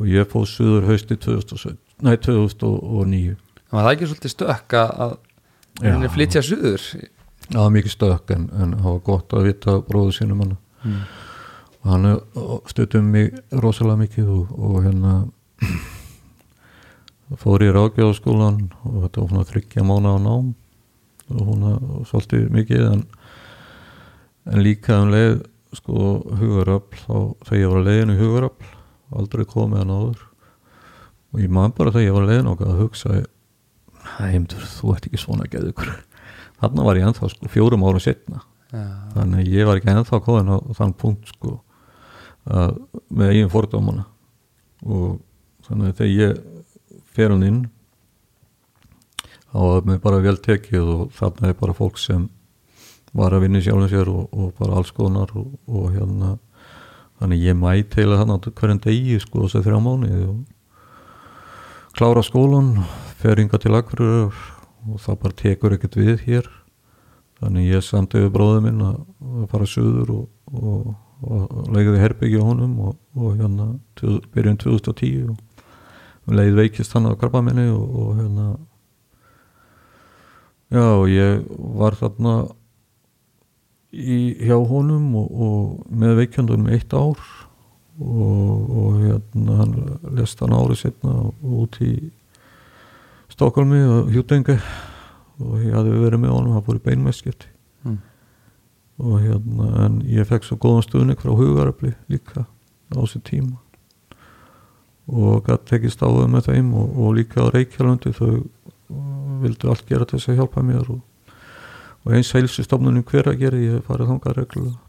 Og 0.01 0.09
ég 0.09 0.30
fóð 0.30 0.47
suður 0.49 0.88
hausti 0.89 1.16
2007, 1.22 1.76
nei 2.01 2.16
2009 2.18 3.38
Það 3.72 3.78
var 3.78 3.86
það 3.86 3.93
ekki 3.95 4.07
svolítið 4.09 4.32
stökk 4.34 4.74
að 4.76 5.12
henni 5.80 6.07
Já. 6.07 6.12
flytja 6.12 6.41
suður? 6.43 6.86
Var 7.51 7.70
mikið 7.72 7.93
stökk 7.93 8.34
en, 8.36 8.47
en 8.51 8.74
það 8.76 8.88
var 8.89 9.03
gott 9.05 9.36
að 9.38 9.45
vita 9.47 9.76
bróðu 9.88 10.16
sínum 10.18 10.41
hann 10.43 10.55
mm. 10.57 11.05
Hann 11.86 12.07
stöttum 12.69 13.09
mig 13.13 13.32
rosalega 13.51 14.03
mikið 14.03 14.27
og, 14.29 14.51
og 14.57 14.84
hérna 14.86 15.13
fór 17.41 17.63
ég 17.65 17.73
ráðgjáðaskólan 17.75 18.59
og 18.86 18.97
þetta 19.05 19.21
var 19.23 19.32
svona 19.32 19.47
þryggja 19.49 19.86
mánu 19.88 20.13
á 20.13 20.17
nám. 20.21 20.51
Og 21.32 21.47
hún 21.47 21.63
svolítið 22.09 22.49
mikið 22.51 22.86
en, 22.89 23.05
en 24.51 24.63
líka 24.65 24.99
um 24.99 25.13
leið 25.13 25.38
sko 25.79 26.11
hugaröfl. 26.41 27.01
Þá 27.05 27.15
þegar 27.47 27.61
ég 27.61 27.71
var 27.71 27.82
að 27.82 27.89
leiðin 27.89 28.13
í 28.13 28.19
hugaröfl 28.19 28.71
aldrei 29.21 29.45
komið 29.47 29.84
hann 29.84 29.95
áður. 29.95 30.23
Og 31.32 31.43
ég 31.45 31.53
man 31.55 31.73
bara 31.77 31.95
þegar 31.95 32.07
ég 32.07 32.17
var 32.17 32.27
að 32.27 32.34
leiðin 32.34 32.51
okkar 32.51 32.73
að 32.73 32.82
hugsa 32.84 33.21
heimdur, 34.19 34.63
þú 34.65 34.95
ert 34.95 35.07
ekki 35.07 35.21
svona 35.21 35.47
geðugur. 35.49 35.91
Þarna 36.61 36.86
var 36.86 36.99
ég 36.99 37.07
ennþá 37.07 37.29
sko 37.32 37.49
fjórum 37.49 37.86
árum 37.88 38.01
setna 38.03 38.43
Já, 38.71 38.86
þannig 39.15 39.49
ég 39.51 39.67
var 39.67 39.79
ekki 39.79 39.91
ennþá 39.91 40.21
komin 40.23 40.51
á 40.53 40.57
þann 40.77 40.93
punkt 40.95 41.32
sko 41.34 41.57
að, 42.45 42.77
með 43.09 43.33
eigin 43.33 43.51
fordómana. 43.51 44.05
Og 44.85 45.19
þannig 45.67 45.91
að 45.91 45.97
þegar 46.01 46.13
ég 46.17 46.37
fer 47.11 47.33
hann 47.33 47.47
inn 47.47 47.61
þá 49.51 49.57
var 49.59 49.89
mér 49.89 49.99
bara 50.03 50.21
vel 50.23 50.37
tekið 50.39 50.93
og 50.95 51.03
þarna 51.17 51.51
er 51.51 51.59
bara 51.59 51.75
fólk 51.75 51.99
sem 51.99 52.29
var 53.11 53.35
að 53.35 53.45
vinna 53.45 53.59
í 53.59 53.65
sjálfum 53.65 53.91
sér 53.91 54.09
og, 54.09 54.31
og 54.31 54.53
bara 54.57 54.79
alls 54.79 54.93
konar 54.95 55.33
og, 55.35 55.51
og 55.67 55.91
hérna 55.91 56.37
þannig 57.19 57.43
ég 57.43 57.59
mæt 57.59 57.99
heila 57.99 58.21
að 58.23 58.47
hverjum 58.55 58.79
degi 58.81 59.19
sko 59.19 59.43
þess 59.43 59.59
að 59.59 59.67
þrjá 59.67 59.81
mánu 59.83 60.11
klára 61.97 62.23
skólan 62.23 62.79
fer 63.19 63.41
inga 63.43 63.59
til 63.61 63.75
akkur 63.75 64.31
og 64.87 64.99
það 65.03 65.19
bara 65.21 65.37
tekur 65.37 65.75
ekkert 65.75 65.97
við 65.99 66.25
hér. 66.25 66.49
Þannig 67.41 67.71
ég 67.73 67.85
samti 67.85 68.21
við 68.21 68.33
bróðum 68.35 68.67
minn 68.67 68.83
að, 68.85 68.99
fara 69.51 69.67
suður 69.69 70.13
og, 70.15 70.25
og, 70.53 70.91
og 71.22 71.69
leiði 71.74 71.99
herbyggja 72.01 72.41
honum 72.45 72.80
og, 72.88 72.95
og 73.15 73.36
hérna 73.38 73.67
tjö- 73.99 74.22
byrjun 74.34 74.57
2010 74.61 75.11
og 75.30 75.38
um 76.28 76.36
leið 76.38 76.55
veikist 76.57 76.93
hann 76.95 77.09
á 77.09 77.13
krabba 77.17 77.41
minni 77.45 77.67
og, 77.69 77.86
og 78.01 78.15
hérna 78.19 78.47
já 80.72 80.86
og 80.95 81.07
ég 81.11 81.45
var 81.82 81.97
þarna 81.99 82.36
í, 83.91 84.17
hjá 84.47 84.55
honum 84.57 85.15
og, 85.19 85.32
og 85.32 85.93
með 85.93 86.22
veikjandunum 86.24 86.72
eitt 86.74 86.93
ár 86.95 87.19
og, 88.01 88.99
hérna 89.03 89.57
hann 89.61 89.76
lest 90.17 90.39
hann 90.41 90.55
árið 90.55 90.86
setna 90.86 91.17
út 91.41 91.82
í 91.86 91.93
Stokkólmi 93.32 93.80
og 93.88 94.09
Hjútengi 94.11 94.57
og 95.41 95.57
ég 95.63 95.74
hafði 95.74 95.99
verið 96.01 96.22
með 96.24 96.34
honum, 96.36 96.55
hann 96.57 96.65
beinmesskipti 96.86 97.47
Mm. 97.47 97.61
Og 98.99 99.21
hérna 99.21 99.85
en 99.85 99.99
ég 100.09 100.27
fekk 100.27 100.45
svo 100.47 100.57
góðan 100.61 100.85
stuðning 100.85 101.19
frá 101.21 101.31
hugaröfli 101.35 101.93
líka 102.11 102.45
á 102.45 102.99
þessu 102.99 103.21
tíma. 103.25 103.59
Og 105.11 105.45
gætt 105.47 105.65
tekist 105.69 106.03
áður 106.03 106.29
með 106.31 106.51
þeim 106.51 106.73
og, 106.77 106.91
og 106.99 107.15
líka 107.17 107.45
á 107.47 107.51
Reykjalundi 107.51 108.13
þau 108.15 108.29
uh, 108.31 109.39
vildu 109.41 109.71
allt 109.71 109.87
gera 109.89 110.05
til 110.05 110.19
þess 110.19 110.31
að 110.31 110.41
hjálpa 110.41 110.63
mér 110.65 110.91
og, 110.93 111.01
og 112.05 112.15
eins 112.15 112.31
heilsustofnunum 112.35 113.05
hver 113.09 113.31
að 113.31 113.41
gera 113.41 113.61
ég 113.61 113.85
farið 113.87 114.13
þangað 114.13 114.37
reglulega. 114.37 114.79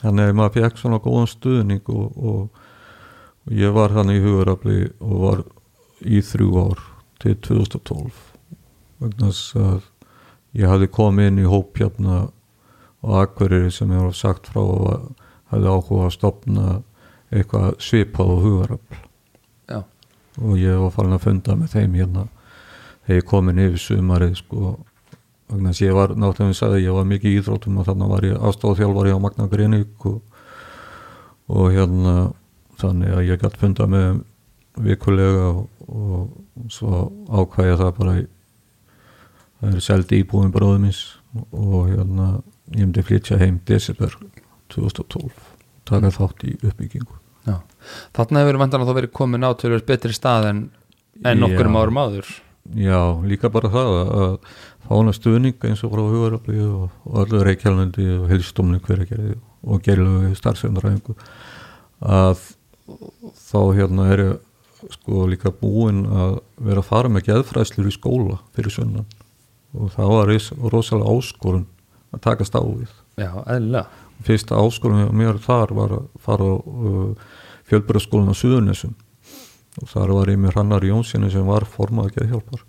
Þannig 0.00 0.30
að 0.30 0.36
maður 0.38 0.56
fekk 0.56 0.80
svona 0.80 1.00
góðan 1.04 1.28
stuðning 1.28 1.92
og, 1.92 2.06
og, 2.16 2.66
ég 3.50 3.72
var 3.74 3.92
þannig 3.96 4.20
í 4.20 4.24
hugaröfli 4.24 4.78
og 5.00 5.22
var 5.24 5.40
í 6.00 6.20
þrjú 6.24 6.50
ár 6.60 6.82
til 7.20 7.34
2012 7.44 8.20
vegna 9.00 9.30
þess 9.30 9.56
að 9.60 9.80
ég 10.60 10.70
hafði 10.70 10.88
komið 10.92 11.30
inn 11.30 11.40
í 11.42 11.48
hóp 11.48 11.80
á 13.00 13.08
Akureyri 13.24 13.70
sem 13.72 13.92
var 13.92 14.14
sagt 14.16 14.50
frá 14.52 14.60
að 14.62 15.08
hafði 15.50 15.70
áhuga 15.74 16.06
að 16.06 16.16
stopna 16.16 16.66
eitthvað 17.30 17.78
svipað 17.82 18.34
og 18.34 18.44
hugaröfl 18.44 19.06
og 20.40 20.56
ég 20.56 20.78
var 20.78 20.92
farin 20.94 21.16
að 21.16 21.24
funda 21.26 21.56
með 21.58 21.74
þeim 21.74 21.96
hérna 21.98 22.26
þegar 23.04 23.18
ég 23.18 23.26
komin 23.28 23.62
yfir 23.64 23.82
sumarið 23.82 24.36
sko 24.38 24.72
þess 25.50 25.82
að 25.82 25.86
ég 25.86 25.96
var 25.96 26.14
náttúrulega 26.14 26.56
sagði 26.56 26.84
ég 26.84 26.96
var 26.96 27.08
mikið 27.10 27.30
í 27.30 27.40
íþróttum 27.40 27.80
og 27.80 27.88
þannig 27.88 28.12
var 28.12 28.26
ég 28.28 28.44
aðstofþjálfari 28.48 29.14
á 29.14 29.18
Magna 29.22 29.48
Grenik 29.50 30.06
og, 30.06 30.20
og 31.50 31.72
hérna 31.74 32.14
þannig 32.80 33.16
að 33.16 33.26
ég 33.26 33.42
gætt 33.42 33.58
funda 33.60 33.88
með 33.90 34.22
vikulega 34.80 35.48
og, 35.50 35.64
og 35.90 36.70
svo 36.72 37.08
ákvæði 37.28 37.80
það 37.82 37.96
bara 37.98 38.14
það 39.60 39.74
er 39.74 39.84
seldi 39.84 40.22
íbúin 40.22 40.54
bróðumins 40.54 41.02
og 41.50 41.90
hérna 41.90 42.30
ég 42.74 42.84
myndi 42.84 43.04
flytja 43.06 43.38
heim 43.40 43.60
desember 43.68 44.14
2012 44.74 45.32
taka 45.90 46.12
þátt 46.14 46.44
í 46.46 46.54
uppbyggingu. 46.60 47.16
Já. 47.48 47.56
Þarna 48.16 48.44
hefur 48.44 48.60
vantan 48.60 48.84
að 48.84 48.90
þá 48.90 48.96
verið 49.00 49.12
komin 49.16 49.46
á 49.46 49.50
tölvöld 49.58 49.86
betri 49.88 50.14
stað 50.14 50.50
en, 50.50 50.62
en 51.24 51.40
nokkurum 51.42 51.76
Já. 51.76 51.80
árum 51.82 52.00
áður. 52.00 52.32
Já, 52.76 53.00
líka 53.26 53.50
bara 53.50 53.70
það 53.72 53.94
að, 53.96 54.10
að 54.22 54.34
fá 54.84 54.90
hana 54.92 55.14
stuðning 55.16 55.64
eins 55.66 55.82
og 55.86 55.94
frá 55.94 56.02
hugaröfli 56.04 56.60
og, 56.66 56.98
öllu 57.22 57.40
reykjálandi 57.46 58.06
og 58.18 58.28
heilstómni 58.30 58.82
hver 58.84 59.02
að 59.04 59.14
gera 59.14 59.38
og 59.60 59.82
gerlu 59.84 60.30
starfsefnaræðingu 60.38 61.16
að 62.00 62.44
þá 63.36 63.58
hérna 63.76 64.06
er 64.14 64.22
sko 64.94 65.26
líka 65.28 65.52
búinn 65.52 66.06
að 66.08 66.38
vera 66.56 66.80
að 66.80 66.88
fara 66.88 67.10
með 67.12 67.26
geðfræðslur 67.28 67.90
í 67.90 67.92
skóla 67.92 68.38
fyrir 68.56 68.72
sunnan. 68.72 69.08
Og 69.76 69.92
það 69.94 70.14
var 70.14 70.32
rosalega 70.72 71.12
áskorun 71.12 71.66
að 72.14 72.22
takast 72.26 72.56
á 72.56 72.62
við. 72.62 72.90
Já, 73.20 73.30
eðlilega. 73.44 74.06
Fyrsta 74.26 74.58
áskorun 74.60 75.04
hjá 75.04 75.12
mér 75.16 75.38
þar 75.40 75.74
var 75.76 75.94
að 75.96 76.08
fara 76.20 76.48
á 76.50 76.54
uh, 76.60 77.30
fjölbjörðaskólan 77.70 78.32
á 78.32 78.40
Suðurnesum 78.40 78.96
og 79.80 79.88
þar 79.88 80.12
var 80.18 80.32
ég 80.32 80.40
með 80.42 80.56
Hrannar 80.56 80.84
Jónssoni 80.84 81.30
sem 81.32 81.46
var 81.46 81.64
formað 81.68 82.10
geðhjálpar. 82.18 82.66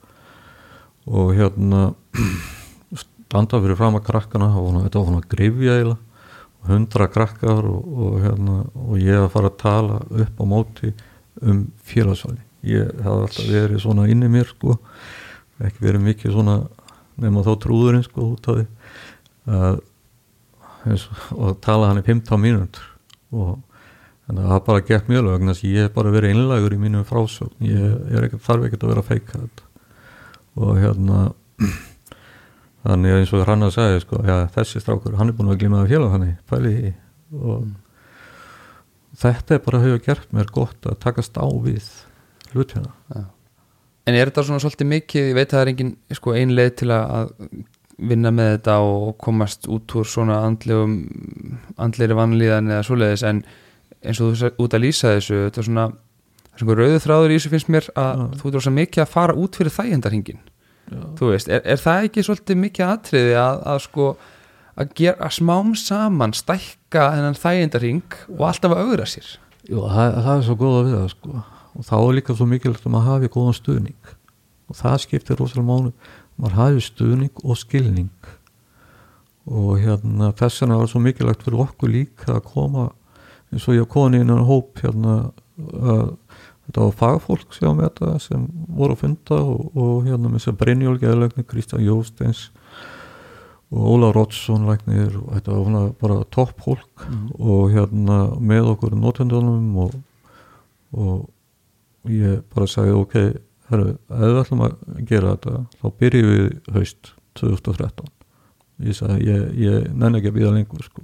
Og 1.11 1.33
hérna 1.35 1.89
standa 3.01 3.59
fyrir 3.63 3.79
fram 3.79 3.97
að 3.99 4.07
krakkana 4.11 4.51
þetta 4.53 5.01
var 5.01 5.09
svona 5.09 5.27
grifja 5.31 5.79
eiginlega 5.79 6.07
hundra 6.69 7.07
krakkar 7.09 7.65
og, 7.65 7.85
og, 7.89 8.17
hérna, 8.21 8.59
og 8.77 9.01
ég 9.01 9.17
að 9.17 9.31
fara 9.33 9.49
að 9.49 9.59
tala 9.63 9.95
upp 10.13 10.41
á 10.41 10.45
móti 10.45 10.91
um 11.41 11.63
félagsvæli 11.89 12.43
ég 12.67 12.91
hafði 13.01 13.25
alltaf 13.25 13.47
verið 13.49 13.81
svona 13.81 14.07
inni 14.11 14.29
mér 14.29 14.49
sko. 14.51 14.77
Ekki 15.61 15.85
verið 15.85 16.05
mikið 16.05 16.35
svona 16.35 16.57
nema 17.21 17.43
þá 17.45 17.51
trúðurinn 17.61 18.05
sko 18.05 18.31
út 18.33 18.49
af 18.49 18.59
því 18.59 18.65
að 19.47 19.81
eins 20.85 21.07
og- 21.31 21.59
tala 21.61 21.87
hann 21.91 22.01
í 22.01 22.05
15 22.05 22.41
mínútur. 22.41 22.85
Og 23.31 23.59
þannig 24.27 24.43
að 24.45 24.51
það 24.51 24.65
bara 24.65 24.85
gekk 24.89 25.07
mjög 25.11 25.23
lög 25.27 25.45
þess 25.49 25.63
að 25.63 25.71
ég 25.75 25.85
hef 25.87 25.93
bara 25.93 26.11
verið 26.11 26.33
einlægur 26.35 26.73
í 26.75 26.79
mínum 26.81 27.05
frásögn. 27.05 27.53
Ég, 27.61 27.95
ekki, 28.23 28.39
þarf 28.41 28.65
ekkert 28.67 28.83
að 28.83 28.93
vera 28.93 29.05
feika 29.07 29.39
þetta. 29.41 29.63
Og 30.57 30.77
hérna 30.81 31.19
þannig 32.85 33.13
að 33.13 33.19
eins 33.21 33.33
og 33.33 33.45
hann 33.47 33.63
að 33.67 33.75
segja 33.77 34.01
sko, 34.03 34.21
já, 34.25 34.35
þessi 34.55 34.81
strákur, 34.81 35.15
hann 35.19 35.29
er 35.29 35.37
búin 35.37 35.51
að 35.53 35.59
glíma 35.61 35.83
að 35.83 35.91
félag 35.93 36.15
þannig, 36.15 36.33
í 36.51 36.73
því. 36.81 36.93
Og 37.41 37.67
þetta 39.21 39.55
er 39.55 39.61
bara 39.65 39.83
hefur 39.83 40.01
gert 40.07 40.31
mér 40.33 40.49
gott 40.55 40.87
að 40.89 40.97
takast 41.03 41.37
á 41.37 41.45
við 41.61 41.85
hlutina. 42.53 42.91
Já. 43.13 43.25
en 44.09 44.15
er 44.17 44.31
þetta 44.31 44.43
svona 44.47 44.59
svolítið 44.63 44.87
mikið, 44.89 45.27
ég 45.29 45.35
veit 45.37 45.45
að 45.45 45.53
það 45.53 45.61
er 45.61 45.69
engin 45.71 45.91
sko, 46.17 46.33
ein 46.35 46.55
leið 46.57 46.71
til 46.81 46.87
að 46.91 47.11
að 47.15 47.33
vinna 48.01 48.31
með 48.33 48.55
þetta 48.55 48.77
og 48.85 49.17
komast 49.21 49.67
út 49.71 49.95
úr 49.99 50.07
svona 50.09 50.41
andlegum, 50.47 50.95
andlegri 51.81 52.17
vanlíðan 52.17 52.71
eða 52.71 52.85
svoleiðis 52.87 53.25
en 53.29 53.43
eins 54.01 54.21
og 54.23 54.33
þú 54.37 54.51
út 54.65 54.77
að 54.77 54.85
lýsa 54.87 55.15
þessu 55.17 55.43
þetta 55.45 55.61
er 55.61 55.67
svona, 55.69 55.87
svona 56.57 56.77
rauðu 56.79 57.01
þráður 57.05 57.33
í 57.33 57.39
þessu 57.39 57.53
finnst 57.53 57.71
mér 57.73 57.89
að 57.93 58.11
Já. 58.11 58.27
þú 58.41 58.51
ert 58.51 58.65
svo 58.65 58.75
mikið 58.77 59.05
að 59.05 59.13
fara 59.13 59.37
út 59.37 59.59
fyrir 59.59 59.75
þægendarhingin 59.77 60.43
þú 61.19 61.31
veist, 61.31 61.47
er, 61.51 61.61
er 61.63 61.79
það 61.79 62.07
ekki 62.09 62.25
svolítið 62.27 62.61
mikið 62.65 62.87
atriði 62.87 63.35
að, 63.39 63.61
að 63.71 63.83
sko 63.85 64.07
að, 64.75 64.93
gera, 64.97 65.17
að 65.25 65.35
smám 65.37 65.73
saman 65.79 66.35
stækka 66.35 67.07
þennan 67.15 67.39
þægendarhing 67.39 68.17
og 68.37 68.45
alltaf 68.49 68.75
að 68.75 68.83
augra 68.85 69.07
sér? 69.09 69.29
Jú, 69.69 69.83
það, 69.85 70.17
það 70.17 70.33
er 70.33 70.47
svo 70.47 70.57
góða 70.59 70.81
við 70.87 70.97
það 70.97 71.11
sko. 71.13 71.43
Og 71.71 71.87
þá 71.87 71.93
er 71.99 72.15
líka 72.17 72.35
svo 72.35 72.47
mikilvægt 72.49 72.87
að 72.87 72.93
maður 72.95 73.13
hafi 73.13 73.31
góðan 73.31 73.57
stuðning. 73.57 74.11
Og 74.71 74.79
það 74.79 74.97
skiptir 75.05 75.39
rosalega 75.39 75.67
mánu 75.67 75.93
maður 76.41 76.57
hafi 76.57 76.85
stuðning 76.87 77.43
og 77.45 77.59
skilning. 77.61 78.09
Og 79.49 79.77
hérna 79.81 80.31
þess 80.37 80.63
vegna 80.63 80.79
var 80.81 80.89
svo 80.89 81.01
mikilvægt 81.01 81.45
fyrir 81.45 81.63
okkur 81.65 81.93
líka 81.93 82.35
að 82.35 82.47
koma 82.49 82.89
eins 83.51 83.67
og 83.67 83.77
ég 83.77 83.89
kom 83.91 84.09
inn 84.09 84.21
í 84.21 84.25
einu 84.25 84.41
hóp 84.47 84.79
hérna 84.81 85.15
að 85.59 86.15
þetta 86.67 86.85
var 86.85 86.97
fagfólk 87.01 87.55
sem, 87.55 87.81
þetta, 87.83 88.13
sem 88.23 88.45
voru 88.71 88.95
að 88.95 89.01
funda 89.03 89.39
og, 89.43 89.71
og 89.75 90.07
hérna 90.07 90.29
með 90.29 90.39
þess 90.39 90.51
að 90.53 90.59
Brynjól 90.61 90.97
Geðlegni, 91.01 91.45
Kristján 91.47 91.83
Jósteins 91.83 92.45
og 93.71 93.87
Óla 93.93 94.11
Rótsson 94.15 94.67
læknir 94.67 95.17
og 95.19 95.33
þetta 95.35 95.53
var 95.53 95.67
svona 95.67 95.83
bara 95.99 96.23
topp 96.31 96.63
fólk 96.63 97.05
og 97.39 97.75
hérna 97.75 98.21
með 98.39 98.73
okkur 98.73 98.97
notendunum 98.99 99.77
og, 99.85 99.95
og 100.95 102.11
ég 102.11 102.41
bara 102.51 102.67
sagði 102.71 102.97
ok, 102.99 103.17
herru, 103.71 103.91
ef 104.11 104.23
við 104.23 104.41
ætlum 104.41 104.65
að 104.67 104.79
gera 105.09 105.35
þetta 105.35 105.61
þá 105.81 106.01
byrjum 106.03 106.31
við 106.31 106.75
haust 106.75 107.13
2013 107.39 108.11
ég 108.87 108.97
sagði, 108.97 109.25
ég, 109.27 109.43
ég 109.61 109.89
nenni 109.93 110.19
ekki 110.19 110.31
að 110.31 110.37
býða 110.37 110.53
lengur 110.55 110.85
sko. 110.85 111.03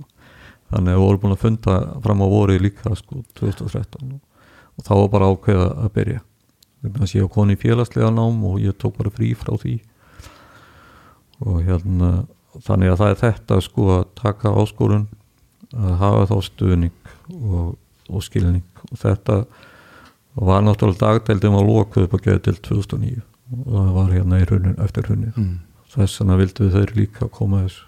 þannig 0.72 0.93
að 0.93 0.97
við 0.97 1.03
vorum 1.05 1.22
búin 1.24 1.36
að 1.36 1.43
funda 1.43 1.76
fram 2.03 2.24
á 2.24 2.28
voru 2.28 2.57
líka 2.61 2.95
sko, 2.97 3.22
2013 3.39 4.15
og, 4.15 4.82
þá 4.86 4.93
var 4.93 5.11
bara 5.13 5.30
ákveða 5.32 5.68
að 5.84 5.93
byrja. 5.95 6.24
Þannig 6.84 7.03
að 7.07 7.13
ég 7.15 7.26
var 7.26 7.34
koni 7.34 7.55
í 7.55 7.61
félagslega 7.61 8.09
nám 8.13 8.41
og 8.45 8.59
ég 8.61 8.76
tók 8.78 8.97
bara 8.99 9.13
frí 9.13 9.32
frá 9.34 9.55
því. 9.57 9.78
Og 11.41 11.63
hérna 11.65 12.11
þannig 12.65 12.91
að 12.91 12.99
það 13.01 13.13
er 13.13 13.22
þetta 13.24 13.57
sko 13.65 13.88
að 13.95 14.03
taka 14.20 14.53
áskorun 14.61 15.07
að 15.74 15.95
hafa 16.03 16.28
þá 16.30 16.36
stuðning 16.45 17.09
og, 17.34 17.74
og 18.09 18.26
skilning. 18.26 18.63
Og 18.91 19.01
þetta 19.01 19.39
var 20.46 20.62
náttúrulega 20.62 21.02
dagdeildum 21.02 21.58
að 21.58 21.68
loka 21.72 22.02
upp 22.06 22.14
að 22.14 22.24
geða 22.28 22.44
til 22.46 22.56
2009 22.70 23.22
og 23.58 23.68
það 23.74 23.92
var 23.96 24.10
hérna 24.14 24.40
í 24.42 24.48
runin 24.50 24.80
eftir 24.84 25.08
runni 25.10 25.32
mm. 25.34 25.54
þess 25.94 26.20
vegna 26.22 26.38
vildum 26.42 26.68
við 26.68 26.76
þeir 26.78 26.96
líka 26.98 27.30
koma 27.32 27.64
þessu 27.66 27.86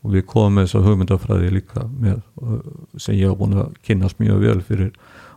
og 0.00 0.12
við 0.14 0.24
komum 0.26 0.54
með 0.56 0.66
þessa 0.68 0.80
hugmyndafræði 0.86 1.48
líka 1.52 1.82
með, 1.92 2.20
uh, 2.40 2.60
sem 2.96 3.16
ég 3.18 3.28
hafa 3.28 3.40
búin 3.42 3.58
að 3.60 3.72
kynast 3.84 4.20
mjög 4.20 4.44
vel 4.44 4.60
fyrir 4.64 4.92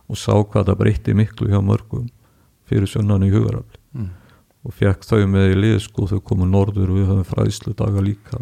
og 0.08 0.16
sá 0.20 0.32
hvað 0.32 0.70
það 0.70 0.78
breytti 0.80 1.14
miklu 1.16 1.48
hjá 1.52 1.60
mörgum 1.64 2.06
fyrir 2.68 2.88
sunnan 2.90 3.24
í 3.26 3.32
hugarafli 3.32 3.80
Mm. 3.94 4.08
og 4.66 4.72
fekk 4.74 5.04
þau 5.06 5.20
með 5.30 5.52
í 5.52 5.58
lið 5.60 5.76
sko 5.84 6.08
þau 6.10 6.18
komu 6.26 6.48
norður 6.50 6.88
og 6.90 6.96
við 6.98 7.04
höfum 7.06 7.26
fræðslu 7.28 7.74
daga 7.78 8.00
líka 8.02 8.40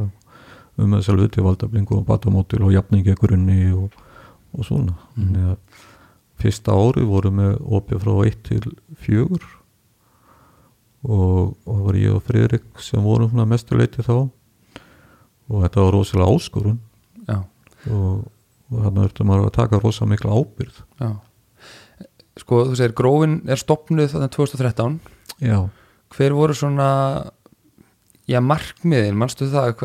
um 0.81 0.95
þessar 0.97 1.19
hluti 1.19 1.43
valdablingu 1.45 1.99
og 1.99 2.07
batamótil 2.09 2.63
og 2.65 2.73
jafningi 2.73 3.13
grunni 3.21 3.67
og, 3.77 3.93
og 4.57 4.65
svona 4.65 4.95
Mm. 5.13 5.27
mm. 5.29 5.51
að 5.51 5.57
fyrsta 6.43 6.75
ári 6.77 7.05
voru 7.07 7.33
með 7.35 7.57
opið 7.79 8.05
frá 8.05 8.15
1 8.29 8.39
til 8.49 8.63
4 9.07 9.41
og, 11.03 11.57
það 11.67 11.83
var 11.87 11.99
ég 11.99 12.15
og 12.15 12.23
Friðrik 12.29 12.83
sem 12.83 13.03
vorum 13.03 13.43
mestuleiti 13.51 14.05
þá. 14.07 14.29
Og 15.51 15.65
þetta 15.65 15.83
var 15.83 15.97
rosalega 15.97 16.37
áskorun. 16.37 16.79
Já, 17.27 17.41
og, 17.91 18.25
og 18.71 18.81
þannig 18.87 19.09
ertu 19.09 19.27
maður 19.27 19.51
að 19.51 19.57
taka 19.59 19.81
rosalega 19.83 20.15
mikla 20.15 20.39
ábyrð 20.39 20.81
já. 21.03 21.11
Sko 22.41 22.63
þú 22.71 22.77
segir 22.79 22.95
grófin 22.97 23.37
er 23.51 23.61
stopnuð 23.61 24.15
þannig 24.15 24.33
2013 24.33 24.95
já, 25.45 25.59
hver 26.17 26.37
voru 26.37 26.57
svona 26.57 26.89
já 28.31 28.39
markmiðin, 28.41 29.19
manstu 29.19 29.49
það? 29.53 29.83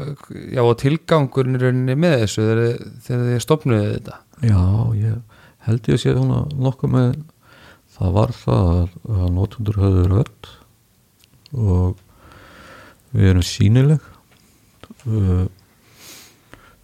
Já 0.54 0.62
og 0.64 0.78
tilgangurinn 0.80 1.92
með 1.98 2.22
þessu 2.24 2.46
þegar 2.48 3.26
þið 3.28 3.42
stopnuðu 3.44 3.90
þetta? 3.98 4.22
Já, 4.46 4.62
ég 5.02 5.18
held 5.68 5.90
ég 5.92 5.98
að 5.98 6.04
sé 6.04 6.16
svona 6.16 6.44
nokkuð 6.56 6.94
með 6.94 7.18
það 7.98 8.16
var 8.18 8.34
það 8.38 8.72
að, 8.72 9.28
notundur 9.36 9.80
höfðu 9.82 10.08
rödd 10.12 10.50
og 11.58 12.02
við 13.16 13.30
erum 13.32 13.46
sínileg 13.46 14.10
uh, 15.08 15.46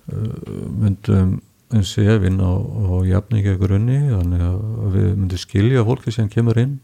myndum 0.04 1.38
eins 1.74 1.92
og 1.98 2.06
ég 2.06 2.22
vinna 2.22 2.48
á, 2.50 2.56
á 2.60 2.96
jafningi 3.08 3.56
grunni 3.60 4.00
þannig 4.10 4.46
að 4.46 4.96
við 4.96 5.10
myndum 5.18 5.42
skilja 5.42 5.86
fólki 5.88 6.14
sem 6.14 6.30
kemur 6.32 6.60
inn 6.62 6.78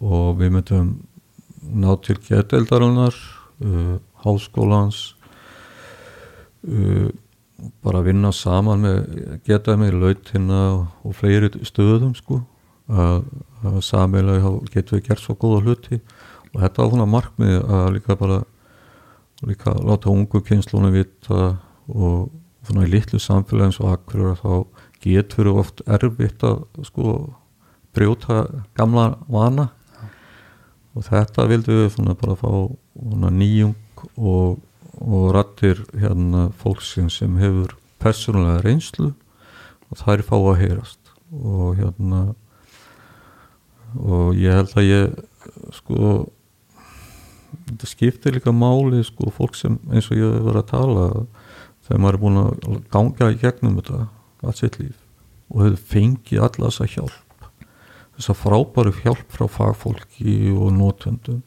og 0.00 0.40
við 0.40 0.56
myndum 0.56 0.94
ná 1.64 1.90
til 2.04 2.18
geteldarinnar 2.22 3.14
uh, 3.64 3.96
háskólans 4.24 5.14
uh, 6.68 7.10
bara 7.84 8.02
vinna 8.04 8.32
saman 8.34 8.84
með 8.84 8.98
geta 9.46 9.76
með 9.80 9.98
lautina 10.02 10.62
og 11.04 11.16
fleiri 11.18 11.50
stöðum 11.66 12.14
sko. 12.18 12.42
Að, 12.84 13.22
að 13.64 13.78
samilega 13.86 14.50
getum 14.72 14.98
við 14.98 15.06
gert 15.08 15.22
svo 15.22 15.36
góða 15.40 15.62
hluti. 15.64 16.00
Og 16.52 16.60
þetta 16.62 16.82
var 16.82 16.90
svona 16.92 17.10
markmið 17.10 17.56
að 17.64 17.86
líka 17.96 18.16
bara 18.20 18.42
líka 19.44 19.74
láta 19.84 20.12
ungu 20.12 20.40
kynslunum 20.44 20.94
vita 20.94 21.54
og 21.88 22.30
svona 22.64 22.86
í 22.86 22.92
litlu 22.92 23.20
samfélagi 23.20 23.70
eins 23.70 23.80
og 23.82 23.92
akkur 23.92 24.36
þá 24.40 24.52
getur 25.04 25.50
við 25.50 25.60
oft 25.60 25.82
erfitt 25.84 26.44
að 26.46 26.62
sko 26.88 27.16
brjóta 27.94 28.44
gamla 28.76 29.14
vana. 29.28 29.68
Og 30.94 31.04
þetta 31.08 31.48
vildum 31.50 31.82
við 31.82 31.90
svona 31.96 32.14
bara 32.18 32.36
fá 32.38 32.50
svona 32.94 33.32
nýjung 33.34 33.74
og, 34.14 34.60
og 35.00 35.32
rattir 35.34 35.82
hérna 35.94 36.48
fólksins 36.60 37.20
sem 37.20 37.36
hefur 37.40 37.74
persónulega 38.02 38.62
reynslu 38.64 39.10
og 39.90 40.00
þær 40.00 40.24
fá 40.26 40.36
að 40.38 40.60
heyrast. 40.62 41.00
Og 41.34 41.76
hérna 41.78 42.22
og 43.94 44.34
ég 44.38 44.54
held 44.54 44.74
að 44.78 44.88
ég 44.88 45.20
sko 45.74 46.14
þetta 47.54 47.88
skiptir 47.88 48.34
líka 48.36 48.52
máli 48.54 49.02
sko 49.06 49.30
fólk 49.34 49.56
sem 49.58 49.76
eins 49.92 50.10
og 50.10 50.18
ég 50.18 50.34
hef 50.34 50.46
verið 50.48 50.62
að 50.62 50.70
tala 50.72 51.06
þegar 51.86 52.02
maður 52.02 52.16
er 52.16 52.22
búin 52.24 52.40
að 52.42 52.80
ganga 52.92 53.30
í 53.30 53.38
gegnum 53.42 53.78
þetta 53.78 54.00
allt 54.44 54.60
sitt 54.60 54.80
líf 54.80 54.98
og 55.52 55.62
hefur 55.62 55.84
fengið 55.92 56.46
alla 56.48 56.70
þessa 56.70 56.88
hjálp 56.96 57.48
þessa 58.16 58.36
frábæru 58.40 58.94
hjálp 59.02 59.24
frá 59.36 59.46
fagfólki 59.50 60.36
og 60.54 60.74
nótundum 60.74 61.42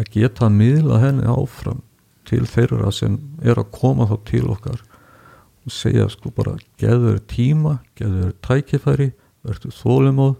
að 0.00 0.12
geta 0.16 0.48
að 0.48 0.58
miðla 0.58 1.00
henni 1.02 1.28
áfram 1.30 1.82
til 2.28 2.44
þeirra 2.48 2.92
sem 2.94 3.18
er 3.42 3.58
að 3.60 3.70
koma 3.74 4.06
þá 4.10 4.16
til 4.28 4.44
okkar 4.52 4.80
og 5.62 5.74
segja 5.74 6.08
sko 6.10 6.32
bara 6.34 6.56
geður 6.80 7.20
tíma, 7.30 7.78
geður 7.98 8.32
tækifæri 8.44 9.12
verður 9.46 9.76
þólimóð 9.76 10.34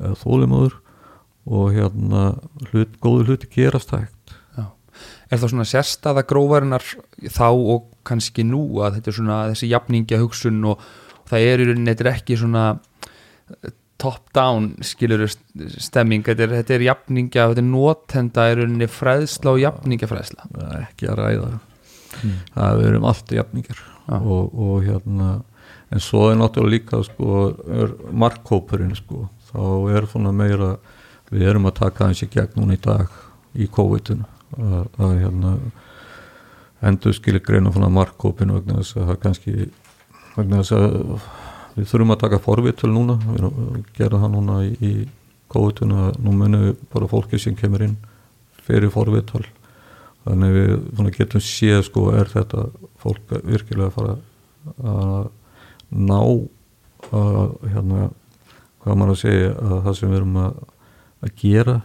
eða 0.00 0.16
þólimóður 0.22 0.80
og 1.44 1.74
hérna 1.74 2.24
hlut, 2.70 2.96
góðu 3.02 3.28
hluti 3.28 3.50
gerast 3.52 3.92
hægt 3.94 4.34
já. 4.56 4.66
er 5.30 5.38
það 5.38 5.50
svona 5.52 5.68
sérstaða 5.68 6.24
grófarinnar 6.28 6.84
þá 7.28 7.48
og 7.52 7.90
kannski 8.06 8.46
nú 8.46 8.64
að 8.84 8.98
þetta 8.98 9.10
er 9.10 9.18
svona 9.18 9.38
þessi 9.52 9.70
jafningja 9.70 10.20
hugsun 10.22 10.60
og, 10.70 10.82
og 11.22 11.32
það 11.32 11.48
er 11.50 11.62
í 11.62 11.68
rauninni, 11.68 11.90
þetta 11.92 12.06
er 12.06 12.12
ekki 12.14 12.38
svona 12.40 12.66
top 14.00 14.32
down 14.34 14.72
skilur 14.84 15.24
stemming, 15.28 16.24
þetta 16.26 16.46
er, 16.46 16.54
þetta 16.60 16.74
er 16.76 16.86
jafningja, 16.88 17.48
þetta 17.52 17.62
er 17.62 17.68
notenda 17.68 18.46
í 18.50 18.56
rauninni 18.58 18.88
fræðsla 18.90 19.54
og 19.54 19.62
jafningjafræðsla. 19.62 20.48
Það 20.50 20.74
er 20.74 20.86
ekki 20.88 21.10
að 21.10 21.20
ræða. 21.20 21.50
Það 22.54 22.78
við 22.80 22.88
erum 22.90 23.08
allt 23.10 23.34
jafningar 23.34 23.80
Já. 23.80 24.16
og, 24.18 24.54
og 24.54 24.74
hérna 24.84 25.30
en 25.94 26.02
svo 26.02 26.28
er 26.30 26.38
náttúrulega 26.38 26.74
líka 26.74 27.00
sko, 27.06 27.40
er 27.70 27.94
markkópurinn 28.10 28.94
sko, 28.98 29.28
þá 29.50 29.62
er 29.94 30.08
svona 30.10 30.34
meira 30.34 30.74
við 31.30 31.48
erum 31.50 31.68
að 31.70 31.78
taka 31.80 32.10
í 32.10 32.28
gegn 32.30 32.58
núna 32.58 32.76
í 32.76 32.82
dag 32.82 33.10
í 33.54 33.68
COVID-un 33.70 34.24
að, 34.58 34.86
að 34.98 35.16
hérna 35.22 35.54
endur 36.84 37.16
skilir 37.16 37.42
greina 37.44 37.72
svona 37.72 37.90
markkópinu 37.92 38.58
vegna 38.58 38.80
þess 38.80 38.98
að 38.98 39.08
það 39.10 39.20
kannski 39.22 39.54
vegna 40.34 40.60
þess 40.62 40.76
að 40.78 41.28
við 41.74 41.90
þurfum 41.90 42.14
að 42.14 42.22
taka 42.24 42.42
forvitul 42.42 42.90
núna. 42.94 43.18
Við 43.26 43.38
erum 43.40 43.60
að 43.64 43.78
gera 43.98 44.22
það 44.22 44.34
núna 44.36 44.58
í, 44.64 44.72
í 44.80 44.94
að 45.54 46.16
nú 46.24 46.32
munum 46.34 46.64
við 46.64 46.76
bara 46.90 47.06
fólki 47.10 47.38
sem 47.38 47.54
kemur 47.54 47.84
inn 47.86 47.96
fyrir 48.64 48.90
forvital 48.90 49.44
þannig 50.24 50.54
við 50.54 50.70
svona, 50.96 51.12
getum 51.14 51.42
séð 51.44 51.82
sko 51.86 52.04
er 52.16 52.30
þetta 52.32 52.68
fólk 53.02 53.34
virkilega 53.44 53.90
að 53.90 53.94
fara 53.94 54.14
að 54.90 55.26
ná 55.94 56.20
að 57.14 57.56
hérna 57.68 58.06
hvað 58.84 58.98
maður 59.00 59.12
að 59.14 59.20
segja 59.20 59.50
að 59.52 59.76
það 59.84 59.98
sem 59.98 60.10
við 60.10 60.18
erum 60.20 60.38
að, 60.40 60.56
að 61.24 61.34
gera 61.42 61.76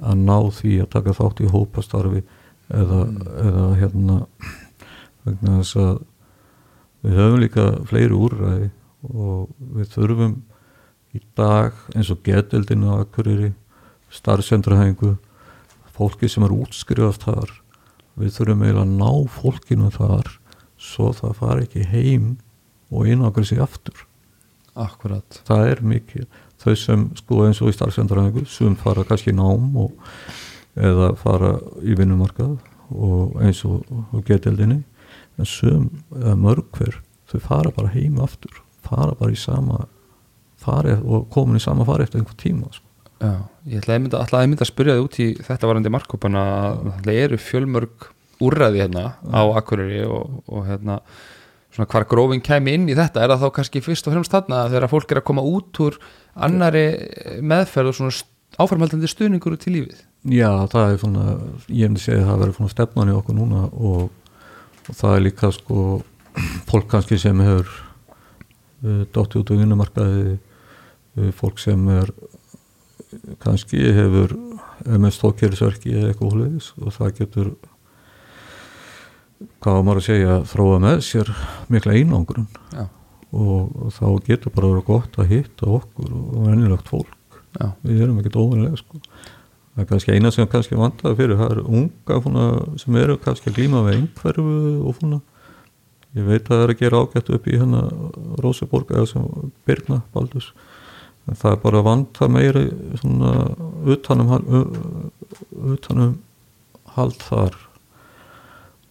að 0.00 0.22
ná 0.24 0.38
því 0.58 0.72
að 0.82 0.90
taka 0.96 1.16
þátt 1.20 1.42
í 1.44 1.50
hópastarfi 1.52 2.22
eða, 2.72 3.00
eða 3.44 3.66
hérna 3.82 4.18
vegna 5.24 5.58
þess 5.60 5.78
að 5.84 5.94
við 7.04 7.20
höfum 7.20 7.44
líka 7.44 7.66
fleiri 7.90 8.16
úrræði 8.16 8.70
og 9.10 9.52
við 9.58 9.90
þurfum 9.94 10.38
í 11.14 11.20
dag 11.38 11.76
eins 11.94 12.10
og 12.10 12.22
geteldinu 12.26 12.90
að 12.94 13.04
akkurýri 13.04 13.50
starfsendrahæfingu 14.14 15.14
fólki 15.94 16.30
sem 16.30 16.46
er 16.46 16.54
útskrifast 16.54 17.26
þar 17.26 17.52
við 18.18 18.34
þurfum 18.36 18.64
eiginlega 18.64 18.86
að 18.86 18.96
ná 18.98 19.30
fólkinu 19.34 19.90
þar 19.94 20.32
svo 20.80 21.12
það 21.16 21.36
fari 21.38 21.66
ekki 21.66 21.86
heim 21.90 22.26
og 22.94 23.08
einakra 23.08 23.44
sig 23.46 23.60
aftur. 23.62 24.04
Akkurat. 24.74 25.40
Það 25.46 25.68
er 25.70 25.82
mikið. 25.86 26.26
Þau 26.62 26.74
sem 26.78 27.04
sko 27.18 27.44
eins 27.46 27.60
og 27.62 27.70
í 27.70 27.76
starfsendrahæfingu 27.76 28.46
sem 28.50 28.74
fara 28.78 29.06
kannski 29.06 29.32
í 29.32 29.36
nám 29.38 29.74
og, 29.84 29.94
eða 30.74 31.12
fara 31.18 31.54
í 31.82 31.94
vinnumarkað 31.98 32.56
og 32.94 33.38
eins 33.42 33.62
og, 33.68 33.86
og 34.12 34.26
geteldinni 34.26 34.82
en 35.38 35.48
sum, 35.48 35.88
eða 36.14 36.36
mörg 36.38 36.66
hver 36.78 37.00
þau 37.30 37.40
fara 37.42 37.74
bara 37.74 37.94
heim 37.94 38.20
aftur 38.22 38.63
fara 38.86 39.18
bara 39.18 39.34
í 39.34 39.38
sama 39.40 39.84
fari 40.64 40.96
og 41.02 41.28
komin 41.32 41.60
í 41.60 41.62
sama 41.62 41.86
fari 41.88 42.06
eftir 42.06 42.22
einhver 42.22 42.38
tíma 42.40 42.72
sko. 42.72 42.86
Já, 43.22 43.34
ég 43.70 43.80
ætlaði 43.80 43.96
að 43.96 44.02
mynda, 44.04 44.24
ætlaði 44.24 44.46
að 44.46 44.50
mynda 44.52 44.64
að 44.64 44.70
spyrja 44.72 44.96
þig 44.96 45.06
út 45.06 45.20
í 45.22 45.28
þetta 45.46 45.70
varandi 45.70 45.92
markkópana 45.94 46.42
að 46.44 46.90
það 47.04 47.20
eru 47.22 47.38
fjölmörg 47.40 48.08
úrræði 48.44 48.82
hérna 48.82 49.04
á 49.22 49.42
Akureyri 49.60 50.02
og, 50.08 50.42
og 50.50 50.66
hérna 50.68 50.98
svona 51.74 51.90
hvar 51.90 52.06
grófin 52.10 52.42
kæmi 52.44 52.74
inn 52.76 52.90
í 52.90 52.96
þetta 52.98 53.22
er 53.22 53.32
það 53.32 53.44
þá 53.44 53.54
kannski 53.58 53.82
fyrst 53.84 54.08
og 54.08 54.14
fremst 54.14 54.34
þarna 54.34 54.64
þegar 54.70 54.90
fólk 54.92 55.14
er 55.14 55.20
að 55.20 55.26
koma 55.30 55.46
út 55.46 55.80
úr 55.82 55.98
annari 56.34 56.84
meðferð 57.42 57.92
og 57.92 57.98
svona 57.98 58.18
áframhaldandi 58.62 59.10
stuðningur 59.10 59.56
í 59.56 59.72
lífið? 59.74 60.02
Já, 60.30 60.50
það 60.72 60.92
er 60.92 61.00
svona, 61.02 61.24
ég 61.68 61.90
myndi 61.90 62.02
segja 62.04 62.22
að 62.22 62.28
það 62.30 62.44
verður 62.44 62.70
stefnan 62.72 63.10
í 63.10 63.16
okkur 63.18 63.38
núna 63.38 63.64
og, 63.72 64.04
og 64.88 64.98
það 65.00 65.16
er 65.16 65.24
líka 65.26 65.50
sko 65.54 65.80
fólk 66.70 66.88
kannski 66.92 67.18
sem 67.20 67.42
hefur 67.44 67.72
uh, 68.84 69.04
dottið 69.14 69.42
út 69.42 69.52
á 69.52 69.60
vinnumarkaði 69.60 70.24
uh, 70.36 71.30
fólk 71.36 71.60
sem 71.62 71.88
er 71.94 72.12
kannski 73.42 73.78
hefur 73.94 74.34
með 74.84 75.14
stókjærisverki 75.14 75.92
eða 75.94 76.10
eitthvað 76.10 76.34
hlutis 76.34 76.72
og 76.80 76.94
það 76.96 77.12
getur 77.20 77.50
hvað 79.64 79.80
maður 79.84 80.00
að 80.00 80.06
segja 80.08 80.38
þróa 80.50 80.80
með 80.82 80.98
sér 81.06 81.30
mikla 81.72 81.96
einangrun. 81.98 82.48
Og, 83.34 83.70
og 83.74 83.94
þá 83.94 84.06
getur 84.28 84.54
bara 84.54 84.70
verið 84.70 84.88
gott 84.88 85.16
að 85.18 85.30
hitta 85.32 85.70
okkur 85.78 86.10
og 86.14 86.34
vennilegt 86.46 86.90
fólk. 86.90 87.38
Já, 87.54 87.70
við 87.86 88.04
erum 88.04 88.20
ekkert 88.20 88.38
óvinnilega 88.38 88.78
sko. 88.78 89.00
það 89.74 89.82
er 89.82 89.88
kannski 89.90 90.14
eina 90.14 90.30
sem 90.34 90.48
kannski 90.50 90.78
vantaði 90.78 91.18
fyrir 91.20 91.38
það 91.38 91.52
eru 91.54 91.64
unga 91.80 92.18
fúna, 92.22 92.46
sem 92.82 92.98
eru 92.98 93.16
kannski 93.22 93.50
að 93.50 93.58
glíma 93.58 93.82
við 93.86 93.98
einhverfu 93.98 94.54
og 94.82 94.96
fúna 94.98 95.20
ég 96.14 96.28
veit 96.28 96.44
að 96.44 96.52
það 96.52 96.62
er 96.62 96.72
að 96.72 96.80
gera 96.82 97.02
ágætt 97.02 97.32
upp 97.34 97.48
í 97.48 97.58
hérna 97.58 97.82
Róseborg 98.42 98.92
eða 98.94 99.10
sem 99.10 99.52
Birna 99.66 100.00
Baldus 100.14 100.52
en 101.24 101.38
það 101.40 101.54
er 101.54 101.62
bara 101.62 101.80
að 101.80 101.88
vanta 101.88 102.28
meiri 102.28 102.64
svona 103.00 103.32
utanum 103.94 104.32
utanum 105.74 106.18
hald 106.94 107.22
þar. 107.24 107.56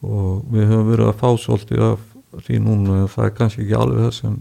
Og 0.03 0.41
við 0.51 0.67
höfum 0.67 0.89
verið 0.89 1.09
að 1.11 1.19
fá 1.21 1.29
svolítið 1.39 1.85
af 1.85 2.07
því 2.43 2.59
núna 2.65 3.03
en 3.03 3.11
það 3.11 3.27
er 3.27 3.35
kannski 3.37 3.63
ekki 3.63 3.77
alveg 3.77 4.03
það 4.03 4.15
sem 4.17 4.39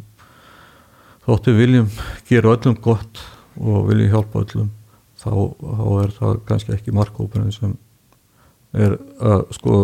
þóttu 1.26 1.54
viljum 1.54 1.90
gera 2.28 2.54
öllum 2.56 2.78
gott 2.82 3.20
og 3.60 3.90
viljum 3.90 4.14
hjálpa 4.14 4.42
öllum 4.42 4.70
þá, 5.20 5.32
þá 5.60 5.84
er 6.02 6.14
það 6.16 6.40
kannski 6.48 6.74
ekki 6.74 6.96
markkópurinn 6.96 7.54
sem 7.54 7.76
er 8.72 8.96
að 9.20 9.44
sko 9.58 9.82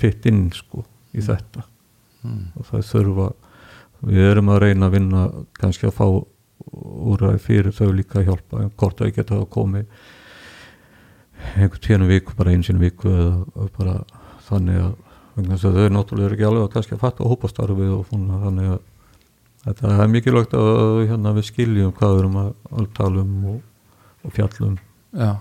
fitt 0.00 0.26
inn 0.26 0.48
sko 0.56 0.86
í 1.12 1.22
þetta 1.22 1.66
mm. 2.22 2.44
og 2.56 2.68
það 2.68 2.86
þurfa 2.90 3.28
við 4.02 4.28
erum 4.30 4.50
að 4.52 4.62
reyna 4.64 4.88
að 4.88 4.96
vinna 4.96 5.22
kannski 5.58 5.88
að 5.88 5.98
fá 5.98 6.06
úræði 7.12 7.42
fyrir 7.42 7.74
þau 7.74 7.92
líka 7.94 8.20
að 8.20 8.28
hjálpa 8.30 8.62
en 8.62 8.74
hvort 8.78 8.98
þau 8.98 9.14
geta 9.14 9.38
að 9.38 9.48
komi 9.52 9.84
einhvern 11.56 11.82
tíðan 11.82 12.08
viku 12.10 12.36
bara 12.38 12.54
einu 12.54 12.66
sinni 12.66 12.84
viku 12.86 13.10
eða 13.10 13.68
bara 13.76 13.96
þannig 14.46 14.82
að 14.82 15.64
þau 15.64 15.88
náttúrulega 15.90 16.28
eru 16.28 16.36
ekki 16.36 16.48
alveg 16.48 16.66
að 16.66 16.72
kannski 16.76 16.96
að 16.96 17.02
fatta 17.02 17.28
hópastarfið 17.28 17.94
og 17.96 18.04
svona 18.10 18.40
þannig 18.42 18.72
að 18.74 18.80
þetta 19.62 19.94
er 19.94 20.10
mikilvægt 20.10 20.56
að 20.58 21.00
hérna, 21.10 21.34
við 21.36 21.48
skiljum 21.48 21.94
hvað 21.98 22.14
við 22.14 22.22
erum 22.22 22.38
að, 22.42 22.52
tala 22.98 23.22
um 23.22 23.48
og, 23.52 23.58
og 24.26 24.36
fjallum 24.36 24.78
já 25.12 25.32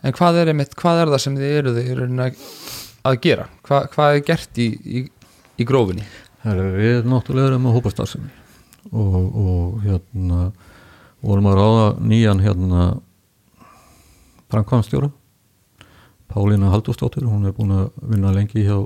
En 0.00 0.14
hvað 0.16 0.38
er, 0.40 0.48
einmitt, 0.48 0.76
hvað 0.80 1.02
er 1.02 1.10
það 1.12 1.22
sem 1.26 1.34
þið 1.36 1.56
eru 1.58 1.72
þið 1.76 1.88
eru 1.92 2.04
að, 2.24 2.44
að 3.10 3.16
gera? 3.26 3.42
Hva, 3.68 3.80
hvað 3.92 4.14
er 4.14 4.22
gert 4.30 4.60
í, 4.60 4.68
í, 4.80 5.02
í 5.60 5.66
grófinni? 5.68 6.04
Herra, 6.40 6.70
við 6.72 7.06
náttúrulega 7.08 7.52
erum 7.52 7.68
að 7.68 7.76
hópastarfsemi 7.76 8.30
og, 8.90 9.16
og 9.20 9.80
hérna 9.84 10.50
vorum 11.20 11.50
að 11.50 11.58
ráða 11.60 11.86
nýjan 12.00 12.40
hérna 12.40 12.84
framkvæmstjóra 14.50 15.10
Pálína 16.30 16.70
Halldórsdóttir. 16.70 17.26
Hún 17.26 17.48
er 17.48 17.54
búin 17.56 17.74
að 17.74 17.88
vinna 18.06 18.30
lengi 18.30 18.62
hjá 18.62 18.76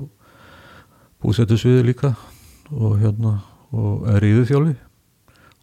búsettusviði 1.21 1.85
líka 1.85 2.15
og 2.73 2.97
hérna 2.99 3.37
og 3.75 4.07
er 4.09 4.25
íðuþjóli 4.25 4.73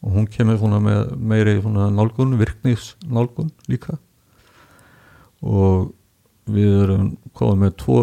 og 0.03 0.15
hún 0.17 0.29
kemur 0.31 0.61
svona 0.61 0.79
með 0.83 1.13
meiri 1.19 1.57
svona 1.61 1.89
nálgun, 1.95 2.39
virknis 2.39 2.93
nálgun 3.07 3.51
líka. 3.71 3.99
Og 5.43 5.93
við 6.51 6.79
erum 6.85 7.11
komið 7.35 7.61
með 7.63 7.77
tvo, 7.83 7.99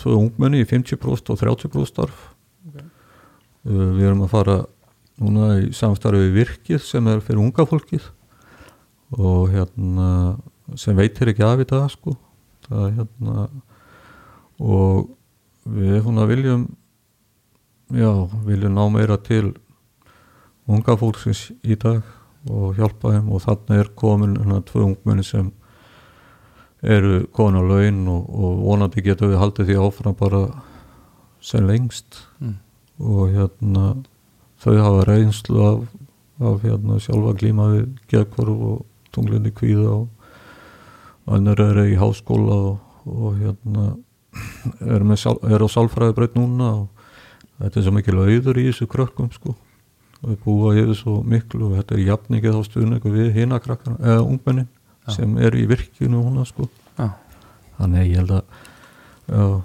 tvo 0.00 0.16
ungmenni 0.18 0.62
í 0.62 0.68
50% 0.68 1.32
og 1.32 1.40
30% 1.40 1.88
starf. 1.88 2.28
Uh, 2.70 3.90
við 3.96 4.06
erum 4.08 4.24
að 4.24 4.32
fara 4.32 4.56
núna 5.20 5.52
í 5.60 5.70
samstarfi 5.76 6.22
við 6.28 6.38
virkið 6.40 6.82
sem 6.84 7.08
er 7.12 7.20
fyrir 7.24 7.42
unga 7.42 7.66
fólkið 7.68 8.06
og 9.18 9.50
hérna 9.52 10.10
sem 10.78 10.96
veitir 10.96 11.32
ekki 11.32 11.44
af 11.44 11.60
í 11.60 11.68
dag 11.68 11.88
sko. 11.92 12.14
Það 12.68 12.84
er 12.86 12.94
hérna 13.00 13.48
og 14.60 15.10
við 15.64 15.98
svona 16.04 16.26
viljum 16.30 16.68
já, 17.90 18.10
viljum 18.46 18.76
ná 18.76 18.84
meira 18.92 19.18
til 19.20 19.52
unga 20.70 20.96
fólksins 20.96 21.50
í 21.66 21.76
dag 21.80 22.04
og 22.48 22.78
hjálpa 22.78 23.16
þeim 23.16 23.32
og 23.34 23.42
þarna 23.44 23.80
er 23.80 23.90
komin 23.98 24.36
hérna 24.38 24.60
tvö 24.64 24.86
ungmenni 24.86 25.24
sem 25.26 25.50
eru 26.82 27.26
komin 27.36 27.60
á 27.60 27.62
laun 27.64 28.02
og, 28.08 28.28
og 28.30 28.60
vonandi 28.64 29.02
getum 29.04 29.32
við 29.32 29.40
haldið 29.42 29.70
því 29.70 29.78
áfram 29.84 30.16
bara 30.16 30.42
sem 31.40 31.66
lengst. 31.66 32.26
Mm. 32.40 32.56
og 33.00 33.30
hérna 33.32 33.84
þau 34.60 34.74
hafa 34.76 35.04
reynslu 35.08 35.60
af, 35.64 35.84
af 36.40 36.62
hérna 36.64 36.98
sjálfa 37.00 37.32
glíma 37.40 37.68
við 37.72 37.86
geðkvarf 38.12 38.64
og 38.70 38.82
tunglindi 39.14 39.52
kvíða 39.56 39.94
og 40.02 40.08
annar 41.32 41.60
er 41.64 41.80
í 41.86 41.96
háskóla 41.96 42.58
og, 42.70 42.78
og 43.08 43.38
hérna 43.40 43.86
er, 44.94 45.04
sál- 45.16 45.40
er 45.48 45.64
á 45.64 45.68
sálfræðibraut 45.68 46.36
núna 46.36 46.68
og 46.82 46.88
þetta 47.60 47.80
er 47.80 47.86
svo 47.86 47.94
mikil 47.96 48.20
auður 48.20 48.60
í 48.60 48.66
þessu 48.68 48.88
krökkum 48.90 49.32
sko. 49.32 49.56
Og 50.20 50.34
við 50.34 50.38
búa 50.44 50.74
yfir 50.76 50.96
svo 50.98 51.16
miklu 51.24 51.70
og 51.70 51.78
þetta 51.78 51.96
er 51.96 52.04
jafningið 52.10 52.56
á 52.56 52.62
stuðningu 52.68 53.12
við 53.16 53.32
hina 53.38 53.58
krakkana 53.64 53.96
eða 54.04 54.26
ungmennin 54.28 54.68
Já. 55.10 55.16
sem 55.18 55.36
eru 55.42 55.60
í 55.60 55.66
virkinu 55.70 56.22
húnna 56.24 56.46
sko. 56.48 56.68
Já, 56.96 57.10
þannig 57.78 58.08
ég 58.08 58.22
held 58.22 58.38
að 58.38 59.60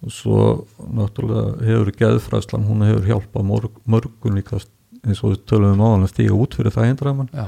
og 0.00 0.12
svo 0.12 0.42
náttúrulega 0.80 1.60
hefur 1.64 1.90
geðfræslan 1.96 2.66
hún 2.68 2.84
hefur 2.88 3.08
hjálpað 3.08 3.44
morg, 3.44 3.80
mörgun 3.84 4.38
líka 4.38 4.60
eins 5.04 5.20
og 5.20 5.34
við 5.34 5.42
tölum 5.48 5.76
um 5.76 6.04
að 6.04 6.12
stíga 6.12 6.36
út 6.36 6.56
fyrir 6.56 6.72
það 6.72 6.88
eindraman 6.88 7.28
já, 7.32 7.46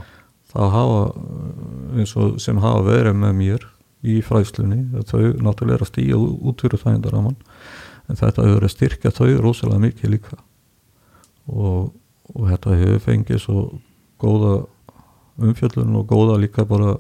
það 0.53 0.74
hafa 0.76 0.99
eins 1.97 2.12
og 2.20 2.36
sem 2.45 2.61
hafa 2.61 2.82
verið 2.88 3.16
með 3.22 3.38
mér 3.40 3.64
í 4.05 4.18
fræslunni 4.24 4.82
þau 5.09 5.32
náttúrulega 5.40 5.78
er 5.78 5.86
að 5.86 5.90
stíga 5.93 6.20
út 6.20 6.64
fyrir 6.64 6.80
það 6.80 6.99
eindraman 6.99 7.40
en 8.11 8.18
þetta 8.18 8.47
hefur 8.47 8.66
að 8.66 8.74
styrkja 8.74 9.14
þau 9.14 9.30
rosalega 9.40 9.84
mikið 9.86 10.14
líka. 10.16 10.38
Og, 11.51 11.93
og 12.34 12.49
þetta 12.51 12.78
hefur 12.80 13.05
fengið 13.07 13.43
svo 13.43 13.64
góða 14.22 14.55
umfjöllun 15.41 15.97
og 16.01 16.07
góða 16.11 16.39
líka 16.43 16.66
bara 16.68 16.97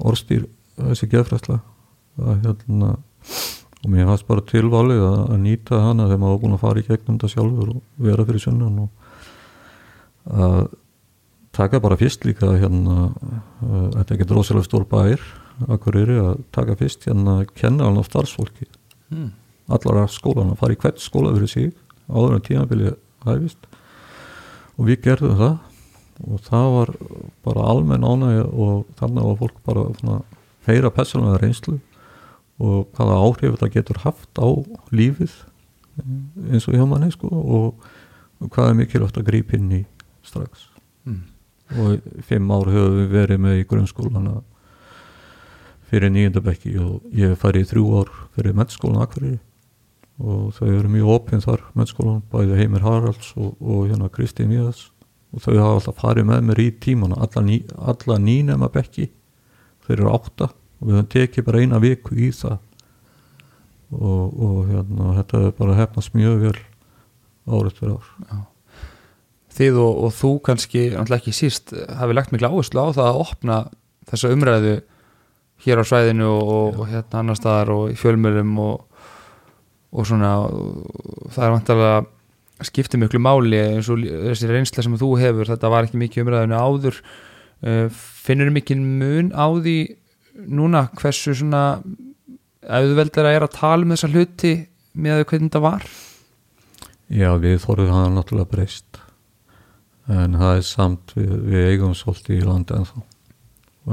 orðstýr 0.00 0.46
þessi 0.78 1.10
geðfræsla 1.12 1.60
hérna 2.20 2.94
og 3.80 3.88
mér 3.88 4.08
fannst 4.08 4.28
bara 4.28 4.44
tilvalið 4.44 5.02
að, 5.04 5.20
að 5.32 5.42
nýta 5.44 5.80
hana 5.80 6.08
þegar 6.08 6.22
maður 6.22 6.34
var 6.34 6.42
búin 6.44 6.56
að 6.56 6.64
fara 6.64 6.80
í 6.80 6.86
gegnum 6.88 7.18
þetta 7.18 7.32
sjálfur 7.34 7.74
og 7.74 7.82
vera 8.08 8.26
fyrir 8.28 8.44
sunnan 8.44 8.80
og 8.84 8.88
að 10.30 10.58
taka 11.56 11.80
bara 11.82 11.98
fyrst 12.00 12.24
líka 12.28 12.54
hérna 12.60 13.10
þetta 13.60 14.06
er 14.06 14.16
ekki 14.16 14.32
rosalega 14.32 14.68
stór 14.68 14.88
bær 14.88 15.24
Akureyri 15.68 16.16
að 16.16 16.44
taka 16.54 16.76
fyrst 16.78 17.04
hérna 17.08 17.42
kenna 17.52 17.88
hann 17.88 18.00
á 18.00 18.04
starfsfólki. 18.06 18.68
Mm. 19.10 19.32
allara 19.70 20.06
skólan 20.06 20.52
að 20.52 20.60
fara 20.60 20.74
í 20.74 20.78
hvert 20.78 21.00
skóla 21.02 21.32
fyrir 21.34 21.50
sig 21.50 21.72
áður 22.10 22.36
en 22.36 22.44
tímabili 22.46 22.92
hæfist. 23.26 23.66
Og 24.78 24.86
við 24.88 25.02
gerðum 25.04 25.36
það 25.38 25.56
og 26.26 26.42
það 26.46 26.72
var 26.74 26.92
bara 27.46 27.68
almenn 27.72 28.04
ánægja 28.04 28.48
og 28.48 28.90
þannig 29.00 29.28
var 29.28 29.38
fólk 29.40 29.62
bara 29.66 29.86
svona, 30.00 30.18
heyra 30.68 30.90
persónulega 30.92 31.40
reynslu 31.40 31.78
og 32.60 32.90
hvaða 32.96 33.20
áhrif 33.24 33.54
þetta 33.56 33.72
getur 33.72 34.02
haft 34.04 34.40
á 34.40 34.48
lífið 34.92 35.32
eins 36.50 36.68
og 36.68 36.76
hjá 36.76 36.84
manni 36.88 37.10
sko 37.12 37.30
og, 37.30 37.88
hvað 38.40 38.70
er 38.70 38.78
mikilvægt 38.78 39.18
að 39.20 39.26
grípa 39.26 39.56
inn 39.58 39.72
í 39.76 39.82
strax. 40.24 40.68
Mm. 41.04 41.24
og 41.80 42.08
fimm 42.28 42.50
ár 42.52 42.68
höfum 42.68 42.96
við 42.98 43.12
verið 43.14 43.38
með 43.40 43.60
í 43.60 43.66
grunnskólana 43.68 44.40
fyrir 45.90 46.12
nýjöndabekki 46.12 46.74
og 46.82 47.06
ég 47.16 47.38
farið 47.40 47.64
í 47.64 47.68
þrjú 47.70 47.84
ár 48.00 48.10
fyrir 48.36 48.56
mettskólan 48.58 49.04
Akvarýri 49.04 49.38
og 50.20 50.50
þau 50.58 50.66
eru 50.68 50.90
mjög 50.92 51.12
opinn 51.14 51.44
þar 51.44 51.64
mettskólan, 51.78 52.20
bæði 52.30 52.58
Heimir 52.60 52.84
Haralds 52.84 53.32
og, 53.36 53.56
og 53.60 53.88
hérna 53.88 54.10
Kristi 54.12 54.44
Míðas 54.48 54.89
og 55.30 55.44
þau 55.44 55.54
hafa 55.54 55.74
alltaf 55.76 56.00
farið 56.02 56.26
með 56.30 56.46
mér 56.48 56.62
í 56.62 56.68
tímana 56.82 57.20
alla, 57.22 57.44
ný, 57.46 57.60
alla 57.78 58.18
nýnema 58.18 58.70
bekki 58.72 59.10
þeir 59.86 60.00
eru 60.00 60.12
átta 60.14 60.50
og 60.50 60.88
við 60.88 60.96
höfum 60.96 61.10
tekið 61.14 61.46
bara 61.46 61.62
eina 61.62 61.80
viku 61.82 62.16
í 62.16 62.30
það. 62.34 62.58
Og, 63.90 64.26
og 64.46 64.58
hérna 64.70 65.16
þetta 65.18 65.40
er 65.48 65.56
bara 65.58 65.76
hefnast 65.80 66.14
mjög 66.14 66.44
vel 66.44 66.56
árið 67.50 67.80
fyrir 67.80 67.96
ár. 67.96 68.44
Þið 69.60 69.80
og, 69.82 69.98
og 70.06 70.14
þú 70.14 70.30
kannski, 70.46 70.84
alltaf 70.94 71.18
ekki 71.18 71.34
síst 71.34 71.74
hafi 71.98 72.14
lagt 72.14 72.30
miklu 72.32 72.48
áherslu 72.50 72.86
á 72.86 72.94
það 72.94 73.08
að 73.08 73.20
opna 73.24 73.58
þessa 74.10 74.30
umræðu 74.34 74.76
hér 75.64 75.82
á 75.82 75.84
svæðinu 75.84 76.30
og, 76.30 76.78
og 76.80 76.86
hérna 76.88 77.20
annar 77.20 77.38
staðar 77.38 77.74
og 77.74 77.90
í 77.92 77.98
fjölmjölum 77.98 78.54
og, 78.62 79.02
og 79.90 80.08
svona. 80.08 80.32
Það 81.34 81.44
er 81.46 81.54
vantarlega 81.56 82.00
skiptir 82.66 83.00
miklu 83.00 83.20
máli 83.22 83.58
eins 83.60 83.88
og 83.92 84.02
þessi 84.04 84.50
reynsla 84.50 84.84
sem 84.86 84.98
þú 85.00 85.10
hefur 85.20 85.50
þetta 85.50 85.72
var 85.72 85.88
ekki 85.88 86.00
mikið 86.00 86.24
umræðinu 86.24 86.60
áður. 86.60 87.00
Uh, 87.60 87.88
finnur 87.92 88.52
mikið 88.54 88.80
mun 88.84 89.32
á 89.36 89.46
því 89.52 89.76
núna 90.48 90.86
hversu 90.96 91.34
svona 91.36 91.82
auðveldar 92.64 93.28
að 93.28 93.36
er 93.36 93.46
að 93.46 93.56
tala 93.56 93.84
um 93.84 93.94
þessa 93.94 94.10
hluti 94.12 94.54
með 94.92 95.24
hvernig 95.24 95.50
þetta 95.50 95.62
var? 95.64 95.86
Já, 97.10 97.30
við 97.42 97.56
þorðum 97.64 97.94
hann 97.96 98.18
náttúrulega 98.18 98.52
breyst. 98.52 99.00
En 100.10 100.36
það 100.38 100.56
er 100.56 100.66
samt 100.66 101.14
við, 101.16 101.32
við 101.46 101.70
eigum 101.72 101.96
svolítið 101.98 102.38
í 102.40 102.46
landi 102.46 102.76
en 102.76 102.86
þá 102.88 103.00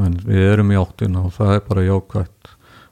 en 0.03 0.17
við 0.25 0.43
erum 0.51 0.71
í 0.73 0.77
áttina 0.77 1.23
og 1.25 1.33
það 1.37 1.53
er 1.55 1.63
bara 1.67 1.85
jákvæmt 1.85 2.51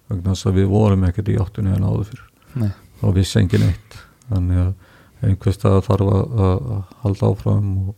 vegna 0.10 0.32
þess 0.32 0.48
að 0.50 0.60
við 0.60 0.68
vorum 0.72 1.06
ekkert 1.08 1.32
í 1.34 1.38
áttina 1.42 1.76
en 1.76 1.86
áður 1.86 2.10
fyrir 2.12 2.62
Nei. 2.62 2.72
þá 3.02 3.06
vissi 3.18 3.40
engin 3.42 3.68
eitt. 3.68 3.98
Þannig 4.30 4.62
að 4.62 4.85
einhvers 5.26 5.60
stað 5.60 5.84
þarf 5.88 6.12
að, 6.16 6.42
að 6.48 6.82
halda 7.04 7.30
áfram 7.32 7.70
og, 7.84 7.94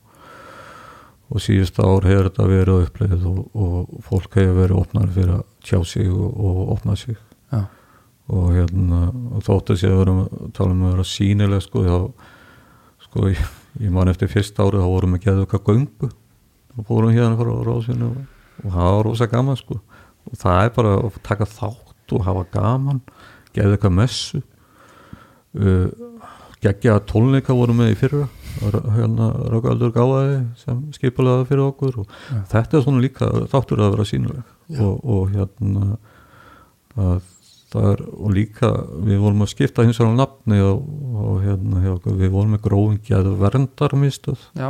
og 1.28 1.44
síðust 1.44 1.80
ár 1.82 2.08
hefur 2.08 2.30
þetta 2.30 2.48
verið 2.52 2.86
uppleið 2.86 3.26
og, 3.30 3.40
og 3.54 4.06
fólk 4.08 4.38
hefur 4.40 4.62
verið 4.62 4.82
opnar 4.82 5.10
fyrir 5.16 5.34
að 5.40 5.46
tjá 5.68 5.80
sig 5.88 6.12
og, 6.12 6.30
og 6.32 6.62
opna 6.78 6.96
sig. 7.00 7.18
Já. 7.52 7.64
og 8.28 8.48
hérna 8.52 9.06
og 9.08 9.44
þóttu 9.46 9.78
sér 9.80 9.94
að 9.96 10.02
vera 10.02 10.48
tala 10.56 10.74
um 10.74 10.82
að 10.84 10.96
vera 10.98 11.06
sínileg 11.08 11.62
sko, 11.64 11.84
þá, 11.88 12.26
sko 13.06 13.30
ég, 13.32 13.44
ég 13.80 13.94
man 13.96 14.12
eftir 14.12 14.32
fyrst 14.32 14.60
árið 14.60 14.84
þá 14.84 14.90
vorum 14.92 15.16
við 15.16 15.22
að 15.22 15.28
geða 15.30 15.46
eitthvað 15.46 15.70
göngu 15.70 16.10
og 16.78 16.90
fórum 16.90 17.16
hérna 17.16 17.38
frá 17.40 17.54
rásinu 17.66 18.10
og, 18.12 18.18
og 18.64 18.74
það 18.76 18.92
var 18.98 19.08
rosa 19.08 19.30
gaman 19.32 19.60
sko. 19.60 19.80
Og 20.28 20.36
það 20.42 20.60
er 20.66 20.74
bara 20.76 20.94
að 21.00 21.22
taka 21.24 21.48
þátt 21.48 22.16
og 22.18 22.26
hafa 22.28 22.44
gaman 22.52 23.02
geða 23.56 23.78
eitthvað 23.78 23.96
messu. 23.98 24.42
Uh, 25.58 25.88
geggja 26.64 26.99
tónleika 27.10 27.55
vorum 27.55 27.84
við 27.84 27.93
í 27.93 27.97
fyrra. 27.99 28.28
Hérna 28.58 29.30
Rákaldur 29.53 29.91
Gáðaði 29.93 30.38
sem 30.58 30.78
skipulega 30.95 31.45
fyrir 31.45 31.68
okkur 31.68 31.99
og 32.01 32.08
Já. 32.10 32.39
þetta 32.55 32.78
er 32.78 32.86
svona 32.88 33.03
líka 33.03 33.28
þáttur 33.51 33.84
að 33.86 33.91
vera 33.93 34.05
sínuleg 34.10 34.80
og, 34.82 34.95
og 35.05 35.36
hérna 35.36 35.97
að 36.97 37.20
það 37.68 37.88
er 37.91 38.03
og 38.08 38.34
líka 38.34 38.72
við 39.05 39.22
vorum 39.22 39.43
að 39.45 39.51
skipta 39.51 39.86
hins 39.86 39.99
vegar 40.01 40.16
á 40.16 40.20
nafni 40.24 40.60
og, 40.64 40.88
og 41.22 41.39
hérna 41.43 41.84
hjá, 41.84 41.93
við 42.08 42.34
vorum 42.34 42.55
með 42.55 42.64
grófingjaðu 42.66 43.34
verndarmistöð 43.43 44.45
Já, 44.58 44.70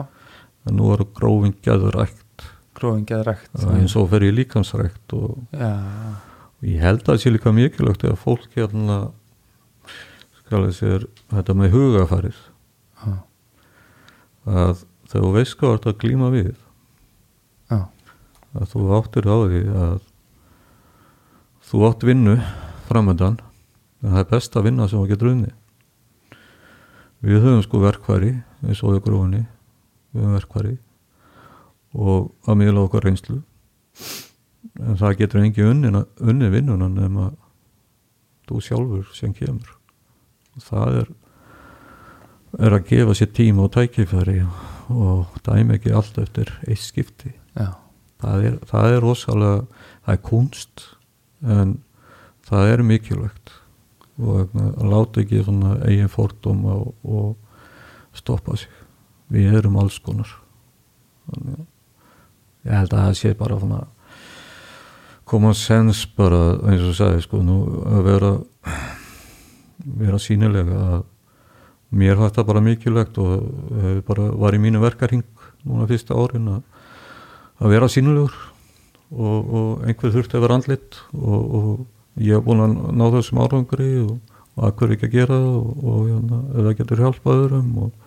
en 0.68 0.80
nú 0.80 0.90
eru 0.96 1.08
grófingjaðu 1.18 1.94
rækt. 1.96 2.48
Gróðin 2.78 3.08
geðrækt 3.10 3.64
eins 3.74 3.96
og 3.98 4.12
fer 4.12 4.28
í 4.28 4.34
líkansrækt 4.36 5.16
og, 5.18 5.40
og 5.48 6.68
ég 6.68 6.84
held 6.84 7.06
að 7.06 7.14
það 7.14 7.24
sé 7.24 7.34
líka 7.34 7.54
mikilvægt 7.56 8.06
að 8.06 8.20
fólk 8.22 8.52
hérna 8.58 9.00
skal 10.48 10.64
ég 10.64 10.76
sér 10.78 11.04
þetta 11.28 11.56
með 11.60 11.74
hugafarið 11.76 12.38
já, 13.04 13.16
að 14.48 14.86
þegar 15.12 15.26
þú 15.26 15.32
veist 15.36 15.58
hvað 15.60 15.90
að 15.92 15.98
glíma 16.06 16.32
við 16.32 16.54
já, 17.68 17.82
að 18.56 18.72
þú 18.72 18.86
áttir 18.96 19.28
á 19.28 19.36
því 19.44 19.62
að 19.84 20.00
þú 21.68 21.84
átt 21.90 22.08
vinnu 22.08 22.38
framöndan 22.88 23.42
en 24.00 24.14
það 24.14 24.24
er 24.24 24.32
best 24.32 24.56
að 24.56 24.70
vinna 24.70 24.88
sem 24.88 25.04
þú 25.04 25.12
getur 25.12 25.34
unni 25.34 25.54
við 27.28 27.44
höfum 27.44 27.64
sko 27.68 27.84
verkværi 27.84 28.34
eins 28.64 28.84
og 28.88 28.96
í 28.96 29.04
grófinni 29.04 29.44
við 29.44 30.24
höfum 30.24 30.38
verkværi 30.40 30.76
og 31.98 32.32
að 32.48 32.60
miðla 32.62 32.84
okkar 32.86 33.08
reynslu. 33.08 33.40
En 34.78 35.00
það 35.00 35.18
getur 35.24 35.42
engi 35.42 35.66
unni, 35.66 35.90
unni 36.22 36.52
vinnuna 36.54 36.90
nema 36.92 37.32
þú 38.48 38.62
sjálfur 38.64 39.10
sem 39.18 39.34
kemur 39.36 39.77
það 40.64 41.02
er 41.04 41.16
er 42.58 42.78
að 42.78 42.88
gefa 42.90 43.16
sér 43.18 43.34
tíma 43.36 43.66
og 43.66 43.74
tækifæri 43.76 44.40
og 44.94 45.36
dæmi 45.46 45.78
ekki 45.78 45.94
allt 45.96 46.18
eftir 46.22 46.52
eitt 46.68 46.82
skipti. 46.82 47.34
Það 48.18 48.46
er, 48.48 48.56
það 48.66 48.96
er 48.96 49.04
rosalega 49.04 49.58
það 50.06 50.14
er 50.14 50.22
kunst 50.26 50.86
en 51.46 51.76
það 52.48 52.72
er 52.74 52.86
mikilvægt. 52.88 53.54
Og 54.18 54.56
að 54.58 54.88
láta 54.90 55.22
ekki 55.22 55.44
svona 55.46 55.76
eigin 55.86 56.10
fordóma 56.10 56.80
og, 56.80 56.96
og 57.06 58.18
stoppa 58.18 58.56
sig. 58.58 58.72
Við 59.30 59.60
erum 59.60 59.78
alls 59.78 60.00
konar. 60.02 60.32
Þannig 61.28 61.60
að 61.60 61.66
ég 62.68 62.80
held 62.80 62.96
að 62.96 63.04
það 63.04 63.20
sé 63.20 63.34
bara 63.38 63.60
svona 63.62 63.84
common 65.28 65.54
sense 65.54 66.08
bara 66.18 66.58
eins 66.72 66.88
og 66.88 66.96
sagði 66.98 67.26
sko 67.28 67.44
nú 67.46 67.60
að 67.92 68.08
vera 68.08 68.32
vera 69.98 70.20
sínilega 70.22 70.78
að 70.98 71.04
mér 71.98 72.20
fannst 72.20 72.36
það 72.36 72.48
bara 72.50 72.64
mikilvægt 72.66 73.20
og 73.24 73.46
hefur 73.72 74.02
bara 74.10 74.32
var 74.44 74.56
í 74.58 74.62
mínu 74.62 74.82
verkarhing 74.84 75.24
núna 75.64 75.88
fyrsta 75.88 76.18
árin 76.18 76.50
að, 76.52 76.64
að 77.64 77.76
vera 77.76 77.92
sínulegur 77.92 78.34
og, 79.12 79.54
og 79.60 79.86
einhver 79.88 80.12
þurfti 80.16 80.38
að 80.38 80.44
vera 80.44 80.58
andlit 80.60 81.00
og, 81.16 81.56
og 81.60 81.70
ég 82.20 82.36
hef 82.36 82.44
búin 82.44 82.66
að 82.66 82.76
ná 82.98 83.06
þessum 83.16 83.42
árangri 83.46 83.92
og, 84.04 84.18
og 84.58 84.82
hver 84.82 84.96
ekki 84.98 85.08
að 85.08 85.16
gera 85.16 85.40
það 85.40 85.56
og, 85.56 85.72
og 85.94 86.04
hérna, 86.10 86.76
getur 86.82 87.04
hjálpað 87.06 87.44
öðrum 87.46 87.72
og 87.86 88.04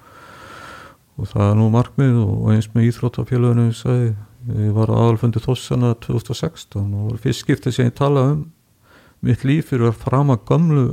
það 1.30 1.46
er 1.46 1.58
nú 1.58 1.68
markmið 1.72 2.18
og 2.22 2.50
eins 2.54 2.70
með 2.74 2.90
íþróttafélaginu 2.90 3.66
ég 3.68 3.76
sagði, 3.76 4.12
ég 4.56 4.72
var 4.76 4.92
aðalfundi 4.92 5.42
þossana 5.44 5.92
2016 6.04 6.94
og 6.96 7.18
fyrst 7.20 7.44
skiptið 7.44 7.76
sem 7.76 7.90
ég 7.90 7.96
tala 7.96 8.26
um 8.34 8.46
mitt 9.24 9.44
líf 9.44 9.68
fyrir 9.68 9.90
að 9.90 10.00
frama 10.00 10.38
gamlu 10.48 10.86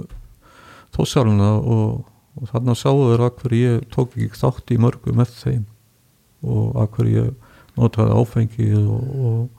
þossaluna 0.97 1.51
og, 1.61 2.05
og 2.37 2.51
þarna 2.51 2.75
sáðu 2.77 3.11
þeir 3.11 3.25
að 3.27 3.41
hverju 3.41 3.71
ég 3.71 3.85
tók 3.93 4.17
ekki 4.17 4.41
þátt 4.41 4.73
í 4.73 4.79
mörgu 4.81 5.15
með 5.17 5.35
þeim 5.41 5.63
og 6.47 6.81
að 6.81 6.91
hverju 6.97 7.23
ég 7.23 7.31
notaði 7.77 8.17
áfengið 8.17 8.77
og, 8.81 9.07
og 9.29 9.57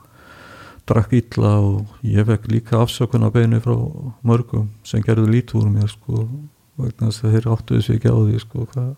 drakk 0.89 1.17
illa 1.19 1.57
og 1.63 2.07
ég 2.07 2.27
fekk 2.29 2.49
líka 2.53 2.79
afsökun 2.83 3.27
að 3.27 3.35
beinu 3.37 3.61
frá 3.63 3.77
mörgum 4.27 4.71
sem 4.87 5.03
gerði 5.05 5.29
lítúr 5.35 5.69
mér 5.71 5.91
sko 5.93 6.25
vegna 6.79 7.11
þess 7.11 7.25
að 7.27 7.37
þeir 7.37 7.51
áttuði 7.55 7.85
sig 7.85 7.99
ekki 7.99 8.15
á 8.15 8.19
því 8.19 8.41
sko 8.45 8.65
hvað 8.73 8.95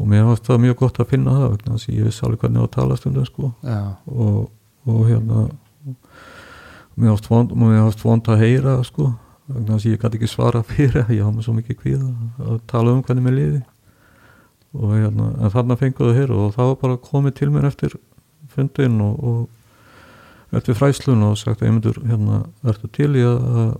og 0.00 0.08
mér 0.08 0.28
fannst 0.28 0.46
það 0.48 0.62
mjög 0.64 0.78
gott 0.80 1.00
að 1.02 1.10
finna 1.10 1.36
það 1.36 1.50
vegna 1.54 1.74
þess 1.74 1.88
að 1.88 1.96
ég 1.96 2.06
vissi 2.08 2.24
alveg 2.24 2.44
hvernig 2.44 2.62
að 2.62 2.70
tala 2.76 2.96
stundum 2.96 3.26
sko. 3.28 3.50
Já, 3.66 3.80
og, 4.08 4.38
og 4.88 5.02
hérna 5.08 5.42
mér 7.00 7.82
ást 7.84 8.04
vond 8.04 8.30
að 8.30 8.44
heyra 8.44 8.78
sko 8.86 9.10
þess 9.50 9.84
að 9.84 9.90
ég 9.90 10.00
gæti 10.02 10.18
ekki 10.18 10.30
svara 10.30 10.62
fyrir 10.66 11.04
ég 11.10 11.22
hafa 11.24 11.34
mig 11.34 11.46
svo 11.46 11.54
mikið 11.56 11.78
kvíða 11.82 12.10
að 12.46 12.58
tala 12.70 12.94
um 12.94 13.04
hvernig 13.06 13.26
mér 13.26 13.36
liði 13.38 13.62
og 14.74 14.94
hérna 14.94 15.30
en 15.36 15.54
þarna 15.54 15.78
fenguðu 15.80 16.16
hér 16.16 16.34
og 16.34 16.52
það 16.54 16.72
var 16.72 16.80
bara 16.84 17.00
komið 17.10 17.36
til 17.40 17.50
mér 17.50 17.68
eftir 17.70 17.96
fundin 18.50 19.00
og, 19.02 19.24
og 19.24 20.56
eftir 20.56 20.78
fræslun 20.78 21.24
og 21.26 21.38
sagt 21.38 21.62
að 21.62 21.70
ég 21.70 21.76
myndur 21.76 22.02
hérna 22.06 22.42
ertu 22.70 22.90
til 22.94 23.10
í 23.18 23.24
að, 23.26 23.48
að 23.62 23.72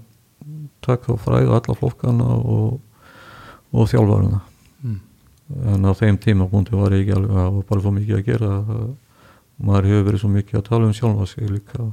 taka 0.85 1.15
og 1.15 1.21
fræða 1.25 1.61
alla 1.61 1.77
flokkana 1.79 2.39
og, 2.39 2.81
og 3.71 3.91
þjálfarina 3.91 4.41
mm. 4.83 4.99
en 5.75 5.87
á 5.87 5.93
þeim 5.99 6.19
tíma 6.23 6.49
búndi 6.51 6.75
var 6.79 6.95
ég 6.97 7.05
ekki 7.05 7.19
alveg 7.19 7.37
að 7.37 7.43
það 7.43 7.57
var 7.59 7.69
bara 7.71 7.85
svo 7.85 7.95
mikið 7.99 8.19
að 8.19 8.27
gera 8.31 8.53
að 8.59 8.91
maður 9.61 9.91
hefur 9.91 10.07
verið 10.09 10.23
svo 10.23 10.33
mikið 10.33 10.61
að 10.61 10.69
tala 10.71 10.89
um 10.89 10.97
sjálfa 10.97 11.27
sig 11.29 11.51
líka 11.51 11.91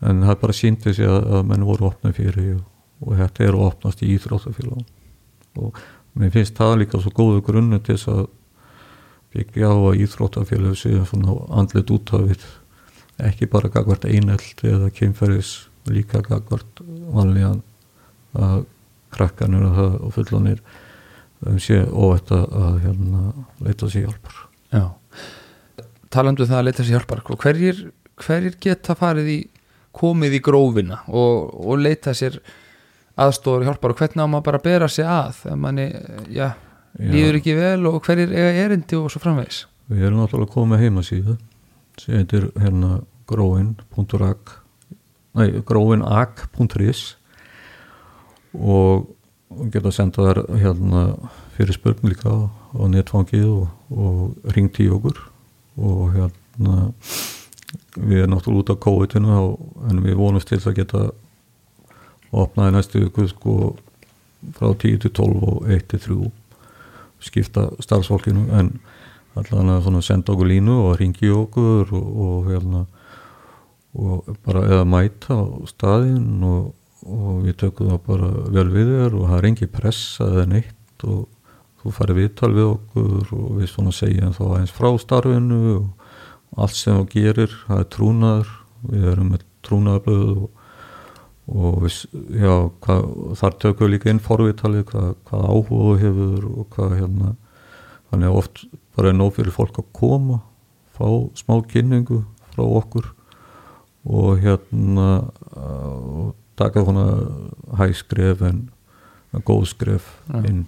en 0.00 0.24
það 0.24 0.40
bara 0.42 0.56
síndi 0.56 0.94
sig 0.96 1.08
að, 1.08 1.26
að 1.36 1.48
menn 1.50 1.66
voru 1.68 1.90
opnað 1.90 2.16
fyrir 2.16 2.52
og, 2.56 2.66
og 3.04 3.16
þetta 3.20 3.46
eru 3.46 3.64
opnast 3.66 4.04
í 4.04 4.12
íþróttafélag 4.16 5.60
og 5.60 5.80
mér 6.18 6.32
finnst 6.34 6.58
það 6.58 6.78
líka 6.82 7.00
svo 7.00 7.12
góðu 7.14 7.42
grunnu 7.46 7.80
til 7.80 7.96
þess 7.96 8.12
að 8.12 8.22
byggja 9.34 9.70
á 9.70 9.76
að 9.78 10.02
íþróttafélög 10.04 10.78
séu 10.78 11.04
svona 11.06 11.36
andlit 11.60 11.90
út 11.94 12.14
af 12.16 12.26
við 12.26 12.46
ekki 13.20 13.48
bara 13.50 13.70
gagvart 13.72 14.06
einelt 14.08 14.64
eða 14.66 14.90
kynferðis 14.96 15.52
líka 15.90 16.22
gagvart 16.24 16.82
vanlíðan 17.14 17.60
að 18.36 18.64
krakkanir 19.14 19.66
og, 19.66 20.10
fullonir 20.14 20.60
um 21.48 21.58
sé 21.62 21.80
óvægt 21.88 22.32
að, 22.36 22.44
að 22.52 22.74
hérna, 22.84 23.22
leita 23.64 23.88
sér 23.88 24.06
hjálpar. 24.06 24.42
Já. 24.70 24.84
Talandu 26.12 26.44
um 26.44 26.50
það 26.50 26.60
að 26.60 26.66
leita 26.68 26.84
sér 26.84 26.98
hjálpar 26.98 27.22
hverjir, 27.24 27.80
hverjir 28.20 28.58
geta 28.60 28.96
farið 28.98 29.32
í 29.32 29.38
komið 29.96 30.38
í 30.38 30.42
grófina 30.44 31.00
og, 31.08 31.50
og 31.66 31.80
leita 31.82 32.14
sér 32.16 32.38
aðstofur 33.20 33.66
hjálpar 33.66 33.94
og 33.94 34.00
hvernig 34.00 34.22
á 34.22 34.28
maður 34.30 34.46
bara 34.46 34.60
að 34.60 34.66
bera 34.68 34.88
sig 34.88 35.06
að 35.06 35.42
ef 35.50 35.58
manni, 35.60 35.86
já, 36.30 36.52
Já. 36.98 37.10
líður 37.10 37.38
ekki 37.40 37.54
vel 37.58 37.86
og 37.90 38.00
hverjir 38.06 38.32
eiga 38.34 38.64
erindi 38.66 38.98
og 38.98 39.10
svo 39.12 39.22
framvegis 39.22 39.64
Við 39.90 40.06
erum 40.06 40.20
náttúrulega 40.22 40.54
komið 40.54 40.84
heimasíðu 40.84 41.36
sem 41.98 42.20
heitir 42.20 42.48
hérna 42.60 43.00
gróin.ag 43.30 44.52
nei, 45.38 45.48
gróinag.is 45.66 47.02
og 48.54 49.10
geta 49.74 49.90
senda 49.94 50.28
þær 50.30 50.40
hérna 50.62 51.04
fyrir 51.56 51.74
spurning 51.76 52.14
líka 52.14 52.30
á 52.30 52.82
netfangið 52.90 53.46
og, 53.50 53.66
og 53.90 54.54
ringt 54.54 54.78
í 54.82 54.86
okkur 54.90 55.18
og 55.80 56.14
hérna 56.14 56.88
við 57.96 58.22
erum 58.22 58.34
náttúrulega 58.34 58.62
út 58.64 58.72
á 58.74 58.82
COVID-inu 58.86 59.34
þá- 59.36 59.90
en 59.90 60.02
við 60.04 60.18
vonumst 60.18 60.48
til 60.48 60.58
að 60.58 60.76
geta 60.80 61.10
opnaði 62.32 62.74
næstu 62.76 63.02
viku 63.04 63.26
sko 63.28 63.76
frá 64.56 64.72
10 64.74 64.98
til 65.02 65.10
12 65.10 65.42
og 65.42 65.68
1 65.68 65.88
til 65.88 66.00
3 66.00 66.30
skipta 67.20 67.68
starfsfólkinu. 67.80 68.48
En 68.56 68.80
allan 69.36 69.68
að 69.70 70.02
senda 70.02 70.32
okkur 70.32 70.48
línu 70.48 70.76
og 70.88 70.98
ringi 70.98 71.30
okkur 71.30 71.92
og, 71.92 72.08
og 72.26 72.50
hérna 72.50 72.86
og 73.94 74.36
bara 74.46 74.62
eða 74.68 74.86
mæta 74.86 75.34
á 75.34 75.42
staðinn 75.66 76.42
og, 76.46 76.72
og 77.06 77.42
við 77.44 77.56
tökum 77.64 77.90
það 77.90 78.00
bara 78.06 78.30
vel 78.54 78.68
við 78.70 78.92
þér 78.94 79.16
og 79.18 79.28
það 79.32 79.48
engi 79.50 79.66
pressa 79.66 80.28
eða 80.30 80.46
neitt 80.46 81.04
og 81.04 81.26
þú 81.80 81.92
farið 81.96 82.20
viðtal 82.20 82.52
við 82.54 82.68
okkur 82.68 83.32
og 83.34 83.48
við 83.58 83.70
svona 83.72 83.94
segjum 83.96 84.34
þá 84.36 84.42
aðeins 84.46 84.74
frá 84.76 84.90
starfinu 85.00 85.60
og 85.74 85.99
allt 86.56 86.78
sem 86.78 86.96
þú 86.96 87.06
gerir, 87.12 87.54
það 87.66 87.82
er 87.82 87.90
trúnaður 87.94 88.56
við 88.90 89.06
erum 89.12 89.30
með 89.34 89.44
trúnaðarblöð 89.66 90.30
og, 90.30 90.48
og 91.50 91.78
við, 91.84 92.00
já, 92.40 92.54
hvað, 92.86 93.06
þar 93.40 93.56
tökum 93.64 93.86
við 93.86 93.94
líka 93.94 94.12
inn 94.12 94.24
forvitalið 94.24 94.84
hvað, 94.90 95.14
hvað 95.28 95.46
áhuga 95.50 95.80
þú 95.84 95.94
hefur 96.04 96.50
og 96.50 96.68
hvað 96.74 96.96
hérna 96.98 97.32
þannig 98.10 98.30
að 98.30 98.40
oft 98.40 98.64
bara 98.96 99.12
er 99.12 99.18
nóg 99.18 99.34
fyrir 99.36 99.54
fólk 99.54 99.80
að 99.82 99.90
koma 99.96 100.40
fá 100.96 101.06
smá 101.38 101.56
kynningu 101.70 102.22
frá 102.54 102.64
okkur 102.66 103.12
og 104.10 104.40
hérna 104.40 105.08
og 105.54 106.34
taka 106.58 106.82
svona 106.84 107.06
hæskref 107.78 108.42
en 108.48 108.68
en 109.34 109.44
góð 109.46 109.68
skref 109.70 110.08
Já. 110.26 110.40
inn 110.48 110.64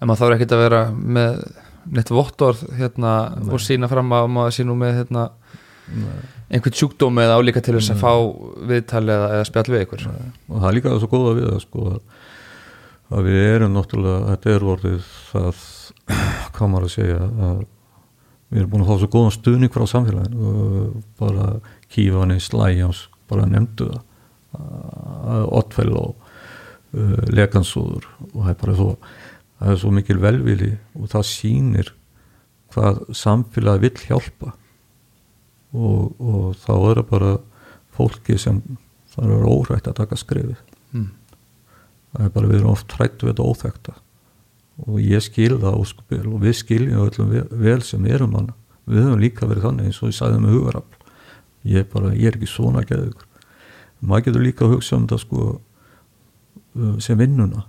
en 0.00 0.08
maður 0.08 0.24
þarf 0.24 0.36
ekkert 0.36 0.56
að 0.56 0.64
vera 0.64 0.80
með 0.94 1.44
neitt 1.92 2.12
vottorð 2.12 2.64
hérna 2.78 3.14
og 3.44 3.60
sína 3.62 3.90
fram 3.90 4.12
að 4.16 4.30
maður 4.32 4.56
sé 4.56 4.66
nú 4.66 4.76
með 4.78 5.00
hérna 5.00 5.28
einhvern 6.48 6.76
sjúkdóm 6.76 7.20
eða 7.20 7.38
álíka 7.38 7.62
til 7.64 7.76
þess 7.76 7.92
að 7.94 8.02
fá 8.02 8.12
viðtal 8.70 9.04
eða, 9.04 9.28
eða 9.36 9.48
spjall 9.48 9.66
við 9.72 9.84
ykkur. 9.84 10.06
Og 10.48 10.58
það 10.60 10.68
er 10.68 10.76
líka 10.78 10.96
svo 11.02 11.10
góða 11.12 11.34
við 11.38 11.54
sko 11.64 11.86
að, 11.90 12.00
að 13.10 13.28
við 13.28 13.46
erum 13.50 13.76
náttúrulega 13.76 14.32
þetta 14.32 14.54
er 14.54 14.66
orðið 14.74 15.12
það 15.30 15.62
hvað 16.54 16.72
maður 16.72 16.88
að 16.88 16.94
segja 16.94 17.20
að 17.48 17.62
við 18.54 18.60
erum 18.60 18.72
búin 18.72 18.84
að 18.84 18.90
fá 18.90 19.02
svo 19.02 19.10
góðan 19.14 19.36
stuðning 19.38 19.74
frá 19.74 19.86
samfélaginu 19.90 20.50
og 20.50 20.98
bara 21.20 21.48
kífani 21.92 22.40
slæjans 22.42 23.06
bara 23.30 23.48
nefndu 23.50 23.90
það. 23.90 24.02
Ottfell 25.50 25.90
og 25.98 26.12
uh, 26.94 27.22
lekansúður 27.34 28.06
og 28.30 28.36
það 28.44 28.52
er 28.52 28.58
bara 28.60 28.76
svo 28.78 28.90
það 29.60 29.72
er 29.72 29.80
svo 29.80 29.92
mikil 29.94 30.20
velvili 30.22 30.70
og 30.98 31.10
það 31.12 31.26
sýnir 31.30 31.90
hvað 32.74 33.02
samfélagi 33.14 33.84
vill 33.84 34.06
hjálpa. 34.08 34.54
Og, 35.74 36.14
og 36.22 36.54
þá 36.62 36.72
er 36.76 37.00
það 37.00 37.10
bara 37.10 37.34
fólki 37.94 38.38
sem 38.38 38.62
það 39.14 39.36
er 39.36 39.46
órætt 39.50 39.90
að 39.90 39.98
taka 40.00 40.18
skrefið. 40.18 40.58
Mm. 40.94 41.10
það 42.14 42.26
er 42.26 42.34
bara 42.34 42.48
við 42.50 42.60
erum 42.60 42.70
oft 42.70 42.92
hrættu 42.94 43.26
við 43.26 43.32
þetta 43.32 43.46
óþekta 43.50 43.92
og 44.84 44.98
ég 45.02 45.22
skil 45.22 45.56
það 45.62 45.78
óskupil 45.80 46.20
og 46.28 46.36
við 46.42 46.52
skiljum 46.60 47.00
öllum 47.02 47.32
vel, 47.50 47.80
sem 47.82 48.04
erum 48.06 48.36
hann 48.38 48.52
við 48.86 49.02
höfum 49.02 49.22
líka 49.22 49.48
verið 49.50 49.66
þannig 49.66 49.88
eins 49.88 49.98
og 50.02 50.12
ég 50.12 50.16
sagði 50.18 50.40
með 50.42 50.54
hugarafl. 50.54 51.00
Ég 51.66 51.82
er 51.82 51.88
bara, 51.90 52.12
ég 52.14 52.28
er 52.28 52.38
ekki 52.38 52.50
svona 52.50 52.82
geðugur 52.86 53.26
maður 54.04 54.28
getur 54.28 54.44
líka 54.44 54.66
að 54.66 54.74
hugsa 54.76 54.98
um 54.98 55.06
þetta 55.06 55.20
sko 55.22 55.46
uh, 55.54 56.96
sem 57.02 57.18
vinnuna. 57.18 57.64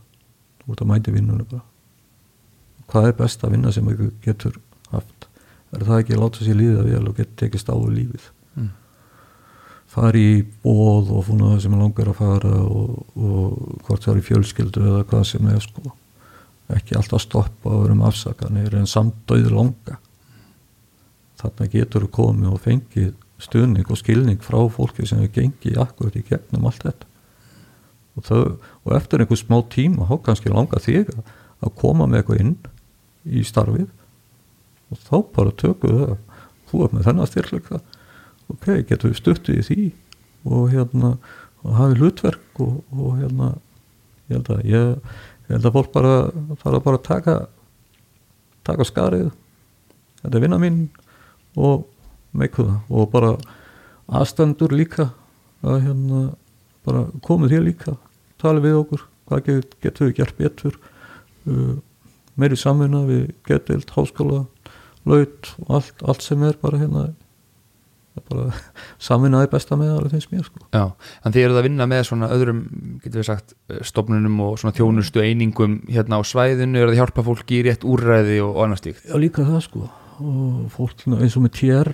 Þú 0.63 0.73
ert 0.73 0.83
að 0.83 0.91
mæti 0.91 1.13
vinnuna 1.15 1.47
bara 1.47 1.63
hvað 2.91 3.07
er 3.09 3.17
best 3.19 3.43
að 3.43 3.51
vinna 3.55 3.71
sem 3.71 3.85
maður 3.85 4.11
getur 4.25 4.57
haft? 4.91 5.27
Er 5.75 5.83
það 5.83 5.99
ekki 6.03 6.15
að 6.15 6.21
láta 6.23 6.45
sér 6.45 6.55
líða 6.59 6.83
vel 6.87 7.07
og 7.09 7.15
geta 7.17 7.35
tekist 7.41 7.69
á 7.71 7.75
lífið? 7.75 8.29
Mm. 8.55 8.69
fara 9.95 10.19
í 10.19 10.41
bóð 10.63 11.11
og 11.15 11.25
fúna 11.27 11.53
það 11.53 11.61
sem 11.65 11.75
langar 11.79 12.09
að 12.11 12.17
fara 12.19 12.53
og, 12.63 13.05
og 13.15 13.83
hvort 13.87 14.03
það 14.03 14.13
er 14.13 14.19
í 14.21 14.25
fjölskyldu 14.29 14.81
eða 14.89 15.03
hvað 15.07 15.23
sem 15.29 15.47
er 15.51 15.59
sko. 15.63 15.93
Ekki 16.75 16.95
alltaf 16.97 17.21
stoppa 17.21 17.69
og 17.71 17.83
vera 17.85 17.93
um 17.95 18.01
afsakanir 18.07 18.73
en 18.75 18.87
samt 18.89 19.15
döður 19.29 19.53
langa. 19.59 19.99
Þarna 21.39 21.67
getur 21.71 22.05
þú 22.07 22.11
komið 22.15 22.51
og 22.55 22.61
fengið 22.63 23.11
stuðning 23.45 23.89
og 23.91 23.99
skilning 23.99 24.39
frá 24.43 24.57
fólki 24.71 25.05
sem 25.07 25.21
er 25.25 25.31
gengið 25.35 25.79
akkurat 25.83 26.15
í 26.15 26.23
gegnum 26.27 26.67
allt 26.69 26.85
þetta. 26.87 27.07
Og, 28.15 28.23
þau, 28.23 28.39
og 28.87 28.93
eftir 28.95 29.19
einhver 29.23 29.39
smá 29.39 29.57
tíma 29.71 30.07
þá 30.07 30.15
kannski 30.23 30.51
langa 30.53 30.79
þig 30.79 31.09
að- 31.11 31.33
að 31.67 31.73
koma 31.81 32.07
með 32.07 32.21
eitthvað 32.23 32.39
inn 32.45 32.55
í 33.25 33.43
starfið 33.45 33.87
og 34.93 35.01
þá 35.01 35.15
bara 35.35 35.53
tökum 35.57 35.93
við 35.93 36.01
það. 36.03 36.41
Þú 36.65 36.81
er 36.85 36.93
með 36.93 37.07
þennan 37.07 37.29
styrkleika. 37.29 37.79
Ok, 38.51 38.67
getum 38.89 39.11
við 39.11 39.19
stuttið 39.19 39.59
í 39.59 39.65
því 39.65 39.85
og 40.45 40.67
hérna 40.73 41.15
og 41.65 41.77
hafi 41.79 41.97
hlutverk 41.99 42.61
og, 42.61 42.77
og 42.93 43.17
hérna 43.21 43.51
ég 44.29 44.37
held 44.37 44.51
að 44.53 44.63
ég, 44.69 45.11
ég 45.47 45.55
held 45.55 45.69
að 45.69 45.77
fólk 45.77 45.91
bara 45.93 46.13
þarf 46.61 46.77
að 46.77 46.85
bara 46.85 47.03
taka 47.09 47.35
taka 48.65 48.87
skarið. 48.87 49.29
Þetta 50.21 50.37
er 50.37 50.45
vinna 50.45 50.61
mín 50.61 50.79
og 51.57 51.85
meiku 52.35 52.65
það. 52.65 52.79
Og 52.89 53.11
bara 53.13 53.35
aðstandur 54.05 54.73
líka 54.73 55.09
að 55.65 55.81
hérna 55.87 56.23
bara 56.85 57.05
komið 57.25 57.57
hér 57.57 57.65
líka 57.65 57.95
tala 58.41 58.61
við 58.61 58.77
okkur, 58.77 59.05
hvað 59.29 59.45
get, 59.47 59.75
getum 59.81 60.09
við 60.09 60.17
gert 60.19 60.37
betur 60.37 60.77
uh, 61.49 61.75
meiri 62.41 62.57
samvinna 62.59 63.03
við 63.07 63.27
getild, 63.47 63.91
háskóla 63.95 64.45
laut 65.05 65.51
og 65.61 65.75
allt, 65.79 66.01
allt 66.03 66.25
sem 66.25 66.41
er 66.47 66.57
bara 66.61 66.79
hérna 66.81 67.05
bara 68.29 68.47
samvinnaði 69.07 69.49
besta 69.51 69.75
með 69.79 69.91
alveg 69.97 70.13
finnst 70.15 70.31
mér 70.31 70.45
sko. 70.47 70.61
Já, 70.71 70.85
en 71.25 71.35
þið 71.35 71.45
eruð 71.45 71.59
að 71.59 71.67
vinna 71.67 71.87
með 71.91 72.03
svona 72.07 72.29
öðrum, 72.31 72.61
getur 73.03 73.19
við 73.21 73.27
sagt, 73.27 73.55
stofnunum 73.89 74.39
og 74.45 74.57
svona 74.61 74.75
þjónustu 74.77 75.23
einingum 75.23 75.81
hérna 75.91 76.19
á 76.19 76.21
svæðinu, 76.23 76.79
eruð 76.79 76.95
að 76.95 77.01
hjálpa 77.01 77.25
fólki 77.27 77.59
í 77.59 77.65
rétt 77.67 77.83
úrræði 77.87 78.39
og, 78.45 78.53
og 78.55 78.61
annað 78.65 78.81
stíkt. 78.85 79.05
Já 79.11 79.19
líka 79.19 79.43
það 79.47 79.61
sko 79.67 79.87
og 80.15 80.69
fólk 80.71 81.03
eins 81.11 81.35
og 81.35 81.43
með 81.43 81.57
TR 81.59 81.91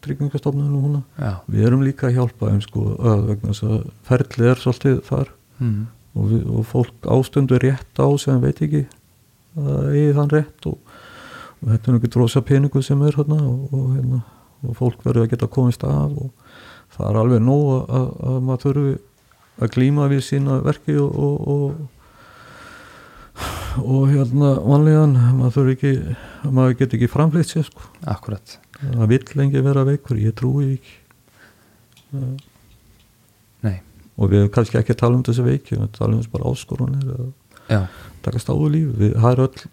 tryggingastofnunum 0.00 0.84
húnna 0.86 1.02
við 1.52 1.66
erum 1.68 1.82
líka 1.84 2.08
að 2.08 2.16
hjálpa 2.16 2.48
þeim 2.52 2.62
sko 2.64 2.84
vegna 3.28 3.50
þess 3.52 3.66
að 3.68 3.80
ferlið 4.08 4.50
er 4.54 4.62
svolítið 4.64 5.02
þar 5.10 5.34
Mm. 5.58 5.88
og, 6.14 6.26
við, 6.30 6.42
og 6.54 6.66
fólk 6.70 7.06
ástundur 7.10 7.58
rétt 7.58 7.98
á 7.98 8.06
sem 8.22 8.36
veit 8.38 8.60
ekki 8.62 8.84
að 9.58 9.90
eigi 9.92 10.16
þann 10.18 10.32
rétt 10.34 10.70
og, 10.70 10.96
og 11.58 11.70
þetta 11.72 11.90
er 11.90 11.98
ekki 11.98 12.12
drosa 12.14 12.44
peningu 12.46 12.82
sem 12.84 13.02
er 13.06 13.18
hérna 13.18 13.38
og, 13.42 13.60
og, 13.74 13.86
hérna, 13.96 14.22
og 14.64 14.78
fólk 14.78 15.04
verður 15.06 15.26
að 15.26 15.30
geta 15.34 15.50
komist 15.58 15.84
af 15.86 16.14
og 16.14 16.32
það 16.96 17.10
er 17.10 17.20
alveg 17.22 17.44
nóg 17.44 17.68
að, 17.74 17.84
að, 17.98 18.08
að 18.30 18.42
maður 18.48 18.64
þurfi 18.66 18.96
að 19.58 19.72
glíma 19.74 20.08
við 20.10 20.22
sína 20.26 20.58
verki 20.62 20.94
og, 21.02 21.18
og, 21.18 21.36
og, 21.54 21.70
og 23.82 24.02
hérna 24.12 24.52
vanlegan 24.62 25.16
maður 25.38 25.54
þurfi 25.58 25.74
ekki 25.76 25.92
maður 26.54 26.78
getur 26.82 26.98
ekki 26.98 27.10
framflýtt 27.12 27.52
sér 27.54 27.66
sko 27.66 27.82
Akkurat. 28.08 28.58
það 28.80 29.10
vill 29.12 29.26
lengi 29.40 29.64
vera 29.66 29.86
veikur, 29.86 30.20
ég 30.22 30.36
trúi 30.38 30.78
ekki 30.78 30.94
Nei. 33.66 33.76
og 34.16 34.30
við 34.32 34.48
kannski 34.54 34.78
ekki 34.80 34.94
að 34.94 35.02
tala 35.02 35.18
um 35.18 35.26
þessi 35.26 35.44
veiki 35.44 35.76
við 35.76 35.90
tala 35.98 36.14
um 36.14 36.22
þessi 36.22 36.32
bara 36.32 36.52
áskorunir 36.52 37.10
að 37.12 37.26
Já. 37.68 37.80
takast 38.24 38.50
á 38.50 38.54
við 38.56 38.70
lífi 38.76 38.94
við, 39.02 39.16
er 39.30 39.42
öll, 39.44 39.64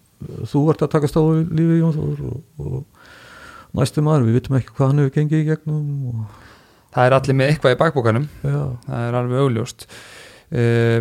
þú 0.51 0.63
ert 0.73 0.85
að 0.85 0.93
takast 0.95 1.19
á 1.19 1.21
við 1.23 1.53
lífi 1.59 1.79
Jón 1.81 1.95
Þór 1.95 2.25
og, 2.29 2.41
og 2.59 3.79
næstu 3.79 4.03
maður, 4.05 4.27
við 4.29 4.39
vitum 4.39 4.59
ekki 4.59 4.75
hvað 4.75 4.91
hann 4.91 5.03
hefur 5.03 5.15
gengið 5.19 5.43
í 5.43 5.47
gegnum 5.49 5.87
og, 6.11 6.41
Það 6.95 7.09
er 7.09 7.13
allir 7.17 7.35
með 7.35 7.49
eitthvað 7.51 7.73
í 7.73 7.77
bakbókanum, 7.81 8.25
já, 8.39 8.59
það 8.85 9.01
er 9.03 9.15
alveg 9.19 9.41
augljóst. 9.43 9.81
Uh, 10.55 10.99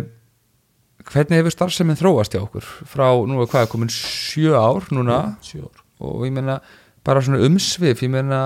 hvernig 1.07 1.39
hefur 1.39 1.53
starfseminn 1.53 1.99
þróast 1.99 2.35
hjá 2.35 2.41
okkur? 2.41 2.67
Frá, 2.91 3.05
nú 3.23 3.39
er 3.39 3.47
hvað, 3.47 3.69
komin 3.71 3.91
sjö 3.93 4.57
ár 4.59 4.89
núna 4.91 5.37
sjö 5.45 5.61
ár 5.63 5.83
og 6.03 6.25
ég 6.27 6.33
meina, 6.35 6.57
bara 7.05 7.21
svona 7.21 7.43
umsvif, 7.45 8.01
ég 8.01 8.09
meina 8.11 8.39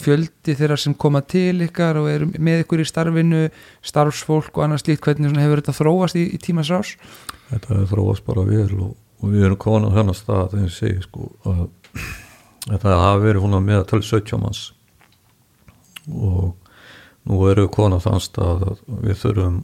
fjöldi 0.00 0.54
þeirra 0.56 0.78
sem 0.80 0.94
koma 0.96 1.20
til 1.20 1.60
ykkar 1.66 1.98
og 2.00 2.08
eru 2.10 2.28
með 2.38 2.64
ykkur 2.64 2.80
í 2.80 2.86
starfinu 2.88 3.42
starfsfólk 3.84 4.56
og 4.56 4.64
annars 4.64 4.86
líkt, 4.88 5.04
hvernig 5.04 5.36
hefur 5.36 5.60
þetta 5.60 5.76
þróast 5.76 6.16
í, 6.16 6.24
í 6.32 6.40
tímas 6.40 6.72
rás? 6.72 6.94
Þetta 7.50 7.74
hefur 7.74 7.90
þróast 7.92 8.24
bara 8.28 8.46
vel 8.48 8.70
og, 8.78 8.94
og 9.20 9.34
við 9.34 9.48
erum 9.50 9.60
komin 9.60 9.90
á 9.92 9.96
þennan 9.98 10.16
stað 10.16 10.54
þegar 10.54 10.64
ég 10.64 10.76
segi 10.78 11.04
sko 11.04 11.28
að 11.48 11.62
þetta 12.68 12.96
hafi 13.02 13.24
verið 13.26 13.44
hún 13.44 13.60
með 13.64 13.84
til 13.92 14.02
17 14.02 14.42
manns 14.42 14.64
og 16.08 16.54
nú 17.28 17.42
erum 17.50 17.66
við 17.66 17.74
komin 17.76 18.00
á 18.00 18.04
þann 18.06 18.24
stað 18.24 18.64
að 18.70 18.82
við 19.04 19.22
þurfum 19.26 19.62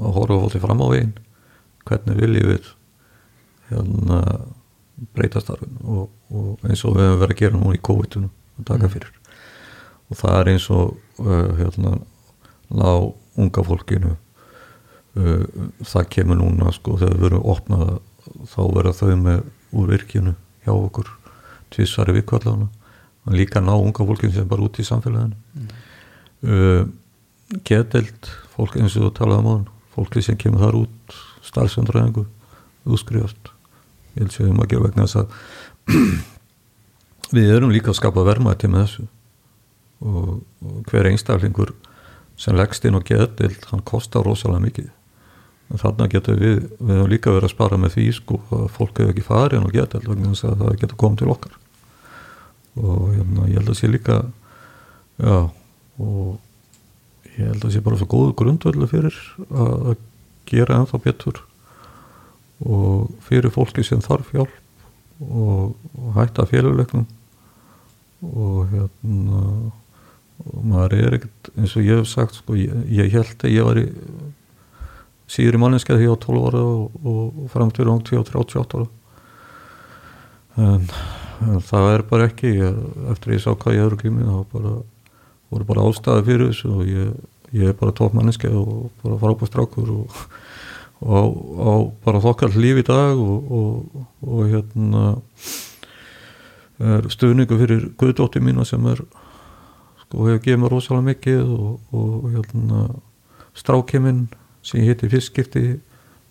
að 0.00 0.18
horfa 0.18 0.40
fólki 0.46 0.64
fram 0.64 0.80
á 0.80 0.86
veginn 0.88 1.14
hvernig 1.84 2.20
viljum 2.20 2.52
við 2.54 2.70
hérna 3.68 4.20
breyta 5.14 5.42
starfin 5.42 5.76
og, 5.82 6.08
og 6.34 6.66
eins 6.68 6.84
og 6.84 6.96
við 6.96 7.06
hefum 7.08 7.20
verið 7.22 7.36
að 7.36 7.40
gera 7.42 7.58
núna 7.58 7.76
í 7.76 7.82
COVID-19 7.88 8.28
og 8.58 8.68
taka 8.68 8.90
fyrir. 8.92 9.12
Og 10.10 10.20
það 10.20 10.38
er 10.38 10.50
eins 10.52 10.68
og 10.74 10.94
uh, 11.22 11.50
hérna 11.58 11.96
ná 12.74 12.88
unga 13.40 13.66
fólkinu 13.66 14.14
uh, 14.14 15.44
það 15.82 16.08
kemur 16.16 16.40
núna 16.40 16.72
sko 16.74 16.98
þegar 17.00 17.18
við 17.18 17.26
verum 17.28 17.46
opnað 17.54 17.94
þá 18.50 18.60
verða 18.76 18.96
þau 19.00 19.14
með 19.20 19.44
úr 19.74 19.92
virkinu 19.92 20.34
hjá 20.64 20.72
okkur 20.74 21.10
tvísari 21.74 22.14
vikvallana 22.20 22.70
og 23.24 23.36
líka 23.36 23.62
ná 23.62 23.74
unga 23.74 24.06
fólkinu 24.06 24.34
sem 24.34 24.48
bara 24.48 24.64
út 24.66 24.78
í 24.80 24.86
samfélaginu. 24.86 25.36
Mm. 25.54 25.72
uh, 26.48 26.84
getelt 27.64 28.30
fólk 28.54 28.76
eins 28.80 28.96
og 28.98 29.14
talaðum 29.16 29.50
á 29.50 29.52
hann 29.54 29.66
fólki 29.94 30.22
sem 30.24 30.38
kemur 30.38 30.62
þar 30.64 30.80
út 30.84 31.18
starfsendræðingu 31.44 32.24
útskrifast. 32.84 33.50
Ég 34.14 34.24
held 34.24 34.34
sér 34.34 34.50
um 34.50 34.62
að 34.62 34.70
gera 34.72 34.86
vegna 34.88 35.06
þess 35.06 35.20
að 35.22 35.36
við 37.36 37.54
erum 37.56 37.72
líka 37.74 37.92
að 37.92 38.00
skapa 38.00 38.24
vermaði 38.26 38.70
með 38.70 38.86
þessu. 38.86 39.08
Og, 40.04 40.30
og 40.64 40.78
hver 40.90 41.08
einstaklingur 41.08 41.72
sem 42.40 42.56
leggst 42.56 42.84
inn 42.84 42.98
og 42.98 43.06
getild 43.08 43.68
hann 43.70 43.84
kostar 43.86 44.26
rosalega 44.26 44.64
mikið. 44.64 44.88
En 45.72 45.80
þarna 45.80 46.08
getur 46.12 46.38
við, 46.38 46.64
við 46.78 46.98
hefum 46.98 47.12
líka 47.12 47.32
verið 47.32 47.48
að 47.48 47.54
spara 47.54 47.78
með 47.80 47.94
því 47.96 48.06
sko 48.18 48.40
að 48.52 48.64
fólk 48.74 48.98
hefur 49.00 49.12
ekki 49.14 49.26
farið 49.26 49.58
inn 49.58 49.68
og 49.68 50.08
vegna 50.10 50.32
þess 50.32 50.48
að 50.50 50.64
það 50.64 50.80
getur 50.82 51.00
komið 51.00 51.22
til 51.22 51.30
okkar. 51.34 51.54
Og 52.74 53.04
hérna, 53.14 53.46
ég 53.48 53.60
held 53.60 53.70
að 53.70 53.78
sé 53.78 53.90
líka 53.90 54.18
já 55.22 55.38
og 56.02 56.40
ég 57.38 57.46
held 57.46 57.64
að 57.64 57.72
sé 57.74 57.82
bara 57.86 57.98
svo 58.00 58.08
góðu 58.10 58.34
grundvöldu 58.38 58.88
fyrir 58.90 59.16
að 59.54 59.94
gera 60.50 60.80
ennþá 60.80 61.00
betur. 61.06 61.40
Og 62.64 63.08
fyrir 63.24 63.54
fólki 63.54 63.86
sem 63.86 64.02
þarf 64.04 64.34
hjálp 64.34 64.60
og, 65.20 65.74
og 65.98 66.10
hætta 66.18 66.46
félagulegnum 66.50 67.06
og 68.24 68.70
hérna 68.72 69.42
og 70.44 70.64
maður 70.66 70.96
er 70.98 71.16
ekkert 71.18 71.50
eins 71.54 71.74
og 71.78 71.86
ég 71.86 72.00
hef 72.00 72.08
sagt 72.10 72.40
sko, 72.40 72.56
ég, 72.58 72.72
ég 72.90 73.12
held 73.14 73.44
að 73.46 73.54
ég 73.54 73.66
var 73.68 73.78
í 73.80 73.84
síður 75.30 75.58
í 75.58 75.60
manninskeiði 75.62 76.02
því 76.02 76.10
á 76.10 76.16
12 76.24 76.48
ára 76.48 76.62
og, 76.68 76.96
og 77.14 77.52
fram 77.52 77.70
til 77.74 77.86
án 77.88 78.02
38 78.02 78.80
ára. 78.80 78.88
En, 80.64 80.88
en 81.48 81.62
það 81.64 81.88
er 81.92 82.04
bara 82.10 82.28
ekki 82.28 82.52
ég, 82.58 82.82
eftir 83.14 83.36
ég 83.36 83.44
sá 83.44 83.54
hvað 83.54 83.78
ég 83.78 83.86
hefur 83.86 84.00
glímið 84.02 84.28
þá 84.30 84.52
bara, 84.52 84.74
voru 85.54 85.68
bara 85.70 85.86
ástæði 85.88 86.26
fyrir 86.28 86.50
þessu 86.50 86.74
og 86.74 86.90
ég, 86.90 87.14
ég 87.54 87.72
er 87.72 87.78
bara 87.78 87.96
tók 87.96 88.14
manninskeiði 88.18 88.60
og 88.60 88.90
bara 89.02 89.20
frábæst 89.22 89.54
strákur 89.54 89.94
og 89.96 90.20
og 91.04 91.28
á 91.60 91.72
bara 92.04 92.22
þokkall 92.24 92.54
líf 92.56 92.80
í 92.80 92.86
dag 92.88 93.18
og, 93.20 93.52
og, 93.52 94.04
og 94.24 94.46
hérna 94.48 95.02
stuðningu 97.12 97.58
fyrir 97.60 97.88
guðdótti 98.00 98.40
mína 98.42 98.64
sem 98.66 98.86
er 98.90 99.02
sko 100.02 100.28
hefur 100.28 100.42
gefið 100.42 100.62
mér 100.62 100.72
rosalega 100.74 101.08
mikið 101.10 101.42
og, 101.44 101.74
og 101.92 102.30
hérna 102.32 102.86
strákiminn 103.54 104.26
sem 104.64 104.80
ég 104.80 104.94
hitti 104.94 105.12
fyrstskipti 105.12 105.64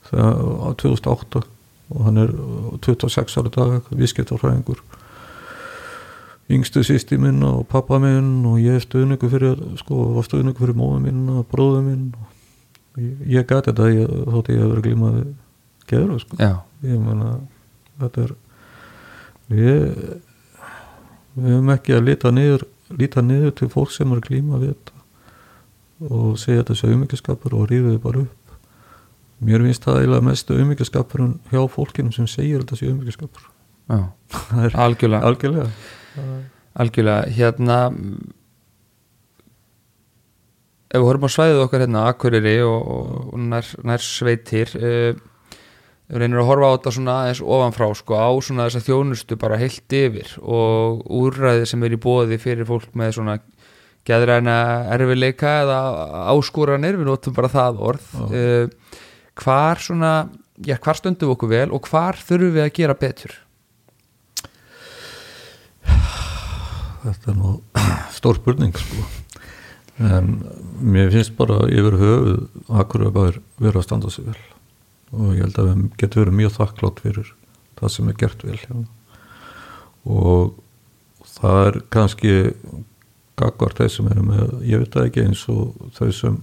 þegar 0.09 0.41
á 0.41 0.69
2008 0.81 1.43
og 1.93 2.03
hann 2.07 2.19
er 2.23 2.33
26 2.81 3.39
ára 3.39 3.53
dag 3.53 3.93
viðskiptarfræðingur 3.93 4.81
yngstu 6.53 6.83
sýsti 6.83 7.17
minn 7.21 7.43
og 7.45 7.67
pappa 7.71 7.99
minn 8.01 8.43
og 8.49 8.59
ég 8.61 8.77
er 8.77 8.83
stuðningu 8.83 9.29
fyrir 9.31 9.59
sko, 9.79 10.09
var 10.17 10.25
stuðningu 10.27 10.59
fyrir 10.59 10.77
móðu 10.77 11.03
minn 11.05 11.23
og 11.31 11.45
bróðu 11.51 11.83
minn 11.85 12.07
og 12.17 12.32
ég 12.97 13.47
gæti 13.47 13.71
þetta 13.71 13.89
ég, 13.93 14.11
þótt 14.29 14.51
ég 14.53 14.61
hef 14.61 14.71
verið 14.73 14.85
glímað 14.87 15.17
geður 15.89 16.21
sko. 16.21 16.37
ég 16.83 16.99
menna 17.01 17.31
þetta 18.01 18.27
er 18.27 18.35
við 19.53 19.79
við 21.33 21.49
hefum 21.49 21.73
ekki 21.73 21.95
að 21.97 22.05
líta 22.09 22.33
niður 22.33 22.67
líta 22.93 23.23
niður 23.25 23.55
til 23.57 23.69
fólk 23.73 23.93
sem 23.93 24.11
er 24.13 24.21
glímað 24.23 24.65
við 24.65 24.75
þetta 24.75 26.13
og 26.13 26.37
segja 26.41 26.61
þetta 26.61 26.77
sé 26.77 26.91
umíkjaskapur 26.91 27.55
og 27.55 27.69
ríðið 27.71 27.99
bara 28.03 28.23
upp. 28.25 28.55
Mér 29.43 29.63
finnst 29.63 29.85
það 29.85 30.01
eiginlega 30.01 30.27
mest 30.27 30.51
umíkjaskapur 30.51 31.23
hjá 31.51 31.61
fólkinu 31.71 32.11
sem 32.15 32.27
segir 32.27 32.63
þetta 32.63 32.79
sé 32.79 32.89
umíkjaskapur 32.91 33.49
algjörlega. 34.73 35.23
algjörlega. 35.23 35.69
Algjörlega. 36.73 37.29
Hérna 37.29 37.77
ef 40.93 41.01
við 41.01 41.07
horfum 41.09 41.25
á 41.25 41.35
svæðið 41.35 41.61
okkar 41.63 41.83
hérna 41.83 42.07
Akureyri 42.11 42.57
og, 42.61 42.89
og 43.33 43.39
nær, 43.41 43.69
nær 43.81 44.03
sveitir 44.05 44.69
uh, 44.77 45.15
við 46.13 46.21
reynir 46.21 46.43
að 46.43 46.49
horfa 46.51 46.69
á 46.69 46.73
þetta 46.75 46.93
svona 46.97 47.15
eins 47.29 47.41
ofanfrá 47.41 47.87
sko 47.97 48.19
á 48.19 48.29
svona 48.45 48.67
þess 48.67 48.81
að 48.81 48.89
þjónustu 48.91 49.37
bara 49.41 49.57
heilt 49.57 49.95
yfir 49.97 50.35
og 50.43 51.01
úrræði 51.09 51.65
sem 51.71 51.85
er 51.87 51.95
í 51.95 52.01
bóði 52.03 52.37
fyrir 52.41 52.69
fólk 52.69 52.93
með 52.99 53.15
svona 53.17 53.39
gæðræna 54.05 54.57
erfileika 54.93 55.55
eða 55.63 55.79
áskúranir, 56.35 56.99
við 56.99 57.09
notum 57.09 57.35
bara 57.37 57.49
það 57.49 57.81
orð 57.89 58.13
uh, 58.27 58.99
hvar 59.41 59.81
svona 59.81 60.13
já, 60.61 60.77
hvar 60.77 60.99
stöndum 60.99 61.31
við 61.31 61.35
okkur 61.37 61.53
vel 61.55 61.65
og 61.73 61.89
hvar 61.89 62.21
þurfum 62.21 62.53
við 62.59 62.67
að 62.67 62.73
gera 62.77 62.99
betur? 62.99 63.35
Þetta 67.03 67.33
er 67.33 67.41
nú 67.41 67.57
stór 68.13 68.37
spurning 68.37 68.77
sko 68.77 69.22
en 70.01 70.33
mér 70.81 71.11
finnst 71.13 71.35
bara 71.37 71.67
yfir 71.69 71.99
höfuð 72.01 72.39
Akureyri 72.81 73.41
verið 73.61 73.77
að 73.77 73.85
standa 73.85 74.09
sig 74.09 74.25
vel 74.25 74.39
og 75.13 75.35
ég 75.35 75.43
held 75.45 75.59
að 75.61 75.69
við 75.69 75.83
getum 76.01 76.23
verið 76.23 76.37
mjög 76.39 76.55
þakklátt 76.57 77.01
fyrir 77.03 77.33
það 77.77 77.93
sem 77.93 78.09
er 78.09 78.17
gert 78.17 78.45
vel 78.47 78.57
hjá. 78.57 78.73
og 80.09 80.55
það 81.33 81.59
er 81.67 81.77
kannski 81.93 82.33
gagvart 83.39 83.81
þeir 83.81 83.93
sem 83.93 84.09
eru 84.13 84.25
með 84.25 84.55
ég 84.69 84.81
veit 84.81 84.95
það 84.95 85.09
ekki 85.09 85.27
eins 85.27 85.43
og 85.51 85.91
þau 85.97 86.09
sem 86.13 86.39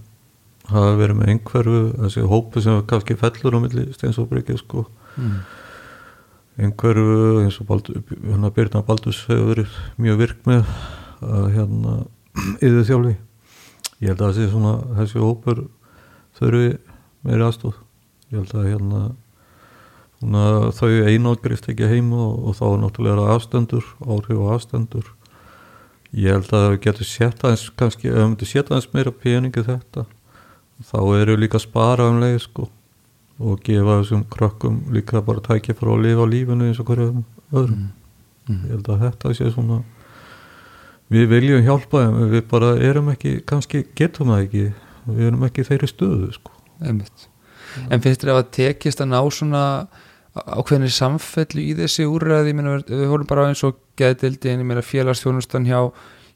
hafa 0.71 0.99
verið 1.01 1.19
með 1.19 1.33
einhverfu 1.35 1.81
þessi 1.97 2.27
hópu 2.31 2.63
sem 2.63 2.85
kannski 2.91 3.19
fellur 3.19 3.59
á 3.59 3.63
milli 3.65 3.87
steinsóbryggið 3.97 4.61
sko 4.63 4.85
mm. 5.17 5.41
einhverfu 6.67 7.43
eins 7.45 7.59
og 7.63 7.69
Baldur, 7.71 7.99
hérna 8.07 8.53
Byrna 8.55 8.85
Baldus 8.87 9.25
hefur 9.27 9.51
verið 9.55 9.81
mjög 9.99 10.23
virk 10.23 10.47
með 10.47 10.71
að 11.27 11.51
hérna 11.57 11.97
yfir 12.67 12.87
þjálfi 12.87 13.17
ég 14.01 14.13
held 14.13 14.25
að 14.25 14.33
þessi 14.33 14.53
svona 14.53 14.75
þessi 14.99 15.23
hópur 15.23 15.65
þurfi 16.39 16.71
meiri 17.27 17.47
aðstóð 17.47 17.77
ég 18.31 18.39
held 18.41 18.55
að 18.57 18.69
hérna 18.71 19.01
svona, 20.21 20.45
þau 20.77 20.91
einálgrift 21.11 21.71
ekki 21.73 21.89
heim 21.91 22.13
og, 22.17 22.37
og 22.49 22.59
þá 22.59 22.67
er 22.71 22.83
náttúrulega 22.85 23.29
aðstendur 23.35 23.87
áhrif 24.07 24.39
og 24.39 24.53
aðstendur 24.57 25.13
ég 26.17 26.35
held 26.35 26.53
að 26.57 26.67
við 26.73 26.83
getum 26.89 27.11
sett 27.11 27.45
aðeins 27.45 27.69
kannski, 27.79 28.11
ef 28.11 28.19
við 28.19 28.29
myndum 28.29 28.51
sett 28.51 28.73
aðeins 28.73 28.91
meira 28.95 29.15
peningi 29.15 29.67
þetta 29.67 30.07
þá 30.91 31.01
eru 31.21 31.37
líka 31.37 31.61
að 31.61 31.67
spara 31.69 32.09
um 32.11 32.21
leið 32.23 32.41
sko 32.47 32.69
og 33.41 33.63
gefa 33.65 34.01
þessum 34.01 34.27
krökkum 34.33 34.83
líka 34.93 35.23
bara 35.25 35.43
tækja 35.45 35.77
fyrir 35.77 35.95
að 35.95 36.05
lifa 36.07 36.27
lífinu 36.29 36.69
eins 36.69 36.81
og 36.81 36.91
hverju 36.91 37.09
öðrum 37.53 37.77
mm. 37.77 37.89
Mm. 38.49 38.63
ég 38.67 38.75
held 38.75 38.91
að 38.93 39.05
þetta 39.07 39.35
sé 39.37 39.51
svona 39.55 39.81
við 41.11 41.27
viljum 41.35 41.65
hjálpa 41.67 42.05
þeim 42.05 42.31
við 42.35 42.47
bara 42.51 42.71
erum 42.91 43.11
ekki, 43.13 43.41
kannski 43.49 43.85
getum 43.99 44.33
það 44.33 44.45
ekki. 44.47 44.69
Við 45.11 45.27
erum 45.31 45.49
ekki 45.49 45.67
þeirri 45.67 45.91
stöðu 45.91 46.31
sko. 46.37 46.55
en 47.91 48.03
finnst 48.03 48.23
þér 48.23 48.37
að 48.37 48.51
tekist 48.57 49.03
að 49.03 49.13
ná 49.13 49.21
svona 49.31 49.65
ákveðinni 50.31 50.91
samfellu 50.95 51.63
í 51.63 51.75
þessi 51.79 52.07
úrræði? 52.07 52.55
Við 52.87 53.07
vorum 53.11 53.29
bara 53.29 53.49
eins 53.51 53.65
og 53.67 53.79
geðdildi 53.99 54.53
en 54.53 54.63
ég 54.63 54.69
meina 54.69 54.87
félagsfjónustan 54.87 55.67
hjá 55.67 55.91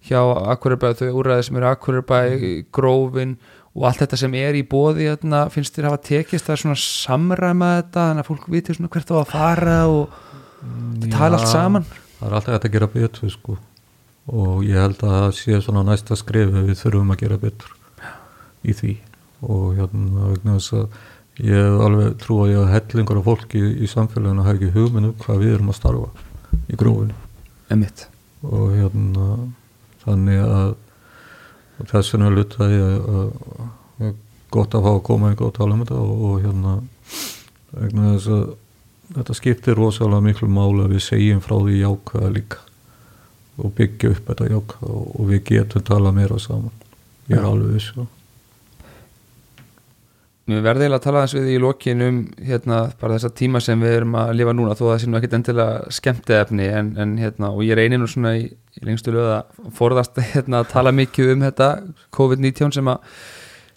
hjá 0.05 0.21
Akureybæð, 0.53 0.99
þau 1.01 1.21
úrræði 1.21 1.47
sem 1.47 1.59
eru 1.59 1.69
Akureybæð, 1.71 2.33
mm. 2.35 2.65
grófin 2.75 3.37
og 3.75 3.87
allt 3.89 4.03
þetta 4.03 4.19
sem 4.21 4.35
er 4.37 4.59
í 4.59 4.65
bóði 4.69 5.09
hérna, 5.09 5.47
finnst 5.53 5.77
þér 5.77 5.89
að 5.89 5.95
hafa 5.95 6.03
tekist 6.11 6.51
að 6.53 6.61
svona 6.61 6.81
samræma 6.81 7.71
þetta 7.79 8.09
þannig 8.11 8.25
að 8.25 8.29
fólk 8.29 8.51
viti 8.53 8.77
svona 8.77 8.91
hvert 8.93 9.15
á 9.15 9.17
að 9.17 9.31
fara 9.33 9.79
og 9.91 10.19
mm, 10.61 11.07
tala 11.15 11.41
allt 11.41 11.51
saman? 11.51 11.89
Það 12.19 12.27
er 12.29 12.37
alltaf 12.37 12.53
þetta 12.53 12.69
að 12.69 12.77
gera 12.77 12.91
betur 12.99 13.33
sko 13.33 13.57
og 14.33 14.63
ég 14.65 14.79
held 14.81 15.03
að 15.05 15.17
það 15.17 15.33
sé 15.39 15.59
svona 15.61 15.83
næsta 15.85 16.17
skrif 16.17 16.53
við 16.55 16.79
þurfum 16.81 17.13
að 17.13 17.21
gera 17.25 17.41
betur 17.43 17.75
í 18.65 18.77
því. 18.77 18.95
Og 19.45 19.75
hérna 19.77 20.31
vegna 20.31 20.57
þess 20.57 20.77
að 20.79 21.45
ég 21.45 21.59
hef 21.59 21.83
alveg 21.85 22.17
trú 22.23 22.39
að 22.45 22.55
ég 22.55 22.63
hef 22.63 22.89
hellingur 22.89 23.21
af 23.21 23.29
fólki 23.29 23.61
í, 23.61 23.75
í 23.85 23.91
samfélaginu 23.91 24.41
að 24.41 24.49
hafa 24.49 24.57
ekki 24.61 24.75
hugminu 24.79 25.13
hvað 25.21 25.43
við 25.43 25.55
erum 25.57 25.73
að 25.73 25.79
starfa 25.81 26.09
í 26.71 26.79
grófinu 26.79 27.17
Emitt 27.75 28.07
og 28.45 28.75
hérna 28.77 29.29
þannig 30.05 30.43
að 30.45 30.75
þess 31.91 32.15
vegna 32.15 32.31
lutaði 32.31 32.83
að, 32.85 34.13
gott 34.55 34.77
að 34.77 34.85
fá 34.87 34.93
að 34.93 35.07
koma 35.09 35.31
einhver 35.31 35.49
og 35.49 35.57
tala 35.57 35.75
um 35.75 35.83
þetta. 35.83 36.01
Og, 36.01 36.27
og 36.29 36.45
hérna 36.45 36.75
vegna 37.75 38.13
þess 38.15 38.31
að 38.37 38.45
þetta 39.17 39.37
skiptir 39.41 39.81
rosalega 39.81 40.25
miklu 40.25 40.49
máli 40.49 40.85
að 40.85 40.95
við 40.95 41.05
segjum 41.09 41.43
frá 41.45 41.57
því 41.59 41.81
jákaða 41.81 42.31
líka 42.37 42.63
og 43.59 43.75
byggja 43.79 44.11
upp 44.15 44.29
þetta 44.31 44.51
jákaða 44.51 44.91
og, 44.91 45.15
og 45.15 45.31
við 45.31 45.45
getum 45.53 45.87
tala 45.87 46.13
meira 46.15 46.39
saman 46.43 46.75
ég 47.29 47.39
er 47.39 47.43
Já. 47.45 47.49
alveg 47.51 47.75
viss 47.77 47.95
um. 47.97 48.11
Mér 50.45 50.61
verði 50.61 50.85
eiginlega 50.85 51.01
að 51.01 51.05
tala 51.07 51.21
þess 51.25 51.37
við 51.39 51.47
í 51.55 51.61
lokin 51.63 52.03
um 52.05 52.17
hérna, 52.45 52.79
bara 53.01 53.15
þessa 53.17 53.31
tíma 53.39 53.63
sem 53.65 53.81
við 53.81 53.95
erum 54.01 54.17
að 54.21 54.33
lifa 54.37 54.53
núna 54.53 54.75
þó 54.77 54.83
að 54.83 54.91
það 54.91 54.99
sé 55.01 55.09
nú 55.09 55.17
ekkit 55.17 55.37
endilega 55.39 55.95
skemmti 55.97 56.37
efni 56.37 56.67
en, 56.69 56.91
en 57.01 57.15
hérna, 57.17 57.49
og 57.55 57.65
ég 57.65 57.79
reynir 57.79 58.03
nú 58.03 58.09
svona 58.11 58.35
í, 58.37 58.51
í 58.53 58.85
lengstu 58.85 59.15
lög 59.15 59.31
að 59.39 59.71
forðast 59.79 60.21
hérna, 60.35 60.61
að 60.61 60.75
tala 60.75 60.93
mikið 60.93 61.33
um 61.33 61.47
þetta 61.47 61.71
COVID-19 62.19 62.77
sem 62.77 62.93
að 62.93 63.23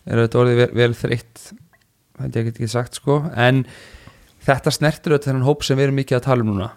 er 0.07 0.19
auðvitað 0.19 0.41
orðið 0.41 0.59
vel, 0.59 0.67
vel 0.81 0.97
þreytt 1.05 1.45
þetta 2.17 2.41
ég 2.41 2.51
ekki 2.51 2.69
sagt 2.71 2.99
sko 2.99 3.21
en 3.31 3.63
þetta 4.43 4.73
snertir 4.75 5.15
auðvitað 5.15 5.31
þennan 5.31 5.47
hóp 5.47 5.63
sem 5.63 5.79
við 5.79 5.87
erum 5.87 5.99
mikið 6.01 6.19
að 6.19 6.27
tala 6.27 6.43
um 6.43 6.51
núna 6.51 6.69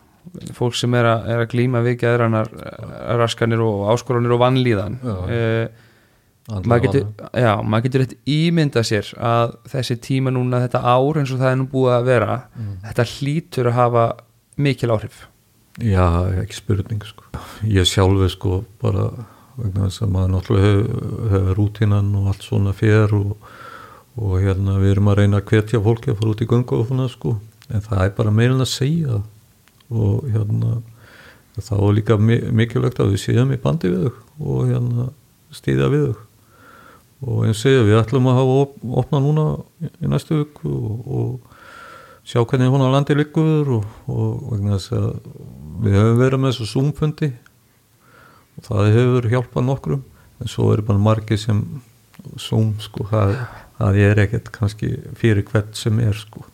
fólk 0.55 0.75
sem 0.79 0.95
er 0.95 1.09
að, 1.11 1.29
er 1.35 1.41
að 1.45 1.49
glíma 1.55 1.81
við 1.85 1.97
geðrannar 2.05 2.51
raskanir 3.21 3.63
og 3.65 3.87
áskoranir 3.95 4.35
og 4.37 4.43
vannlíðan 4.45 4.99
uh, 5.03 5.65
maður 6.67 6.85
getur, 6.89 7.05
já, 7.39 7.51
maður 7.63 7.85
getur 7.87 8.05
eitt 8.05 8.15
ímynda 8.31 8.83
sér 8.87 9.11
að 9.23 9.57
þessi 9.71 9.97
tíma 10.03 10.33
núna 10.35 10.63
þetta 10.65 10.81
ár 10.83 11.21
eins 11.21 11.31
og 11.35 11.39
það 11.43 11.51
er 11.53 11.59
nú 11.61 11.67
búið 11.73 11.97
að 11.99 12.09
vera 12.11 12.39
Mm. 12.57 12.73
þetta 12.87 13.05
hlýtur 13.15 13.69
að 13.71 13.77
hafa 13.79 14.05
mikil 14.61 14.91
áhrif. 14.95 15.21
Já, 15.81 16.07
ekki 16.43 16.57
spurning 16.59 17.05
sko. 17.07 17.25
Ég 17.65 17.87
sjálfi 17.89 18.29
sko 18.35 18.65
bara 18.83 19.07
vegna 19.57 19.87
þess 19.87 20.03
að 20.05 20.11
maður 20.15 20.33
náttúrulega 20.35 20.73
hefur 20.75 21.31
hef 21.35 21.51
rútínan 21.57 22.11
og 22.19 22.27
allt 22.33 22.43
svona 22.45 22.73
fer 22.77 23.15
og, 23.17 23.37
og 24.21 24.35
hérna 24.43 24.79
við 24.83 24.95
erum 24.97 25.09
að 25.13 25.21
reyna 25.23 25.41
að 25.41 25.47
hvetja 25.53 25.81
fólki 25.85 26.11
að 26.13 26.19
fara 26.21 26.35
út 26.35 26.43
í 26.45 26.49
göngu 26.51 26.81
og 26.81 26.89
svona 26.91 27.09
sko. 27.13 27.37
En 27.71 27.81
það 27.87 28.03
er 28.05 28.15
bara 28.19 28.35
meilin 28.35 28.61
að 28.67 28.73
segja. 28.75 29.21
það 29.21 29.29
og 29.91 30.27
hérna 30.31 30.81
þá 31.61 31.75
er 31.77 31.95
líka 31.99 32.17
mi- 32.17 32.41
mikilvægt 32.57 33.01
að 33.03 33.11
við 33.15 33.23
séum 33.25 33.51
í 33.53 33.59
bandi 33.61 33.91
við 33.93 34.07
þau 34.07 34.51
og 34.55 34.69
hérna 34.71 35.07
stýðja 35.53 35.89
við 35.93 36.05
þau. 36.09 36.27
Og 37.21 37.43
eins 37.45 37.59
segja 37.61 37.83
við 37.85 37.99
ætlum 38.01 38.29
að 38.31 38.39
hafa 38.39 38.55
op 38.63 38.77
opna 39.03 39.21
núna 39.21 39.45
í- 39.85 40.09
næstu 40.09 40.39
viku 40.41 40.71
og, 40.73 41.03
og 41.05 41.57
sjá 42.25 42.41
hvernig 42.47 42.71
hún 42.73 42.87
á 42.87 42.89
landi 42.95 43.17
liggur 43.19 43.69
og, 43.81 43.85
og 44.09 44.47
vegna 44.55 44.79
þess 44.79 44.95
að 44.97 45.11
við 45.85 45.99
höfum 45.99 46.21
verið 46.23 46.41
með 46.45 46.55
þessu 46.55 46.71
zoomfundi. 46.71 47.31
Og 48.57 48.65
það 48.71 48.91
hefur 48.97 49.29
hjálpað 49.35 49.67
nokkrum 49.69 50.03
en 50.41 50.49
svo 50.49 50.71
eru 50.73 50.87
bara 50.89 50.99
margir 51.03 51.39
sem 51.41 51.61
zoom 52.41 52.75
sko, 52.81 53.05
það, 53.11 53.35
það 53.79 53.99
er 54.07 54.19
ekkert 54.25 54.49
kannski 54.53 54.91
fyrir 55.17 55.45
hvert 55.51 55.77
sem 55.77 55.99
er 56.05 56.17
sko 56.17 56.45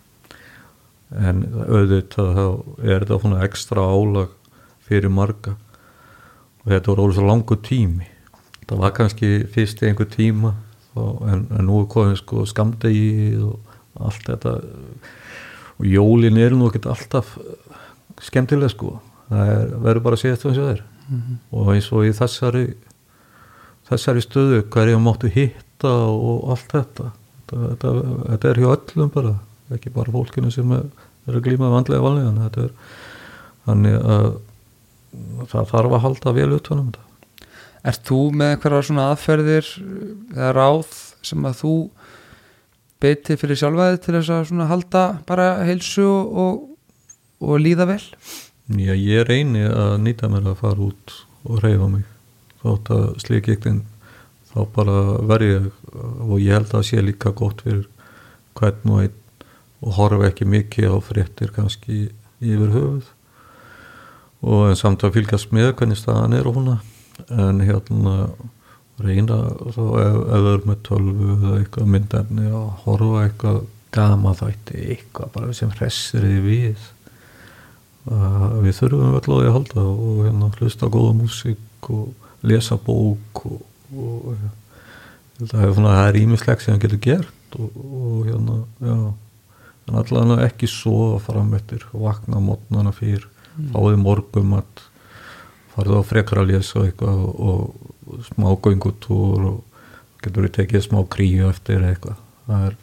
en 1.15 1.45
auðvitað 1.67 2.33
þá 2.35 2.47
er 2.83 3.07
þetta 3.07 3.41
ekstra 3.47 3.85
álag 3.87 4.33
fyrir 4.87 5.13
marga. 5.13 5.55
Og 6.65 6.73
þetta 6.73 6.95
voru 6.95 7.15
svo 7.15 7.27
langur 7.27 7.61
tími. 7.63 8.09
Það 8.67 8.81
var 8.83 8.95
kannski 8.97 9.31
fyrst 9.55 9.83
í 9.83 9.91
einhver 9.91 10.09
tíma 10.11 10.57
og, 10.99 11.21
en, 11.31 11.45
en 11.55 11.69
nú 11.69 11.83
er 11.85 11.91
komið 11.93 12.19
sko 12.23 12.47
skamdegi 12.51 13.37
og 13.39 13.77
allt 14.03 14.27
þetta. 14.27 14.57
Og 15.77 15.87
jólin 15.87 16.41
er 16.41 16.57
nú 16.57 16.71
ekkert 16.71 16.89
alltaf 16.91 17.37
eh, 17.39 17.79
skemmtileg 18.27 18.75
sko. 18.75 18.97
Það 19.31 19.53
er, 19.53 19.73
verður 19.85 20.05
bara 20.09 20.19
að 20.19 20.25
segja 20.25 20.39
þetta 20.39 20.51
eins 20.51 20.59
og 20.59 20.67
það 20.67 20.75
er. 20.75 20.85
Og 21.55 21.73
eins 21.75 21.93
og 21.95 22.07
í 22.07 22.13
þessari 22.17 22.67
þessari 23.87 24.23
stöðu 24.25 24.63
hverja 24.75 24.99
máttu 24.99 25.31
hitta 25.31 25.93
og 26.11 26.49
allt 26.51 26.73
þetta. 26.73 27.13
Þetta, 27.47 27.61
þetta, 27.71 27.93
þetta 28.33 28.49
er 28.51 28.61
hjá 28.63 28.71
öllum 28.73 29.13
bara 29.15 29.35
ekki 29.75 29.93
bara 29.95 30.15
fólkinu 30.15 30.53
sem 30.55 30.71
er, 30.77 30.87
er 31.27 31.39
að 31.39 31.47
glíma 31.49 31.73
vandlega 31.73 32.13
þetta 32.43 32.69
er 32.69 32.77
þannig 33.67 33.99
að 33.99 34.31
það 35.51 35.71
þarf 35.73 35.97
að 35.97 36.05
halda 36.05 36.37
vel 36.37 36.53
utanum 36.59 36.89
þetta 36.93 37.05
Ert 37.87 38.03
þú 38.03 38.21
með 38.35 38.53
einhverja 38.53 38.87
svona 38.89 39.05
aðferðir 39.13 39.69
eða 40.35 40.49
ráð 40.57 40.89
sem 41.27 41.45
að 41.47 41.59
þú 41.61 41.75
beiti 43.03 43.37
fyrir 43.39 43.61
sjálfaði 43.61 44.01
til 44.03 44.15
þess 44.17 44.33
að 44.35 44.49
svona 44.49 44.69
halda 44.71 45.03
bara 45.29 45.47
heilsu 45.69 46.07
og, 46.07 46.65
og, 47.39 47.55
líða 47.63 47.87
vel? 47.93 48.01
Já, 48.75 48.95
ég 48.97 49.27
reyni 49.29 49.63
að 49.69 50.01
nýta 50.03 50.31
mér 50.33 50.51
að 50.51 50.59
fara 50.65 50.89
út 50.89 51.15
og 51.47 51.61
reyfa 51.63 51.91
mig 51.93 52.09
þótt 52.65 52.91
að 52.97 53.05
slíkiktin 53.23 53.85
þá 54.51 54.59
bara 54.75 54.97
verði 55.31 55.53
og 55.93 56.41
ég 56.41 56.57
held 56.57 56.75
að 56.75 56.89
sé 56.89 57.05
líka 57.05 57.31
gott 57.37 57.63
fyrir 57.63 57.87
hvern 58.59 58.97
og 58.97 59.05
einn 59.05 59.23
og 59.87 59.95
horfa 60.01 60.31
ekki 60.31 60.49
mikið 60.51 60.91
á 60.91 60.99
fréttir 61.05 61.53
kannski 61.55 62.09
yfir 62.43 62.75
höfuð 62.75 63.13
og 64.47 64.67
en 64.71 64.79
samt 64.79 65.05
að 65.07 65.17
fylgjast 65.17 65.55
með 65.55 65.73
hvernig 65.79 66.01
staðan 66.01 66.37
er 66.37 66.49
og 66.49 66.59
húnna 66.59 66.81
en 67.33 67.63
hérna 67.65 68.17
reyna 69.01 69.39
þá 69.73 69.81
ef, 70.01 70.19
ef 70.19 70.43
það 70.43 70.51
er 70.53 70.67
með 70.69 70.83
tölvu 70.89 71.31
eða 71.37 71.55
eitthvað 71.61 71.91
myndefni 71.95 72.51
að 72.51 72.69
horfa 72.85 73.25
eitthvað 73.27 73.63
gama 73.97 74.35
þætti 74.37 74.85
eitthvað 74.93 75.33
bara 75.37 75.57
sem 75.57 75.73
hressir 75.77 76.27
þið 76.27 76.47
við 76.47 76.87
að 78.07 78.59
við 78.65 78.77
þurfum 78.81 79.17
öll 79.19 79.23
á 79.27 79.37
því 79.37 79.49
að 79.49 79.57
halda 79.57 79.87
og 79.93 80.21
hérna 80.27 80.51
hlusta 80.59 80.91
góða 80.93 81.15
músík 81.21 81.91
og 81.93 82.47
lesa 82.47 82.79
bók 82.79 83.45
og, 83.49 83.63
og 83.97 84.35
er 85.47 85.73
svona 85.75 85.95
það 85.97 86.11
er 86.11 86.21
ímislegt 86.23 86.65
sem 86.65 86.75
hann 86.75 86.83
getur 86.83 87.03
gert 87.03 87.59
og, 87.59 87.71
og 87.77 88.21
hérna 88.29 88.61
já 88.83 88.99
en 89.87 90.01
allavega 90.01 90.47
ekki 90.49 90.69
svo 90.71 91.17
fram 91.23 91.55
eftir 91.59 91.87
vakna 91.93 92.41
mótnana 92.43 92.93
fyrir 92.95 93.27
mm. 93.27 93.71
fáið 93.75 93.99
morgum 94.03 94.59
að 94.59 94.85
farið 95.77 96.01
á 96.01 96.03
frekar 96.09 96.43
að 96.43 96.53
lesa 96.55 96.85
eitthvað 96.87 97.23
og, 97.23 97.89
og 98.07 98.27
smá 98.31 98.49
göngutúr 98.65 99.49
og 99.53 99.65
getur 100.25 100.47
við 100.47 100.55
tekið 100.61 100.87
smá 100.89 101.01
kríu 101.13 101.51
eftir 101.51 101.85
eitthvað 101.85 102.21
það 102.47 102.69
er, 102.71 102.77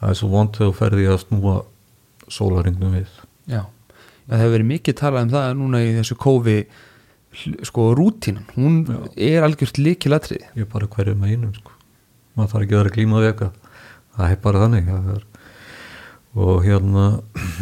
það 0.00 0.10
er 0.10 0.18
svo 0.20 0.32
vond 0.32 0.58
þegar 0.58 0.78
ferði 0.80 1.06
að 1.10 1.22
snúa 1.24 1.54
sólaringum 2.32 2.96
við 2.98 3.20
Já, 3.50 3.62
það 4.28 4.42
hefur 4.42 4.54
verið 4.56 4.70
mikið 4.70 4.98
talað 5.00 5.26
um 5.26 5.32
það 5.34 5.48
núna 5.60 5.84
í 5.84 5.94
þessu 5.98 6.18
kófi 6.20 6.58
sko 7.66 7.88
rútínan, 7.98 8.46
hún 8.54 8.84
Já. 8.86 8.98
er 9.34 9.46
algjört 9.46 9.80
líkilatrið 9.80 10.44
ég 10.44 10.66
er 10.66 10.70
bara 10.70 10.86
hverju 10.90 11.16
með 11.18 11.34
einum 11.34 11.54
sko. 11.56 11.72
maður 12.36 12.52
þarf 12.52 12.66
ekki 12.66 12.76
að 12.76 12.82
vera 12.82 12.94
við 12.94 13.28
eitthvað 13.30 13.56
það 14.14 14.34
er 14.34 14.42
bara 14.44 14.62
þannig 14.62 14.90
það 14.90 15.08
er, 15.16 15.24
og 16.34 16.64
hérna 16.64 17.04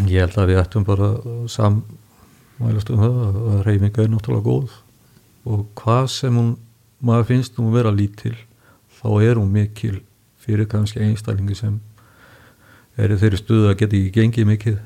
ég 0.09 0.25
held 0.25 0.39
að 0.41 0.53
við 0.53 0.61
ættum 0.63 0.87
bara 0.89 1.11
sammælast 1.53 2.93
um 2.93 3.03
það 3.03 3.19
að 3.53 3.65
reyfinga 3.67 4.05
er 4.05 4.13
náttúrulega 4.13 4.47
góð. 4.49 4.79
Og 5.45 5.67
hvað 5.77 6.07
sem 6.15 6.39
hún 6.39 6.55
maður 7.03 7.29
finnst 7.33 7.59
hún 7.59 7.75
vera 7.75 7.93
lítil 7.93 8.37
þá 9.01 9.09
er 9.21 9.41
hún 9.41 9.53
mikil 9.53 10.01
fyrir 10.43 10.69
kannski 10.71 11.03
einstælingi 11.03 11.57
sem 11.59 11.81
er 12.97 13.15
þeirri 13.19 13.41
stuðu 13.41 13.69
að 13.71 13.79
geta 13.83 13.99
ekki 13.99 14.15
gengið 14.17 14.49
mikið. 14.49 14.81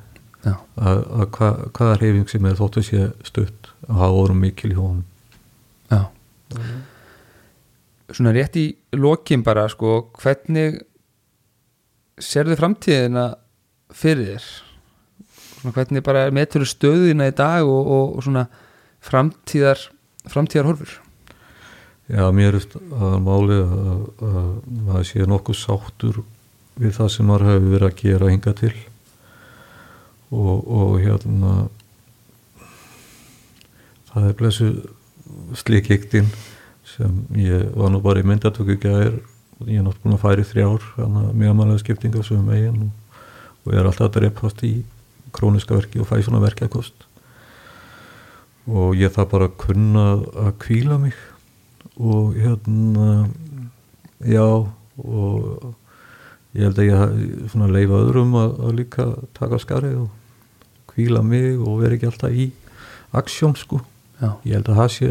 Já, 0.46 0.52
að, 0.78 0.98
að 1.02 1.30
hva, 1.34 1.48
hvaða 1.74 1.94
reyfing 2.00 2.28
sem 2.30 2.44
er 2.46 2.58
þóttu 2.58 2.82
sé 2.86 3.06
stutt 3.26 3.70
að 3.86 4.02
hafa 4.02 4.12
voru 4.14 4.36
mikil 4.38 4.70
í 4.70 4.76
honum. 4.78 5.06
Já. 5.90 6.02
Svona 8.14 8.34
rétt 8.36 8.58
í 8.60 8.66
lokin 8.94 9.42
bara 9.46 9.66
sko, 9.70 10.04
hvernig 10.20 10.78
sérðu 12.22 12.56
framtíðina 12.60 13.26
fyrir 13.94 14.32
þér 14.32 14.46
svona 15.56 15.74
hvernig 15.76 16.06
bara 16.06 16.28
metur 16.34 16.66
stöðina 16.68 17.28
í 17.30 17.34
dag 17.36 17.66
og, 17.66 17.82
og, 17.82 18.16
og 18.16 18.26
svona 18.26 18.46
framtíðar 19.06 19.82
framtíðar 20.26 20.70
horfur 20.72 20.96
Já, 22.06 22.22
mér 22.30 22.54
er 22.54 22.66
að 22.94 23.16
máli 23.18 23.56
að, 23.64 24.02
að 24.22 24.50
maður 24.86 25.06
sé 25.08 25.24
nokkuð 25.26 25.56
sáttur 25.58 26.20
við 26.78 26.92
það 27.00 27.08
sem 27.10 27.26
maður 27.26 27.48
hefur 27.48 27.72
verið 27.72 27.88
að 27.88 27.96
gera 28.02 28.28
hinga 28.30 28.52
til. 28.60 28.74
Og, 30.30 30.60
og 30.62 30.92
hérna 31.02 31.54
það 34.12 34.28
er 34.28 34.36
blessu 34.38 34.68
slikíktinn 35.58 36.30
sem 36.86 37.18
ég 37.42 37.72
var 37.74 37.90
nú 37.90 38.00
bara 38.04 38.22
í 38.22 38.26
myndatöku 38.26 38.78
gæðir 38.78 39.18
ég 39.66 39.80
er 39.80 39.84
náttúrulega 39.86 40.04
búin 40.04 40.16
að 40.16 40.22
færi 40.22 40.46
þrjár 40.46 40.86
þannig 40.94 41.26
að 41.26 41.38
mjög 41.42 41.58
mannlega 41.58 41.82
skiptinga 41.82 42.22
sem 42.26 42.46
megin 42.46 42.80
og, 42.86 42.94
og 43.66 43.74
ég 43.74 43.80
er 43.80 43.88
alltaf 43.88 44.08
að 44.08 44.20
dreipast 44.20 44.62
í 44.66 44.72
króniska 45.36 45.76
verki 45.76 46.00
og 46.00 46.08
fæ 46.08 46.20
svona 46.22 46.42
verkjakost. 46.44 47.06
Og 48.66 48.96
ég 48.98 49.12
þarf 49.14 49.32
bara 49.32 49.48
kunna 49.58 50.06
að 50.46 50.52
kvíla 50.62 50.98
mig 51.02 51.16
og 51.96 52.36
hérna 52.36 53.28
já 54.24 54.46
og 54.46 55.74
ég 56.56 56.62
held 56.64 56.78
að 56.80 56.88
ég 56.88 57.50
svona 57.52 57.70
leifa 57.70 58.00
öðrum 58.04 58.34
að, 58.38 58.54
að 58.66 58.76
líka 58.80 59.06
taka 59.36 59.60
skarið 59.60 60.06
og 60.06 60.10
kvíla 60.92 61.22
mig 61.22 61.58
og 61.58 61.82
vera 61.82 61.96
ekki 61.96 62.10
alltaf 62.10 62.32
í 62.32 62.50
aksjón 63.16 63.56
sko. 63.58 63.82
Já, 64.20 64.32
ég 64.48 64.56
held 64.56 64.70
að 64.72 64.80
það 64.80 64.94
sé 64.94 65.10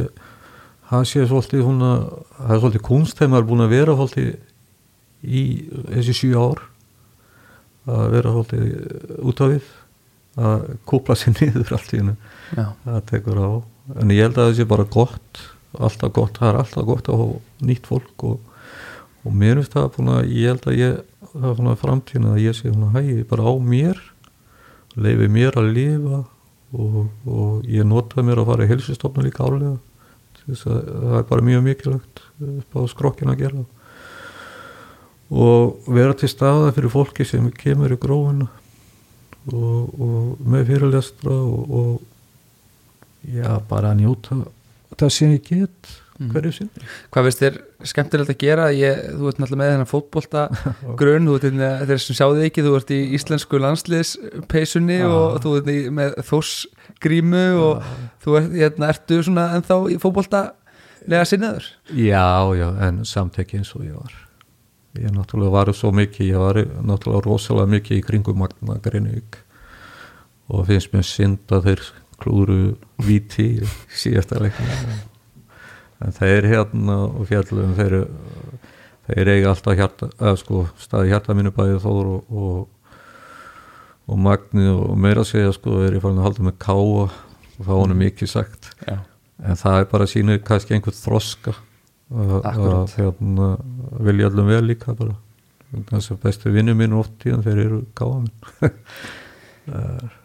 það 0.89 1.07
sé 1.09 1.25
svolítið 1.25 1.65
hún 1.65 1.83
að 1.85 2.01
það 2.37 2.55
er 2.55 2.61
svolítið 2.63 2.85
kunst 2.85 3.17
þegar 3.17 3.31
maður 3.31 3.43
er 3.43 3.49
búin 3.49 3.65
að 3.65 3.73
vera 3.73 3.97
svolítið 3.97 4.31
í 5.25 5.43
þessi 5.89 6.17
sjö 6.19 6.41
ár 6.41 6.61
að 7.85 8.05
vera 8.15 8.33
svolítið 8.35 9.19
út 9.21 9.41
af 9.45 9.51
við 9.53 9.71
að 10.45 10.65
kúpla 10.89 11.17
sér 11.19 11.35
niður 11.39 11.75
allt 11.77 11.93
í 11.93 12.01
hennu 12.01 12.15
það 12.55 13.03
tekur 13.11 13.41
á. 13.41 13.51
En 14.01 14.11
ég 14.13 14.25
held 14.25 14.39
að 14.39 14.49
það 14.49 14.57
sé 14.57 14.67
bara 14.69 14.87
gott 14.95 15.43
alltaf 15.75 16.13
gott, 16.15 16.37
það 16.39 16.49
er 16.49 16.59
alltaf 16.61 16.87
gott 16.87 17.09
að 17.11 17.21
hafa 17.21 17.65
nýtt 17.67 17.89
fólk 17.89 18.25
og, 18.27 18.37
og 19.25 19.35
mér 19.35 19.59
finnst 19.59 19.75
það 19.75 19.89
búin 19.97 20.11
að 20.13 20.29
ég 20.31 20.53
held 20.53 20.69
að 20.69 20.79
ég 20.79 20.99
það 21.35 21.49
er 21.49 21.57
svona 21.59 21.79
framtíðin 21.79 22.29
að 22.31 22.43
ég 22.43 22.55
sé 22.57 22.71
svona 22.71 22.93
hægi 22.95 23.25
bara 23.27 23.47
á 23.51 23.53
mér 23.59 23.99
leifi 24.95 25.27
mér 25.31 25.59
að 25.59 25.71
lifa 25.75 26.21
og, 26.75 27.01
og 27.27 27.67
ég 27.71 27.87
notaði 27.87 28.29
mér 28.29 28.41
að 28.41 28.51
fara 28.51 28.67
í 28.67 28.71
helsistofna 28.71 29.25
líka 29.25 29.47
álega 29.47 29.75
það 30.45 31.17
er 31.19 31.27
bara 31.29 31.45
mjög 31.45 31.65
mikilvægt 31.65 32.23
upp 32.45 32.77
á 32.77 32.81
skrokkin 32.91 33.33
að 33.33 33.41
gera 33.43 33.63
og 35.31 35.87
vera 35.89 36.13
til 36.13 36.29
staða 36.29 36.71
fyrir 36.75 36.91
fólki 36.93 37.25
sem 37.25 37.47
kemur 37.51 37.93
í 37.95 37.97
grófina 37.97 38.47
og, 39.51 39.93
og 39.99 40.45
með 40.45 40.67
fyrirlestra 40.71 41.33
og, 41.33 41.75
og 41.79 43.29
já, 43.33 43.55
bara 43.69 43.93
að 43.95 44.03
njóta 44.03 44.41
það 44.99 45.09
sem 45.17 45.37
ég 45.37 45.45
get 45.51 45.95
Mhm. 46.15 46.29
hverju 46.31 46.51
sinni. 46.55 46.83
Hvað 47.11 47.23
veist 47.27 47.39
þér 47.41 47.55
skemmtilegt 47.91 48.29
að 48.31 48.37
gera? 48.39 48.65
Ég, 48.71 48.99
þú 49.19 49.25
ert 49.27 49.39
náttúrulega 49.41 49.59
með 49.59 49.71
þennan 49.73 49.89
fótbolta 49.89 50.43
grunn, 51.01 51.25
þú 51.27 51.33
ert 51.35 51.43
hérna, 51.49 51.71
þeir 51.89 51.99
sem 51.99 52.15
sjáðu 52.15 52.45
ekki 52.45 52.63
þú 52.63 52.71
ert 52.77 52.93
í 52.95 52.99
íslensku 53.17 53.59
landsliðspeysunni 53.59 55.01
Já. 55.01 55.09
og 55.11 55.35
þú 55.43 55.51
ert 55.59 55.67
í, 55.73 55.75
með 55.91 56.15
þórsgrímu 56.29 57.43
og 57.65 57.83
þú 58.23 58.37
ert, 58.39 58.47
hérna, 58.55 58.93
ertu 58.95 59.19
svona 59.27 59.49
ennþá 59.57 59.79
í 59.91 59.97
fótbolta 59.99 60.45
lega 61.03 61.27
sinnaður? 61.27 61.67
Já, 61.91 62.23
já, 62.61 62.67
en 62.87 63.03
samteki 63.11 63.59
eins 63.59 63.75
og 63.75 63.83
ég 63.83 63.99
var 63.99 64.15
ég 65.01 65.11
náttúrulega 65.15 65.55
var 65.55 65.73
svo 65.75 65.91
mikið 65.95 66.29
ég 66.31 66.41
var 66.41 66.61
náttúrulega 66.63 67.25
rosalega 67.25 67.73
mikið 67.75 67.99
í 67.99 68.05
kringum 68.05 68.39
Magna 68.43 68.77
Greinvík 68.83 69.41
og 70.51 70.67
finnst 70.69 70.93
mér 70.93 71.07
synd 71.07 71.51
að 71.55 71.69
þeir 71.69 71.83
klúru 72.21 72.61
viti 73.03 73.49
síðasta 73.91 74.39
leikna 74.39 75.03
en 76.03 76.15
þeir 76.15 76.47
hérna 76.51 76.97
og 77.07 77.27
fjallum 77.29 77.75
þeir, 77.77 77.97
þeir 79.09 79.31
eiga 79.35 79.51
alltaf 79.51 79.77
hjarta, 79.79 80.09
eða 80.19 80.39
sko 80.41 80.63
staði 80.81 81.11
hjarta 81.13 81.35
mínu 81.37 81.53
bæði 81.55 81.81
þór 81.83 82.11
og, 82.13 82.31
og, 82.31 82.97
og 84.05 84.21
Magni 84.21 84.67
og 84.71 84.95
meira 85.01 85.25
segja 85.27 85.53
sko 85.55 85.81
er 85.85 85.97
ég 85.97 86.03
farin 86.03 86.21
að 86.21 86.29
halda 86.29 86.47
með 86.49 86.57
káa 86.65 87.05
og 87.05 87.63
það 87.63 87.79
honum 87.79 88.01
mikið 88.03 88.31
sagt. 88.31 88.73
Já, 88.83 88.99
en 89.45 89.61
það 89.61 89.79
er 89.79 89.89
bara 89.93 90.09
sínir 90.11 90.43
kannski 90.45 90.75
einhvern 90.75 90.99
þroska 90.99 91.55
að, 92.13 92.93
hérna, 92.99 93.49
vilja 94.05 94.29
allum 94.29 94.51
vel 94.51 94.63
líka 94.67 94.93
bara. 94.97 95.15
Þess 95.89 96.13
að 96.13 96.21
bestu 96.23 96.51
vinnu 96.53 96.75
mín 96.77 96.93
oft 96.95 97.17
tíðan 97.23 97.43
þeir 97.43 97.59
eru 97.65 97.79
káa 97.97 98.21
minn 98.21 98.35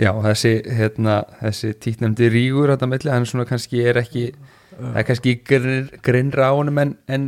Já 0.00 0.12
þessi, 0.22 0.52
hérna, 0.70 1.16
þessi 1.40 1.72
títnemdi 1.82 2.28
rígur 2.32 2.70
þetta 2.70 2.88
melli, 2.88 3.10
hann 3.12 3.26
svona 3.28 3.46
kannski 3.48 3.82
er 3.90 3.98
ekki 4.00 4.28
það 4.76 4.98
er 5.00 5.06
kannski 5.08 5.34
grin, 5.44 5.88
grinnra 6.04 6.52
á 6.52 6.56
honum 6.56 6.78
en, 6.80 6.94
en, 7.10 7.26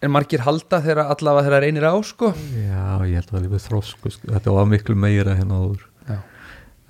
en 0.00 0.12
margir 0.14 0.44
halda 0.46 0.80
þegar 0.84 1.10
allavega 1.16 1.48
þegar 1.48 1.64
reynir 1.66 1.88
á 1.88 1.94
sko. 2.06 2.32
Já, 2.54 3.02
ég 3.08 3.18
held 3.18 3.26
að 3.26 3.32
það 3.32 3.40
er 3.40 3.46
lífið 3.48 3.66
þrosku 3.66 4.14
sko. 4.14 4.30
þetta 4.36 4.56
var 4.56 4.70
miklu 4.70 4.96
meira 5.04 5.36
henn 5.36 5.52
áður. 5.52 5.84
Já, 6.08 6.18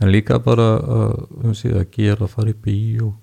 en 0.03 0.13
líka 0.13 0.39
bara 0.45 0.69
að, 0.79 1.19
um 1.41 1.57
síðan, 1.57 1.87
að 1.87 1.97
gera, 1.97 2.31
fara 2.31 2.53
í 2.53 2.59
bíó 2.67 3.15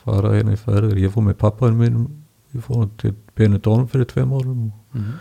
fara 0.00 0.34
hérna 0.36 0.54
í 0.56 0.60
ferðir. 0.60 1.02
Ég 1.02 1.12
fór 1.12 1.26
með 1.26 1.38
pappaðin 1.42 1.80
mínum 1.80 2.08
ég 2.54 2.64
fór 2.66 2.88
til 2.98 3.14
Benidorm 3.38 3.86
fyrir 3.90 4.08
tveim 4.10 4.32
árum 4.36 4.64
og 4.70 4.96
Mhm. 4.96 5.12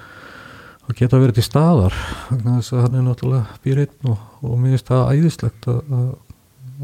að 0.90 0.96
geta 0.98 1.18
verið 1.22 1.36
til 1.38 1.44
staðar 1.46 1.94
þess 2.30 2.72
að 2.74 2.82
hann 2.82 2.96
er 2.96 3.04
náttúrulega 3.06 3.60
býr 3.64 3.82
einn 3.84 4.10
og, 4.10 4.18
og 4.42 4.56
mér 4.60 4.72
finnst 4.74 4.88
það 4.90 5.12
æðislegt 5.14 5.68
að, 5.70 5.82
að, 5.94 6.08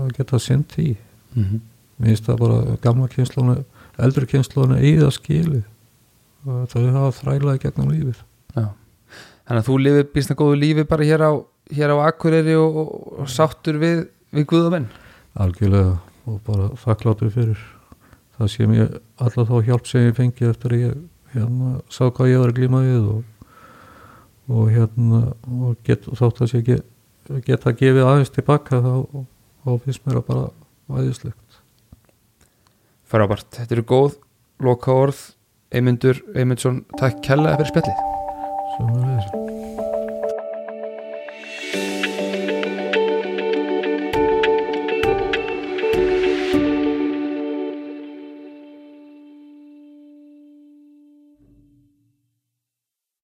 að 0.04 0.12
geta 0.20 0.40
sendt 0.40 0.76
í 0.78 0.96
Mhm. 1.36 1.62
mér 2.00 2.08
finnst 2.12 2.26
það 2.30 2.40
bara 2.40 2.78
gamla 2.82 3.08
kynslónu 3.08 3.56
eldri 3.98 4.26
kynslónu 4.28 4.78
að 4.78 5.12
skili 5.16 5.64
það 6.46 6.76
er 6.76 6.94
það 6.94 7.20
þrælaði 7.22 7.60
gegnum 7.66 7.90
lífið 7.92 8.20
Já. 8.56 8.70
Þannig 9.48 9.62
að 9.62 9.68
þú 9.68 9.76
lifir 9.82 10.08
býstna 10.14 10.36
góðu 10.36 10.56
lífi 10.62 10.84
bara 10.88 11.04
hér 11.04 11.22
á, 11.26 11.32
hér 11.74 11.90
á 11.94 11.98
Akureyri 12.08 12.54
og, 12.56 12.78
og, 12.78 13.20
og 13.20 13.28
sáttur 13.28 13.78
við, 13.82 14.08
við 14.34 14.46
Guðamenn 14.46 14.88
algjörlega 15.36 15.98
og 16.28 16.40
bara 16.46 16.70
þakkláttur 16.82 17.30
fyrir 17.34 17.58
það 18.38 18.52
sé 18.52 18.68
mér 18.70 18.98
alla 19.22 19.46
þá 19.48 19.56
hjálp 19.68 19.88
sem 19.90 20.08
ég 20.08 20.18
fengi 20.18 20.50
eftir 20.50 20.76
að 20.76 20.84
ég 20.84 20.98
hérna 21.36 21.78
sá 21.92 22.04
hvað 22.08 22.32
ég 22.32 22.42
var 22.42 22.52
að 22.52 22.60
glíma 22.60 22.82
við 22.86 23.08
og, 23.14 23.48
og 24.52 24.68
hérna 24.74 25.22
og 25.52 25.80
get, 25.88 26.08
þótt 26.08 26.44
að 26.44 26.58
ég 26.58 26.68
get, 26.70 26.86
geta 27.48 27.76
gefið 27.76 28.04
aðeins 28.04 28.34
tilbaka 28.36 28.82
þá, 28.84 28.94
þá 29.64 29.72
finnst 29.86 30.06
mér 30.06 30.22
að 30.22 30.28
bara 30.32 30.46
aðeinslegt 30.92 31.62
Frábært, 33.06 33.48
þetta 33.54 33.78
eru 33.78 33.88
góð 33.88 34.20
loka 34.66 34.94
orð 34.94 35.24
Eymundur 35.76 36.22
Eymundsson, 36.36 36.84
takk 37.00 37.24
kærlega 37.26 37.60
fyrir 37.62 37.74
spjallið 37.74 39.45